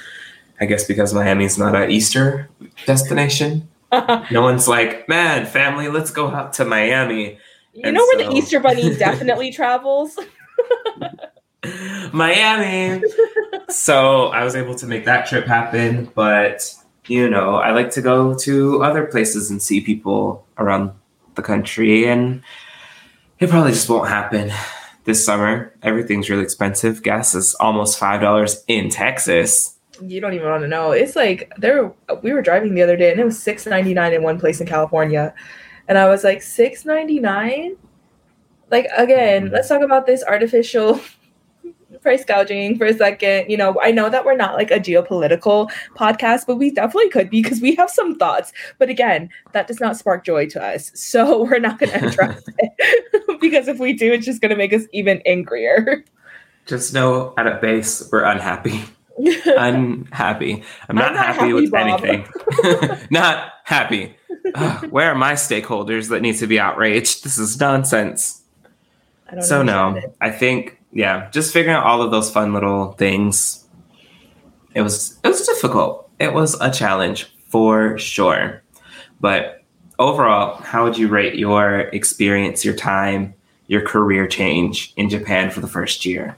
I 0.62 0.66
guess 0.66 0.86
because 0.86 1.14
Miami's 1.14 1.58
not 1.58 1.76
a 1.76 1.88
Easter 1.90 2.50
destination. 2.86 3.68
No 4.30 4.42
one's 4.42 4.68
like, 4.68 5.08
man, 5.08 5.46
family, 5.46 5.88
let's 5.88 6.12
go 6.12 6.28
out 6.28 6.52
to 6.54 6.66
Miami. 6.66 7.38
You 7.74 7.82
And 7.86 7.94
know 7.96 8.02
where 8.04 8.26
so- 8.26 8.30
the 8.30 8.36
Easter 8.38 8.60
Bunny 8.60 8.94
definitely 8.98 9.54
travels? 9.54 10.20
Miami. 12.12 13.02
so 13.70 14.28
I 14.28 14.44
was 14.44 14.56
able 14.56 14.76
to 14.76 14.86
make 14.86 15.06
that 15.06 15.28
trip 15.28 15.46
happen, 15.46 16.12
but 16.14 16.74
you 17.08 17.30
know, 17.30 17.56
I 17.56 17.72
like 17.72 17.92
to 17.92 18.02
go 18.02 18.36
to 18.40 18.84
other 18.84 19.06
places 19.06 19.50
and 19.52 19.62
see 19.62 19.80
people 19.82 20.46
around 20.58 20.92
the 21.36 21.41
country, 21.41 22.08
and 22.08 22.41
it 23.39 23.50
probably 23.50 23.71
just 23.71 23.89
won't 23.89 24.10
happen 24.10 24.52
this 25.04 25.24
summer. 25.24 25.74
Everything's 25.84 26.30
really 26.30 26.43
expensive. 26.43 27.04
Gas 27.04 27.36
is 27.36 27.56
almost 27.56 27.98
five 28.00 28.21
dollars 28.21 28.63
in 28.67 28.89
Texas. 28.89 29.78
You 30.02 30.19
don't 30.19 30.34
even 30.34 30.50
want 30.50 30.63
to 30.63 30.67
know. 30.67 30.91
It's 30.91 31.15
like 31.15 31.52
there. 31.58 31.93
We 32.21 32.34
were 32.34 32.41
driving 32.41 32.74
the 32.76 32.82
other 32.82 32.98
day, 32.98 33.12
and 33.12 33.19
it 33.19 33.26
was 33.26 33.41
six 33.41 33.65
ninety 33.65 33.93
nine 33.93 34.13
in 34.13 34.24
one 34.24 34.39
place 34.39 34.60
in 34.60 34.67
California, 34.67 35.34
and 35.88 35.98
I 35.98 36.10
was 36.10 36.24
like 36.24 36.41
six 36.41 36.86
ninety 36.86 37.19
nine. 37.19 37.76
Like 38.71 38.88
again, 38.98 39.50
Mhm. 39.50 39.52
let's 39.52 39.67
talk 39.69 39.82
about 39.82 40.06
this 40.08 40.24
artificial 40.24 41.00
price 42.06 42.24
gouging 42.24 42.78
for 42.78 42.86
a 42.86 42.94
second. 42.94 43.50
You 43.50 43.58
know, 43.58 43.76
I 43.82 43.89
know 43.89 44.10
that 44.12 44.24
we're 44.24 44.36
not 44.36 44.54
like 44.54 44.70
a 44.70 44.80
geopolitical 44.80 45.72
podcast, 45.98 46.46
but 46.46 46.58
we 46.58 46.70
definitely 46.70 47.10
could 47.10 47.32
be 47.32 47.41
because 47.41 47.62
we 47.62 47.74
have 47.76 47.89
some 47.89 48.15
thoughts. 48.15 48.54
But 48.78 48.89
again, 48.89 49.30
that 49.54 49.65
does 49.65 49.80
not 49.80 49.98
spark 49.98 50.24
joy 50.24 50.48
to 50.50 50.63
us, 50.63 50.91
so 51.00 51.44
we're 51.44 51.60
not 51.60 51.80
going 51.80 51.91
to 52.00 52.08
address 52.08 52.44
it 52.60 53.39
because 53.41 53.68
if 53.68 53.80
we 53.80 53.94
do, 53.94 54.13
it's 54.13 54.26
just 54.26 54.39
going 54.39 54.52
to 54.52 54.56
make 54.56 54.72
us 54.72 54.84
even 54.94 55.22
angrier. 55.26 56.06
Just 56.68 56.94
know 56.94 57.34
at 57.38 57.48
a 57.48 57.56
base 57.56 58.08
we're 58.12 58.24
unhappy. 58.24 58.84
unhappy. 59.18 60.63
I'm 60.88 60.96
not, 60.96 61.08
I'm 61.08 61.13
not 61.15 61.26
happy, 61.26 61.39
happy, 61.39 61.54
with 61.54 61.72
Bob. 61.72 62.04
anything. 62.04 63.08
not 63.10 63.54
happy. 63.63 64.15
Ugh, 64.54 64.91
where 64.91 65.12
are 65.12 65.15
my 65.15 65.34
stakeholders 65.34 66.10
that 66.10 66.22
need 66.22 66.38
to 66.38 66.48
be 66.48 66.60
outraged? 66.60 67.24
This 67.24 67.39
is 67.39 67.60
nonsense. 67.60 68.44
I 69.28 69.36
don't 69.36 69.44
So 69.44 69.63
no, 69.63 69.96
it. 69.96 70.15
I 70.22 70.30
think 70.30 70.80
yeah, 70.95 71.29
just 71.29 71.51
figuring 71.51 71.75
out 71.75 71.86
all 71.86 72.01
of 72.01 72.10
those 72.10 72.31
fun 72.31 72.53
little 72.53 72.93
things. 72.93 73.67
It 74.73 74.81
was 74.81 75.19
it 75.23 75.27
was 75.27 75.45
difficult. 75.45 76.10
It 76.19 76.34
was 76.34 76.60
a 76.62 76.71
challenge 76.71 77.25
for 77.49 77.97
sure. 77.97 78.63
But 79.19 79.62
overall, 79.99 80.55
how 80.55 80.86
would 80.86 80.97
you 80.97 81.10
rate 81.10 81.36
your 81.36 81.81
experience, 81.91 82.63
your 82.63 82.73
time, 82.73 83.34
your 83.67 83.81
career 83.81 84.25
change 84.25 84.93
in 84.95 85.10
Japan 85.10 85.51
for 85.51 85.60
the 85.60 85.67
first 85.67 86.05
year? 86.05 86.38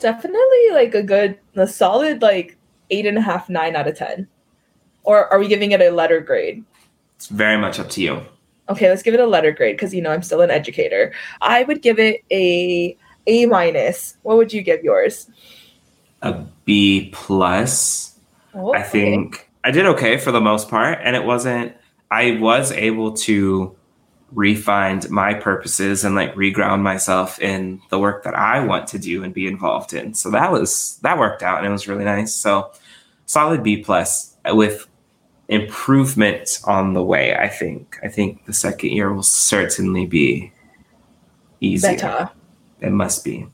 Definitely 0.00 0.70
like 0.72 0.94
a 0.94 1.02
good, 1.02 1.38
a 1.54 1.68
solid 1.68 2.22
like 2.22 2.58
eight 2.90 3.06
and 3.06 3.18
a 3.18 3.22
half, 3.22 3.48
nine 3.48 3.76
out 3.76 3.86
of 3.86 3.96
ten. 3.96 4.26
Or 5.04 5.32
are 5.32 5.38
we 5.38 5.46
giving 5.46 5.70
it 5.70 5.80
a 5.80 5.90
letter 5.90 6.20
grade? 6.20 6.64
It's 7.14 7.28
very 7.28 7.56
much 7.56 7.78
up 7.78 7.88
to 7.90 8.02
you. 8.02 8.20
Okay, 8.68 8.88
let's 8.88 9.02
give 9.02 9.14
it 9.14 9.20
a 9.20 9.26
letter 9.26 9.52
grade 9.52 9.76
because 9.76 9.94
you 9.94 10.02
know 10.02 10.10
I'm 10.10 10.24
still 10.24 10.40
an 10.40 10.50
educator. 10.50 11.12
I 11.40 11.62
would 11.62 11.82
give 11.82 12.00
it 12.00 12.24
a 12.32 12.96
A 13.30 13.46
minus. 13.46 14.16
What 14.22 14.36
would 14.36 14.52
you 14.52 14.60
give 14.60 14.82
yours? 14.82 15.30
A 16.22 16.32
B 16.64 17.10
plus. 17.12 18.18
Oh, 18.52 18.74
I 18.74 18.82
think 18.82 19.48
I 19.62 19.70
did 19.70 19.86
okay 19.86 20.16
for 20.16 20.32
the 20.32 20.40
most 20.40 20.68
part, 20.68 20.98
and 21.02 21.14
it 21.14 21.24
wasn't. 21.24 21.74
I 22.10 22.38
was 22.40 22.72
able 22.72 23.12
to 23.18 23.76
refine 24.32 25.00
my 25.10 25.34
purposes 25.34 26.04
and 26.04 26.14
like 26.14 26.34
reground 26.34 26.82
myself 26.82 27.40
in 27.40 27.80
the 27.90 27.98
work 27.98 28.24
that 28.24 28.34
I 28.34 28.64
want 28.64 28.88
to 28.88 28.98
do 28.98 29.22
and 29.22 29.32
be 29.32 29.46
involved 29.46 29.92
in. 29.92 30.14
So 30.14 30.30
that 30.32 30.50
was 30.50 30.98
that 31.02 31.18
worked 31.18 31.44
out, 31.44 31.58
and 31.58 31.66
it 31.68 31.70
was 31.70 31.86
really 31.86 32.04
nice. 32.04 32.34
So 32.34 32.72
solid 33.26 33.62
B 33.62 33.76
plus 33.76 34.36
with 34.46 34.88
improvement 35.48 36.60
on 36.64 36.94
the 36.94 37.02
way. 37.02 37.36
I 37.36 37.46
think. 37.46 37.98
I 38.02 38.08
think 38.08 38.46
the 38.46 38.52
second 38.52 38.90
year 38.90 39.12
will 39.12 39.22
certainly 39.22 40.06
be 40.06 40.52
easier. 41.60 41.92
Better. 41.92 42.30
It 42.80 42.90
must 42.92 43.24
be. 43.24 43.46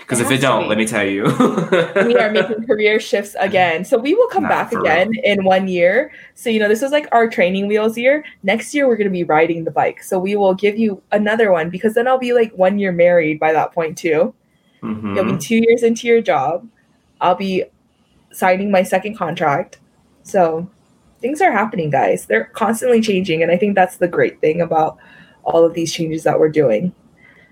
Because 0.00 0.20
if 0.20 0.30
it 0.30 0.40
don't, 0.40 0.64
be. 0.64 0.68
let 0.68 0.78
me 0.78 0.86
tell 0.86 1.04
you. 1.04 1.24
we 1.24 2.16
are 2.16 2.30
making 2.32 2.64
career 2.64 3.00
shifts 3.00 3.34
again. 3.40 3.84
So 3.84 3.98
we 3.98 4.14
will 4.14 4.28
come 4.28 4.44
Not 4.44 4.50
back 4.50 4.72
again 4.72 5.10
in 5.24 5.42
one 5.44 5.66
year. 5.66 6.12
So, 6.34 6.48
you 6.48 6.60
know, 6.60 6.68
this 6.68 6.80
was 6.80 6.92
like 6.92 7.08
our 7.10 7.28
training 7.28 7.66
wheels 7.66 7.98
year. 7.98 8.24
Next 8.44 8.72
year, 8.72 8.86
we're 8.86 8.96
going 8.96 9.08
to 9.08 9.12
be 9.12 9.24
riding 9.24 9.64
the 9.64 9.72
bike. 9.72 10.02
So 10.04 10.18
we 10.18 10.36
will 10.36 10.54
give 10.54 10.78
you 10.78 11.02
another 11.10 11.50
one 11.50 11.70
because 11.70 11.94
then 11.94 12.06
I'll 12.06 12.18
be 12.18 12.32
like 12.32 12.52
one 12.52 12.78
year 12.78 12.92
married 12.92 13.40
by 13.40 13.52
that 13.52 13.72
point, 13.72 13.98
too. 13.98 14.32
Mhm. 14.82 15.16
You'll 15.16 15.32
be 15.32 15.38
two 15.38 15.56
years 15.56 15.82
into 15.82 16.06
your 16.06 16.20
job. 16.20 16.68
I'll 17.20 17.34
be 17.34 17.64
signing 18.30 18.70
my 18.70 18.84
second 18.84 19.16
contract. 19.16 19.80
So 20.22 20.68
things 21.20 21.40
are 21.40 21.50
happening, 21.50 21.90
guys. 21.90 22.26
They're 22.26 22.44
constantly 22.44 23.00
changing. 23.00 23.42
And 23.42 23.50
I 23.50 23.56
think 23.56 23.74
that's 23.74 23.96
the 23.96 24.08
great 24.08 24.40
thing 24.40 24.60
about 24.60 24.98
all 25.42 25.64
of 25.64 25.74
these 25.74 25.92
changes 25.92 26.22
that 26.24 26.38
we're 26.38 26.48
doing. 26.50 26.92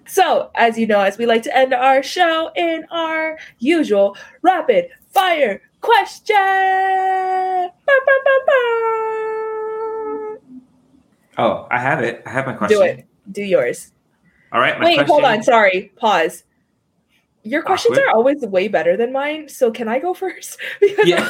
So, 0.06 0.50
as 0.54 0.78
you 0.78 0.86
know, 0.86 1.00
as 1.00 1.16
we 1.18 1.26
like 1.26 1.42
to 1.44 1.56
end 1.56 1.72
our 1.74 2.02
show 2.02 2.50
in 2.56 2.84
our 2.90 3.38
usual 3.58 4.16
rapid 4.42 4.88
fire 5.10 5.62
question. 5.80 6.36
Ba, 6.36 7.70
ba, 7.86 8.12
ba, 8.24 8.38
ba. 8.46 8.52
Oh, 11.38 11.66
I 11.70 11.78
have 11.78 12.00
it. 12.00 12.22
I 12.26 12.30
have 12.30 12.46
my 12.46 12.52
question. 12.52 12.78
Do 12.78 12.84
it. 12.84 13.06
Do 13.32 13.42
yours. 13.42 13.92
All 14.52 14.60
right. 14.60 14.78
My 14.78 14.84
Wait, 14.84 14.94
question. 14.96 15.10
hold 15.12 15.24
on. 15.24 15.42
Sorry. 15.42 15.90
Pause. 15.96 16.44
Your 17.42 17.62
questions 17.62 17.98
Awkward. 17.98 18.08
are 18.10 18.14
always 18.16 18.40
way 18.42 18.68
better 18.68 18.96
than 18.96 19.12
mine. 19.12 19.48
So 19.48 19.70
can 19.70 19.88
I 19.88 19.98
go 19.98 20.14
first? 20.22 20.58
Because 20.80 21.06
Yeah. 21.08 21.28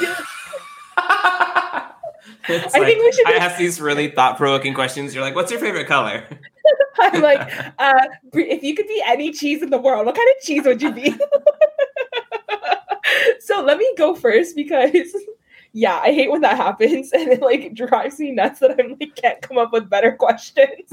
I 2.45 2.47
feel 2.47 2.57
It's 2.57 2.75
I 2.75 2.79
like, 2.79 2.89
think 2.89 3.03
we 3.03 3.13
should 3.13 3.27
I 3.27 3.37
ask 3.37 3.57
these 3.57 3.81
really 3.81 4.11
thought-provoking 4.11 4.75
questions. 4.75 5.15
You're 5.15 5.25
like, 5.25 5.35
"What's 5.35 5.51
your 5.51 5.61
favorite 5.61 5.87
color?" 5.87 6.25
I'm 7.01 7.23
like, 7.23 7.41
uh, 7.79 8.07
if 8.35 8.63
you 8.63 8.75
could 8.75 8.87
be 8.87 9.03
any 9.07 9.33
cheese 9.33 9.63
in 9.63 9.71
the 9.71 9.79
world, 9.79 10.07
what 10.07 10.15
kind 10.15 10.29
of 10.29 10.45
cheese 10.45 10.65
would 10.65 10.83
you 10.83 10.93
be? 10.93 11.11
so 13.41 13.63
let 13.63 13.79
me 13.79 13.93
go 13.97 14.15
first 14.15 14.57
because, 14.57 15.15
yeah, 15.73 16.01
I 16.03 16.13
hate 16.13 16.31
when 16.31 16.41
that 16.43 16.57
happens 16.57 17.13
and 17.13 17.29
it 17.29 17.41
like 17.41 17.75
drives 17.75 18.19
me 18.19 18.31
nuts 18.31 18.61
that 18.61 18.79
I'm 18.79 18.97
like 19.01 19.15
can't 19.17 19.41
come 19.43 19.59
up 19.59 19.73
with 19.73 19.91
better 19.91 20.13
questions. 20.13 20.89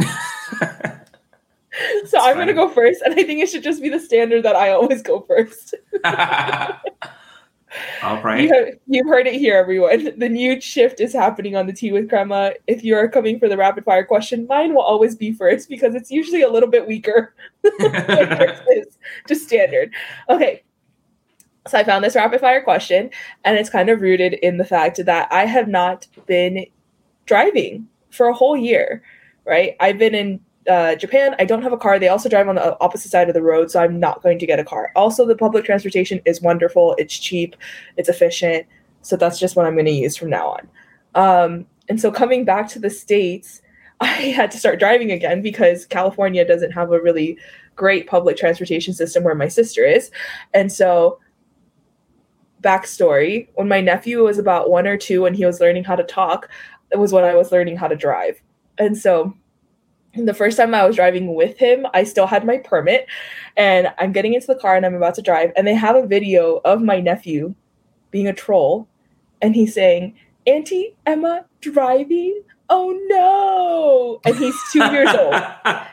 So 2.06 2.20
I'm 2.20 2.36
gonna 2.36 2.54
go 2.54 2.68
first, 2.68 3.02
and 3.02 3.14
I 3.14 3.24
think 3.24 3.42
it 3.42 3.50
should 3.50 3.64
just 3.64 3.82
be 3.82 3.90
the 3.90 4.00
standard 4.00 4.44
that 4.44 4.56
I 4.56 4.72
always 4.72 5.02
go 5.02 5.22
first. 5.22 5.74
All 8.04 8.22
right. 8.24 8.44
You 8.44 8.80
you've 8.88 9.08
heard 9.08 9.28
it 9.28 9.36
here, 9.36 9.56
everyone. 9.56 10.18
The 10.18 10.30
new 10.30 10.60
shift 10.60 11.00
is 11.00 11.14
happening 11.14 11.56
on 11.56 11.68
the 11.68 11.74
Tea 11.74 11.92
with 11.92 12.10
Crema. 12.10 12.54
If 12.68 12.84
you 12.84 12.96
are 12.96 13.08
coming 13.08 13.40
for 13.40 13.48
the 13.48 13.58
rapid 13.58 13.86
fire 13.86 14.06
question, 14.06 14.48
mine 14.48 14.74
will 14.74 14.82
always 14.82 15.16
be 15.16 15.32
first 15.32 15.70
because 15.70 15.96
it's 15.96 16.12
usually 16.12 16.42
a 16.42 16.50
little 16.50 16.70
bit 16.70 16.88
weaker. 16.88 17.34
just 19.28 19.48
standard. 19.48 19.94
Okay. 20.30 20.64
So 21.68 21.78
I 21.78 21.84
found 21.84 22.04
this 22.04 22.16
rapid 22.16 22.42
fire 22.42 22.64
question, 22.64 23.12
and 23.46 23.58
it's 23.58 23.70
kind 23.70 23.90
of 23.90 24.02
rooted 24.02 24.34
in 24.34 24.58
the 24.58 24.66
fact 24.66 25.06
that 25.06 25.32
I 25.32 25.46
have 25.46 25.68
not 25.68 26.08
been 26.26 26.66
driving 27.26 27.88
for 28.10 28.28
a 28.28 28.34
whole 28.34 28.58
year, 28.58 29.04
right? 29.46 29.76
I've 29.80 30.00
been 30.00 30.16
in 30.16 30.40
uh, 30.70 30.96
Japan, 30.96 31.36
I 31.40 31.46
don't 31.46 31.64
have 31.64 31.74
a 31.74 31.78
car. 31.78 31.98
They 31.98 32.08
also 32.08 32.30
drive 32.30 32.48
on 32.48 32.56
the 32.56 32.80
opposite 32.80 33.10
side 33.10 33.28
of 33.28 33.34
the 33.34 33.42
road, 33.42 33.72
so 33.72 33.82
I'm 33.82 34.00
not 34.00 34.22
going 34.22 34.40
to 34.40 34.46
get 34.46 34.60
a 34.60 34.64
car. 34.64 34.92
Also, 34.96 35.26
the 35.26 35.36
public 35.36 35.66
transportation 35.66 36.22
is 36.26 36.42
wonderful. 36.42 36.96
It's 36.98 37.18
cheap, 37.18 37.56
it's 37.98 38.10
efficient. 38.10 38.68
So 39.02 39.18
that's 39.18 39.40
just 39.40 39.56
what 39.56 39.66
I'm 39.66 39.74
going 39.74 39.86
to 39.86 39.92
use 39.92 40.16
from 40.16 40.30
now 40.30 40.50
on. 40.50 40.70
Um, 41.16 41.66
and 41.90 42.00
so 42.00 42.12
coming 42.12 42.46
back 42.46 42.68
to 42.70 42.80
the 42.80 42.90
States, 42.90 43.62
I 44.02 44.06
had 44.08 44.52
to 44.52 44.58
start 44.58 44.80
driving 44.80 45.12
again 45.12 45.42
because 45.42 45.86
California 45.86 46.46
doesn't 46.46 46.72
have 46.72 46.92
a 46.92 47.02
really 47.02 47.38
great 47.76 48.08
public 48.08 48.38
transportation 48.38 48.94
system 48.94 49.24
where 49.24 49.36
my 49.36 49.48
sister 49.48 49.86
is. 49.86 50.12
And 50.54 50.72
so, 50.72 51.20
backstory 52.62 53.48
when 53.56 53.68
my 53.68 53.82
nephew 53.82 54.24
was 54.24 54.38
about 54.38 54.70
one 54.70 54.86
or 54.86 54.96
two 54.96 55.26
and 55.26 55.36
he 55.36 55.46
was 55.48 55.60
learning 55.60 55.84
how 55.84 55.96
to 55.96 56.04
talk, 56.04 56.48
it 56.92 57.00
was 57.00 57.12
when 57.12 57.24
I 57.24 57.34
was 57.34 57.52
learning 57.52 57.78
how 57.78 57.88
to 57.88 57.96
drive. 57.96 58.40
And 58.78 58.96
so, 58.98 59.36
the 60.16 60.34
first 60.34 60.58
time 60.58 60.74
I 60.76 60.86
was 60.86 60.96
driving 60.96 61.34
with 61.36 61.58
him, 61.58 61.86
I 61.94 62.04
still 62.04 62.28
had 62.28 62.46
my 62.46 62.58
permit 62.58 63.08
and 63.56 63.94
I'm 63.98 64.12
getting 64.12 64.34
into 64.34 64.48
the 64.48 64.56
car 64.56 64.76
and 64.76 64.86
I'm 64.86 64.96
about 64.96 65.16
to 65.16 65.22
drive. 65.22 65.52
And 65.56 65.66
they 65.66 65.74
have 65.74 65.96
a 65.96 66.06
video 66.06 66.62
of 66.66 66.82
my 66.82 67.00
nephew 67.00 67.56
being 68.12 68.28
a 68.28 68.34
troll 68.34 68.88
and 69.42 69.56
he's 69.56 69.74
saying, 69.74 70.16
Auntie 70.46 70.96
Emma 71.06 71.46
driving? 71.62 72.42
Oh 72.70 72.98
no. 73.08 74.22
And 74.26 74.38
he's 74.38 74.56
two 74.72 74.84
years 74.92 75.14
old. 75.14 75.36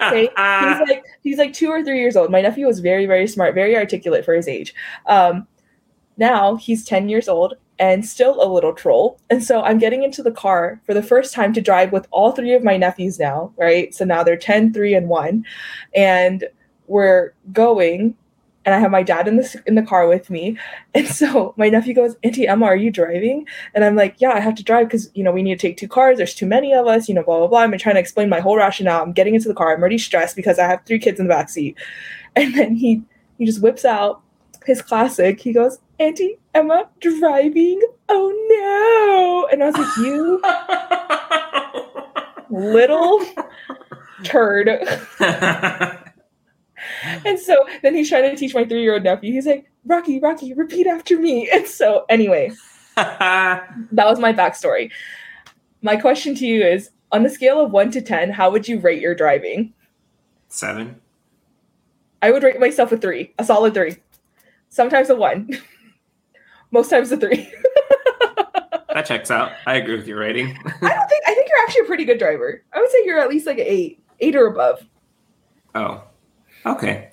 Okay. 0.01 0.29
He's 0.29 0.89
like 0.89 1.05
he's 1.23 1.39
like 1.39 1.53
two 1.53 1.69
or 1.69 1.85
three 1.85 2.01
years 2.01 2.17
old. 2.17 2.31
My 2.31 2.41
nephew 2.41 2.67
was 2.67 2.81
very, 2.81 3.05
very 3.05 3.27
smart, 3.27 3.55
very 3.55 3.77
articulate 3.77 4.25
for 4.25 4.33
his 4.33 4.49
age. 4.49 4.73
Um, 5.07 5.47
now 6.17 6.57
he's 6.57 6.85
10 6.85 7.09
years 7.11 7.29
old 7.29 7.55
and 7.79 8.07
still 8.07 8.43
a 8.43 8.53
little 8.53 8.73
troll. 8.73 9.21
And 9.31 9.43
so 9.43 9.63
I'm 9.63 9.79
getting 9.79 10.03
into 10.03 10.23
the 10.23 10.33
car 10.33 10.81
for 10.85 10.95
the 10.95 11.03
first 11.03 11.33
time 11.33 11.53
to 11.53 11.61
drive 11.61 11.93
with 11.93 12.07
all 12.11 12.33
three 12.33 12.53
of 12.55 12.65
my 12.65 12.77
nephews 12.77 13.19
now, 13.19 13.53
right? 13.57 13.95
So 13.95 14.05
now 14.05 14.23
they're 14.23 14.37
10, 14.37 14.73
3, 14.73 14.95
and 14.95 15.09
1. 15.09 15.45
And 15.95 16.45
we're 16.87 17.35
going 17.53 18.17
and 18.69 18.75
I 18.75 18.81
have 18.81 18.91
my 18.91 19.03
dad 19.03 19.27
in 19.27 19.37
the 19.37 19.63
in 19.67 19.77
the 19.77 19.83
car 19.83 20.07
with 20.07 20.29
me. 20.29 20.59
And 20.95 21.07
so 21.07 21.55
my 21.57 21.71
nephew 21.71 21.95
goes, 21.95 22.17
"Auntie 22.23 22.47
Emma, 22.47 22.67
are 22.67 22.77
you 22.77 22.91
driving?" 22.91 23.47
And 23.75 23.83
I'm 23.83 23.97
like, 23.97 24.17
"Yeah, 24.19 24.33
I 24.33 24.41
have 24.41 24.55
to 24.57 24.65
drive 24.65 24.89
because 24.89 25.11
you 25.15 25.25
know 25.25 25.33
we 25.33 25.43
need 25.43 25.59
to 25.59 25.67
take 25.67 25.79
two 25.79 25.89
cars. 25.89 26.19
There's 26.19 26.35
too 26.35 26.47
many 26.47 26.75
of 26.75 26.87
us. 26.87 27.09
You 27.09 27.15
know, 27.15 27.23
blah 27.23 27.39
blah 27.39 27.47
blah." 27.47 27.61
I'm 27.61 27.79
trying 27.79 27.95
to 27.95 28.01
explain 28.01 28.29
my 28.29 28.41
whole 28.41 28.57
rationale. 28.57 29.03
I'm 29.03 29.13
getting 29.13 29.35
into 29.35 29.49
the 29.49 29.55
car. 29.55 29.73
I'm 29.73 29.81
already 29.81 29.97
stressed 29.99 30.37
because 30.37 30.59
I 30.59 30.67
have 30.67 30.85
three 30.85 30.99
kids 30.99 31.19
in 31.19 31.27
the 31.27 31.35
back 31.35 31.49
seat. 31.49 31.77
And 32.37 32.55
then 32.55 32.77
he 32.77 33.03
he 33.39 33.47
just 33.47 33.63
whips 33.63 33.85
out 33.87 34.21
his 34.67 34.83
classic. 34.83 35.41
He 35.41 35.53
goes, 35.53 35.79
Auntie 35.99 36.39
Emma 36.55 36.89
driving? 37.01 37.81
Oh 38.09 38.33
no. 38.51 39.49
And 39.53 39.63
I 39.63 39.67
was 39.67 39.77
like, 39.77 39.97
You 39.99 40.41
little 42.51 43.25
turd. 44.25 44.69
and 47.25 47.39
so 47.39 47.67
then 47.83 47.95
he's 47.95 48.09
trying 48.09 48.31
to 48.31 48.37
teach 48.37 48.55
my 48.55 48.65
three 48.65 48.83
year 48.83 48.95
old 48.95 49.03
nephew. 49.05 49.33
He's 49.33 49.47
like, 49.47 49.71
Rocky, 49.85 50.21
Rocky, 50.21 50.53
repeat 50.55 50.87
after 50.87 51.19
me. 51.19 51.49
And 51.51 51.67
so, 51.67 52.05
anyway, 52.09 52.53
that 52.97 53.67
was 53.93 54.19
my 54.19 54.33
backstory. 54.33 54.91
My 55.83 55.97
question 55.97 56.35
to 56.37 56.47
you 56.47 56.65
is 56.65 56.91
on 57.13 57.23
the 57.23 57.31
scale 57.31 57.61
of 57.61 57.71
one 57.71 57.91
to 57.93 58.03
10, 58.03 58.31
how 58.31 58.51
would 58.51 58.69
you 58.69 58.81
rate 58.81 59.01
your 59.01 59.15
driving? 59.15 59.73
Seven. 60.49 61.01
I 62.21 62.31
would 62.31 62.43
rate 62.43 62.61
myself 62.61 62.93
a 62.93 62.97
three, 62.99 63.33
a 63.39 63.45
solid 63.45 63.75
three. 63.75 63.97
Sometimes 64.69 65.09
a 65.09 65.17
one. 65.17 65.51
Most 66.71 66.91
times 66.91 67.11
a 67.13 67.17
three. 67.17 67.51
that 68.93 69.07
checks 69.07 69.31
out. 69.31 69.53
I 69.67 69.77
agree 69.77 69.97
with 69.97 70.07
your 70.07 70.19
rating. 70.19 70.49
I 70.49 70.89
don't 70.89 71.09
think 71.09 71.25
I 71.27 71.35
think 71.35 71.49
you're 71.49 71.63
actually 71.67 71.83
a 71.83 71.87
pretty 71.87 72.05
good 72.05 72.19
driver. 72.19 72.63
I 72.73 72.81
would 72.81 72.91
say 72.91 72.99
you're 73.05 73.21
at 73.21 73.29
least 73.29 73.47
like 73.47 73.59
an 73.59 73.67
eight, 73.67 74.03
eight 74.21 74.37
or 74.37 74.47
above. 74.47 74.85
Oh, 75.75 76.03
okay. 76.67 77.11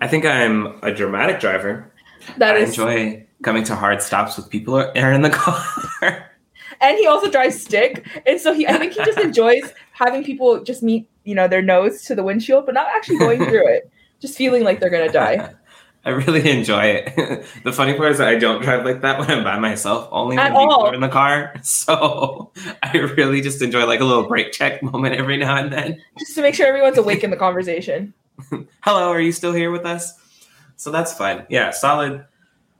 I 0.00 0.08
think 0.08 0.24
I'm 0.24 0.78
a 0.82 0.92
dramatic 0.92 1.40
driver. 1.40 1.92
That 2.38 2.56
I 2.56 2.60
is, 2.60 2.70
enjoy 2.70 3.26
coming 3.42 3.64
to 3.64 3.76
hard 3.76 4.02
stops 4.02 4.36
with 4.36 4.48
people 4.48 4.76
are 4.76 5.12
in 5.12 5.22
the 5.22 5.30
car. 6.00 6.30
and 6.80 6.98
he 6.98 7.06
also 7.06 7.30
drives 7.30 7.60
stick, 7.62 8.06
and 8.26 8.40
so 8.40 8.52
he 8.52 8.66
I 8.66 8.78
think 8.78 8.94
he 8.94 9.04
just 9.04 9.18
enjoys 9.18 9.72
having 9.92 10.24
people 10.24 10.62
just 10.64 10.82
meet 10.82 11.08
you 11.24 11.34
know 11.34 11.46
their 11.48 11.62
nose 11.62 12.02
to 12.02 12.14
the 12.14 12.22
windshield, 12.22 12.66
but 12.66 12.74
not 12.74 12.86
actually 12.88 13.18
going 13.18 13.44
through 13.44 13.68
it, 13.68 13.90
just 14.20 14.36
feeling 14.36 14.64
like 14.64 14.80
they're 14.80 14.90
gonna 14.90 15.12
die. 15.12 15.54
I 16.04 16.10
really 16.10 16.50
enjoy 16.58 16.84
it. 16.84 17.46
the 17.64 17.72
funny 17.72 17.94
part 17.94 18.12
is 18.12 18.18
that 18.18 18.28
I 18.28 18.36
don't 18.36 18.62
drive 18.62 18.84
like 18.84 19.00
that 19.00 19.18
when 19.18 19.30
I'm 19.30 19.44
by 19.44 19.58
myself, 19.58 20.08
only 20.12 20.36
when 20.36 20.52
people 20.52 20.82
are 20.82 20.94
in 20.94 21.00
the 21.00 21.08
car. 21.08 21.54
So 21.64 22.52
I 22.82 22.96
really 22.98 23.40
just 23.40 23.62
enjoy 23.62 23.86
like 23.86 24.00
a 24.00 24.04
little 24.04 24.26
brake 24.26 24.52
check 24.52 24.82
moment 24.82 25.14
every 25.14 25.36
now 25.36 25.56
and 25.56 25.72
then. 25.72 26.02
Just 26.18 26.34
to 26.34 26.42
make 26.42 26.54
sure 26.54 26.66
everyone's 26.66 26.98
awake 26.98 27.24
in 27.24 27.30
the 27.30 27.36
conversation. 27.36 28.14
Hello, 28.82 29.10
are 29.10 29.20
you 29.20 29.32
still 29.32 29.52
here 29.52 29.70
with 29.70 29.84
us? 29.84 30.12
So 30.76 30.90
that's 30.90 31.12
fun. 31.12 31.46
Yeah, 31.48 31.70
solid, 31.70 32.24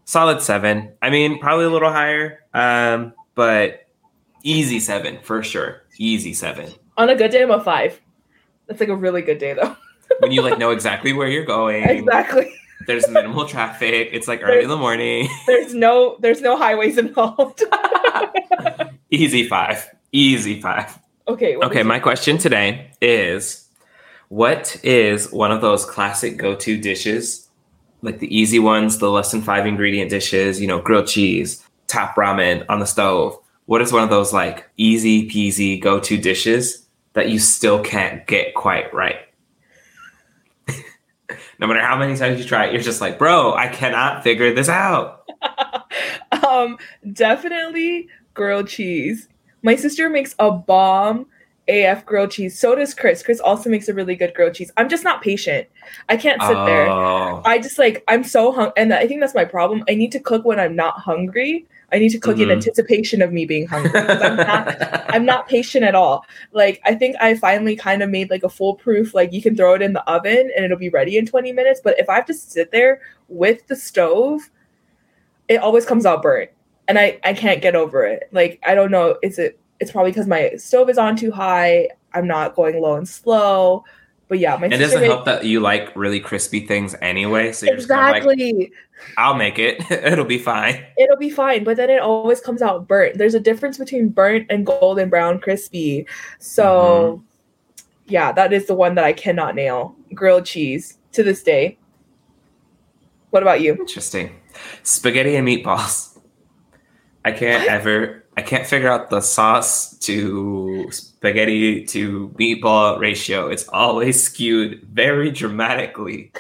solid 0.05 0.43
seven. 0.43 0.93
I 1.03 1.11
mean, 1.11 1.39
probably 1.39 1.65
a 1.65 1.71
little 1.71 1.91
higher, 1.91 2.45
um, 2.53 3.15
but 3.35 3.87
easy 4.43 4.81
seven 4.81 5.19
for 5.23 5.43
sure. 5.43 5.83
Easy 5.99 6.35
seven. 6.35 6.71
On 6.97 7.09
a 7.09 7.17
good 7.17 7.31
day, 7.31 7.43
I'm 7.43 7.51
a 7.51 7.63
five. 7.63 8.01
That's 8.67 8.81
like 8.81 8.89
a 8.89 8.97
really 8.97 9.23
good 9.23 9.39
day 9.39 9.55
though. 9.55 9.77
When 10.19 10.33
you 10.33 10.43
like 10.43 10.59
know 10.59 10.71
exactly 10.71 11.13
where 11.13 11.29
you're 11.29 11.45
going, 11.45 11.85
exactly. 11.85 12.53
There's 12.87 13.09
minimal 13.09 13.47
traffic. 13.47 14.11
It's 14.13 14.29
like 14.29 14.43
early 14.43 14.63
in 14.63 14.69
the 14.69 14.77
morning. 14.77 15.29
There's 15.47 15.75
no 15.75 16.17
there's 16.21 16.41
no 16.41 16.57
highways 16.57 16.99
involved. 16.99 17.63
Easy 19.11 19.47
five. 19.49 19.89
Easy 20.13 20.61
five. 20.61 20.99
okay. 21.29 21.57
Okay, 21.57 21.83
my 21.83 21.99
question 21.99 22.39
today 22.39 22.91
is 23.01 23.69
what 24.29 24.81
is 24.83 25.31
one 25.33 25.53
of 25.53 25.61
those 25.61 25.85
classic 25.85 26.37
go-to 26.37 26.81
dishes? 26.81 27.49
Like 28.03 28.19
the 28.19 28.37
easy 28.37 28.59
ones, 28.59 28.99
the 28.99 29.11
less 29.11 29.31
than 29.31 29.43
five 29.43 29.67
ingredient 29.67 30.11
dishes, 30.11 30.61
you 30.61 30.67
know, 30.67 30.81
grilled 30.81 31.07
cheese, 31.07 31.65
top 31.87 32.17
ramen 32.17 32.65
on 32.69 32.81
the 32.81 32.87
stove. 32.87 33.39
What 33.67 33.81
is 33.81 33.93
one 33.93 34.03
of 34.03 34.11
those 34.11 34.33
like 34.33 34.69
easy 34.77 35.29
peasy 35.29 35.81
go-to 35.81 36.19
dishes 36.19 36.87
that 37.15 37.31
you 37.31 37.39
still 37.39 37.83
can't 37.83 38.27
get 38.27 38.55
quite 38.55 38.93
right? 38.93 39.17
No 41.65 41.73
matter 41.73 41.87
how 41.87 41.97
many 41.97 42.15
times 42.15 42.39
you 42.39 42.45
try 42.45 42.67
it, 42.67 42.75
you're 42.75 42.83
just 42.83 43.01
like, 43.01 43.19
bro, 43.19 43.55
I 43.55 43.69
cannot 43.69 44.23
figure 44.23 44.53
this 44.53 44.69
out. 44.69 45.25
um, 46.47 46.77
definitely 47.15 48.09
grilled 48.35 48.69
cheese. 48.69 49.29
My 49.63 49.75
sister 49.75 50.11
makes 50.11 50.35
a 50.39 50.51
bomb 50.51 51.27
AF 51.67 52.05
grilled 52.05 52.33
cheese. 52.33 52.59
So 52.59 52.75
does 52.75 52.93
Chris. 52.93 53.23
Chris 53.23 53.41
also 53.41 53.71
makes 53.71 53.89
a 53.89 53.95
really 53.95 54.15
good 54.15 54.35
grilled 54.35 54.53
cheese. 54.53 54.71
I'm 54.77 54.91
just 54.91 55.05
not 55.05 55.23
patient. 55.23 55.67
I 56.11 56.19
can't 56.19 56.43
sit 56.43 56.55
there. 56.67 56.87
Oh. 56.87 57.41
I 57.47 57.59
just 57.59 57.79
like 57.79 58.05
I'm 58.09 58.25
so 58.25 58.53
hung, 58.53 58.73
and 58.77 58.93
I 58.93 59.07
think 59.07 59.23
that's 59.23 59.35
my 59.35 59.47
problem. 59.47 59.85
I 59.89 59.95
need 59.95 60.13
to 60.13 60.21
cook 60.21 60.45
when 60.45 60.61
I'm 60.61 60.77
not 60.77 60.99
hungry. 60.99 61.67
I 61.95 61.99
need 62.01 62.09
to 62.11 62.19
cook 62.19 62.39
in 62.39 62.49
Mhm. 62.49 62.53
anticipation 62.53 63.23
of 63.23 63.33
me 63.33 63.47
being 63.47 63.67
hungry. 63.69 63.93
I'm 64.01 64.37
not. 64.37 65.05
I'm 65.15 65.25
not 65.25 65.49
patient 65.49 65.85
at 65.85 65.95
all. 65.95 66.27
Like 66.53 66.81
I 66.85 66.95
think 66.97 67.15
I 67.21 67.35
finally 67.37 67.77
kind 67.77 68.03
of 68.03 68.11
made 68.11 68.29
like 68.31 68.43
a 68.43 68.49
foolproof. 68.49 69.15
Like 69.15 69.33
you 69.33 69.41
can 69.41 69.55
throw 69.57 69.75
it 69.75 69.81
in 69.83 69.93
the 69.93 70.03
oven 70.11 70.51
and 70.57 70.65
it'll 70.65 70.77
be 70.77 70.89
ready 70.89 71.17
in 71.17 71.25
20 71.25 71.53
minutes. 71.53 71.81
But 71.83 71.99
if 72.01 72.09
I 72.11 72.17
have 72.17 72.27
to 72.27 72.35
sit 72.35 72.73
there 72.73 73.01
with 73.29 73.65
the 73.69 73.77
stove, 73.77 74.51
it 75.49 75.59
always 75.59 75.87
comes 75.87 76.05
out 76.05 76.21
burnt, 76.23 76.51
and 76.89 76.99
I 76.99 77.21
I 77.23 77.33
can't 77.33 77.63
get 77.63 77.77
over 77.77 78.05
it. 78.05 78.29
Like 78.33 78.59
I 78.67 78.75
don't 78.75 78.91
know. 78.91 79.17
Is 79.23 79.39
it? 79.39 79.59
It's 79.81 79.93
probably 79.93 80.11
because 80.11 80.27
my 80.27 80.53
stove 80.57 80.91
is 80.91 80.99
on 80.99 81.15
too 81.17 81.31
high. 81.31 81.89
I'm 82.13 82.27
not 82.27 82.57
going 82.57 82.81
low 82.81 82.95
and 82.97 83.09
slow. 83.09 83.85
But 84.27 84.39
yeah, 84.39 84.57
my 84.57 84.67
It 84.67 84.79
doesn't 84.79 85.01
made- 85.01 85.07
help 85.11 85.27
that 85.27 85.45
you 85.45 85.61
like 85.61 85.95
really 85.95 86.19
crispy 86.19 86.61
things 86.67 86.97
anyway. 87.03 87.53
So 87.53 87.67
you're 87.67 87.77
just 87.77 87.89
kind 87.89 88.17
of 88.17 88.25
like, 88.25 88.39
exactly. 88.41 88.73
I'll 89.17 89.35
make 89.35 89.59
it. 89.59 89.81
It'll 89.91 90.25
be 90.25 90.39
fine. 90.39 90.85
It'll 90.97 91.17
be 91.17 91.31
fine, 91.31 91.65
but 91.65 91.77
then 91.77 91.91
it 91.91 92.01
always 92.01 92.41
comes 92.41 92.63
out 92.63 92.89
burnt. 92.89 93.19
There's 93.19 93.35
a 93.35 93.41
difference 93.41 93.79
between 93.79 94.09
burnt 94.09 94.47
and 94.51 94.67
golden 94.67 95.09
brown 95.09 95.41
crispy. 95.41 96.07
So, 96.39 97.23
mm-hmm. 97.23 98.13
yeah, 98.13 98.33
that 98.33 98.53
is 98.53 98.67
the 98.67 98.75
one 98.75 98.95
that 98.97 99.05
I 99.05 99.13
cannot 99.13 99.55
nail. 99.55 99.95
Grilled 100.15 100.47
cheese 100.47 100.99
to 101.13 101.23
this 101.23 101.43
day. 101.43 101.79
What 103.31 103.43
about 103.43 103.61
you? 103.61 103.75
Interesting. 103.75 104.41
Spaghetti 104.83 105.37
and 105.37 105.47
meatballs. 105.47 106.19
I 107.25 107.33
can't 107.33 107.63
What? 107.63 107.73
ever. 107.73 108.24
I 108.37 108.43
can't 108.43 108.67
figure 108.67 108.91
out 108.91 109.11
the 109.11 109.21
sauce 109.21 109.97
to 109.99 110.89
spaghetti 110.91 111.85
to 111.87 112.31
meatball 112.31 112.99
ratio. 112.99 113.49
It's 113.49 113.69
always 113.69 114.21
skewed 114.23 114.83
very 114.83 115.31
dramatically 115.31 116.33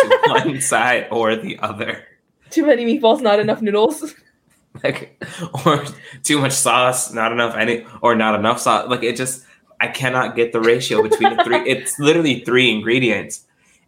to 0.00 0.18
one 0.28 0.60
side 0.60 1.08
or 1.10 1.36
the 1.36 1.58
other. 1.58 2.04
Too 2.50 2.64
many 2.66 2.84
meatballs, 2.86 3.20
not 3.20 3.38
enough 3.40 3.62
noodles. 3.62 4.14
Like, 4.82 5.22
or 5.66 5.84
too 6.22 6.40
much 6.40 6.52
sauce, 6.52 7.12
not 7.12 7.30
enough 7.30 7.54
any, 7.56 7.84
or 8.00 8.14
not 8.14 8.34
enough 8.34 8.58
sauce. 8.58 8.88
Like 8.88 9.02
it 9.02 9.16
just, 9.16 9.44
I 9.82 9.88
cannot 9.88 10.34
get 10.34 10.52
the 10.52 10.62
ratio 10.62 11.02
between 11.02 11.36
the 11.36 11.44
three. 11.44 11.58
It's 11.68 11.98
literally 11.98 12.40
three 12.40 12.70
ingredients, 12.70 13.44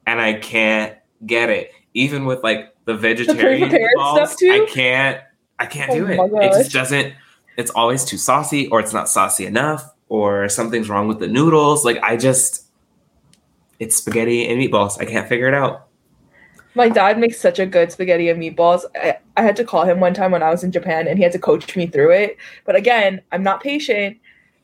and 0.06 0.20
I 0.20 0.34
can't 0.34 0.94
get 1.24 1.48
it. 1.48 1.72
Even 1.94 2.26
with 2.26 2.42
like 2.44 2.74
the 2.84 2.94
vegetarian 2.94 3.70
pre-prepared 3.70 3.92
meatballs, 3.96 4.26
stuff, 4.26 4.36
too? 4.38 4.50
I 4.52 4.70
can't. 4.70 5.20
I 5.58 5.64
can't 5.64 5.90
Oh 5.92 5.94
do 5.94 6.06
it. 6.06 6.16
my 6.18 6.44
It 6.44 6.50
just 6.50 6.72
doesn't. 6.72 7.14
It's 7.56 7.70
always 7.70 8.04
too 8.04 8.18
saucy, 8.18 8.68
or 8.68 8.80
it's 8.80 8.92
not 8.92 9.08
saucy 9.08 9.46
enough, 9.46 9.92
or 10.08 10.48
something's 10.48 10.88
wrong 10.88 11.08
with 11.08 11.20
the 11.20 11.28
noodles. 11.28 11.84
Like 11.84 12.02
I 12.02 12.16
just, 12.16 12.66
it's 13.78 13.96
spaghetti 13.96 14.48
and 14.48 14.60
meatballs. 14.60 15.00
I 15.00 15.04
can't 15.04 15.28
figure 15.28 15.48
it 15.48 15.54
out. 15.54 15.88
My 16.74 16.88
dad 16.88 17.18
makes 17.18 17.40
such 17.40 17.60
a 17.60 17.66
good 17.66 17.92
spaghetti 17.92 18.28
and 18.28 18.42
meatballs. 18.42 18.84
I, 18.96 19.18
I 19.36 19.42
had 19.42 19.56
to 19.56 19.64
call 19.64 19.84
him 19.84 20.00
one 20.00 20.14
time 20.14 20.32
when 20.32 20.42
I 20.42 20.50
was 20.50 20.64
in 20.64 20.72
Japan 20.72 21.06
and 21.06 21.18
he 21.18 21.22
had 21.22 21.32
to 21.32 21.38
coach 21.38 21.76
me 21.76 21.86
through 21.86 22.10
it. 22.10 22.36
But 22.64 22.74
again, 22.74 23.22
I'm 23.30 23.44
not 23.44 23.62
patient. 23.62 24.18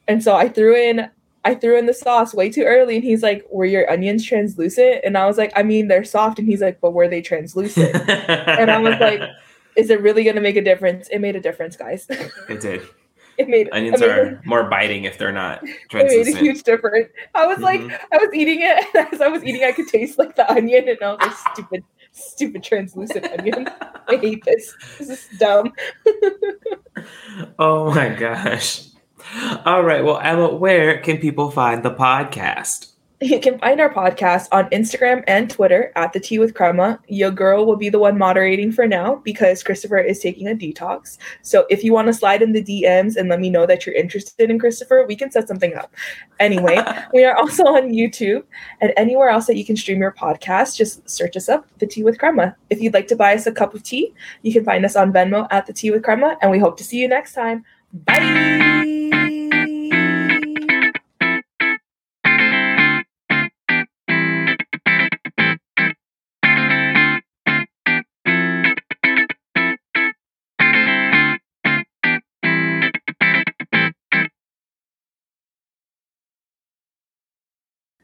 And 0.08 0.22
so 0.22 0.34
I 0.34 0.48
threw 0.48 0.74
in 0.74 1.08
I 1.42 1.54
threw 1.54 1.78
in 1.78 1.86
the 1.86 1.94
sauce 1.94 2.34
way 2.34 2.50
too 2.50 2.64
early 2.64 2.96
and 2.96 3.04
he's 3.04 3.22
like, 3.22 3.46
Were 3.50 3.64
your 3.64 3.90
onions 3.90 4.24
translucent? 4.24 5.00
And 5.04 5.16
I 5.16 5.26
was 5.26 5.38
like, 5.38 5.52
I 5.54 5.62
mean 5.62 5.88
they're 5.88 6.04
soft 6.04 6.38
and 6.38 6.48
he's 6.48 6.60
like, 6.60 6.80
But 6.80 6.92
were 6.92 7.08
they 7.08 7.22
translucent? 7.22 7.94
and 8.10 8.70
I 8.70 8.78
was 8.78 8.98
like, 9.00 9.22
Is 9.76 9.90
it 9.90 10.00
really 10.00 10.24
gonna 10.24 10.40
make 10.40 10.56
a 10.56 10.62
difference? 10.62 11.08
It 11.08 11.20
made 11.20 11.36
a 11.36 11.40
difference, 11.40 11.76
guys. 11.76 12.06
it 12.08 12.60
did. 12.60 12.82
it 13.38 13.48
made 13.48 13.68
Onions 13.72 14.02
are 14.02 14.40
more 14.44 14.64
biting 14.68 15.04
if 15.04 15.16
they're 15.16 15.32
not 15.32 15.62
it 15.62 15.68
made 15.68 15.74
a 15.74 15.88
translucent. 15.88 16.38
huge 16.38 16.62
difference. 16.62 17.08
I 17.34 17.46
was 17.46 17.58
like, 17.58 17.80
Mhm. 17.80 17.98
I 18.12 18.16
was 18.18 18.34
eating 18.34 18.60
it, 18.60 18.84
and 18.94 19.08
as 19.12 19.20
I 19.20 19.28
was 19.28 19.42
eating, 19.44 19.64
I 19.64 19.72
could 19.72 19.88
taste 19.88 20.18
like 20.18 20.36
the 20.36 20.50
onion, 20.50 20.88
and 20.88 20.98
I 21.02 21.12
was 21.12 21.20
like, 21.20 21.36
stupid, 21.54 21.84
stupid 22.12 22.62
translucent 22.62 23.26
onion. 23.38 23.68
I 24.08 24.16
hate 24.16 24.44
this. 24.44 24.74
This 24.98 25.10
is 25.10 25.28
dumb. 25.38 25.72
oh 27.58 27.94
my 27.94 28.08
gosh. 28.10 28.82
All 29.64 29.82
right. 29.84 30.02
Well, 30.04 30.18
Emma, 30.18 30.54
where 30.54 31.00
can 31.00 31.18
people 31.18 31.50
find 31.50 31.82
the 31.84 31.94
podcast? 31.94 32.89
You 33.22 33.38
can 33.38 33.58
find 33.58 33.82
our 33.82 33.92
podcast 33.92 34.48
on 34.50 34.70
Instagram 34.70 35.22
and 35.26 35.50
Twitter 35.50 35.92
at 35.94 36.14
the 36.14 36.20
Tea 36.20 36.38
with 36.38 36.54
Crema. 36.54 36.98
Your 37.06 37.30
girl 37.30 37.66
will 37.66 37.76
be 37.76 37.90
the 37.90 37.98
one 37.98 38.16
moderating 38.16 38.72
for 38.72 38.86
now 38.86 39.16
because 39.16 39.62
Christopher 39.62 39.98
is 39.98 40.20
taking 40.20 40.48
a 40.48 40.54
detox. 40.54 41.18
So 41.42 41.66
if 41.68 41.84
you 41.84 41.92
want 41.92 42.06
to 42.06 42.14
slide 42.14 42.40
in 42.40 42.52
the 42.52 42.64
DMs 42.64 43.16
and 43.16 43.28
let 43.28 43.38
me 43.38 43.50
know 43.50 43.66
that 43.66 43.84
you're 43.84 43.94
interested 43.94 44.50
in 44.50 44.58
Christopher, 44.58 45.04
we 45.06 45.16
can 45.16 45.30
set 45.30 45.48
something 45.48 45.74
up. 45.74 45.94
Anyway, 46.38 46.82
we 47.12 47.22
are 47.26 47.36
also 47.36 47.64
on 47.64 47.90
YouTube 47.90 48.42
and 48.80 48.94
anywhere 48.96 49.28
else 49.28 49.46
that 49.48 49.56
you 49.56 49.66
can 49.66 49.76
stream 49.76 49.98
your 49.98 50.12
podcast. 50.12 50.78
Just 50.78 51.06
search 51.06 51.36
us 51.36 51.50
up, 51.50 51.66
The 51.78 51.86
Tea 51.86 52.02
with 52.02 52.18
Crema. 52.18 52.56
If 52.70 52.80
you'd 52.80 52.94
like 52.94 53.08
to 53.08 53.16
buy 53.16 53.34
us 53.34 53.46
a 53.46 53.52
cup 53.52 53.74
of 53.74 53.82
tea, 53.82 54.14
you 54.40 54.52
can 54.54 54.64
find 54.64 54.82
us 54.86 54.96
on 54.96 55.12
Venmo 55.12 55.46
at 55.50 55.66
The 55.66 55.74
Tea 55.74 55.90
with 55.90 56.04
Crema, 56.04 56.38
and 56.40 56.50
we 56.50 56.58
hope 56.58 56.78
to 56.78 56.84
see 56.84 56.96
you 56.96 57.08
next 57.08 57.34
time. 57.34 57.64
Bye. 57.92 59.76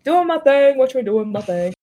Doing 0.07 0.29
my 0.29 0.39
thing. 0.39 0.79
Watch 0.79 0.95
me 0.95 1.03
doing 1.03 1.33
my 1.33 1.43
thing. 1.43 1.76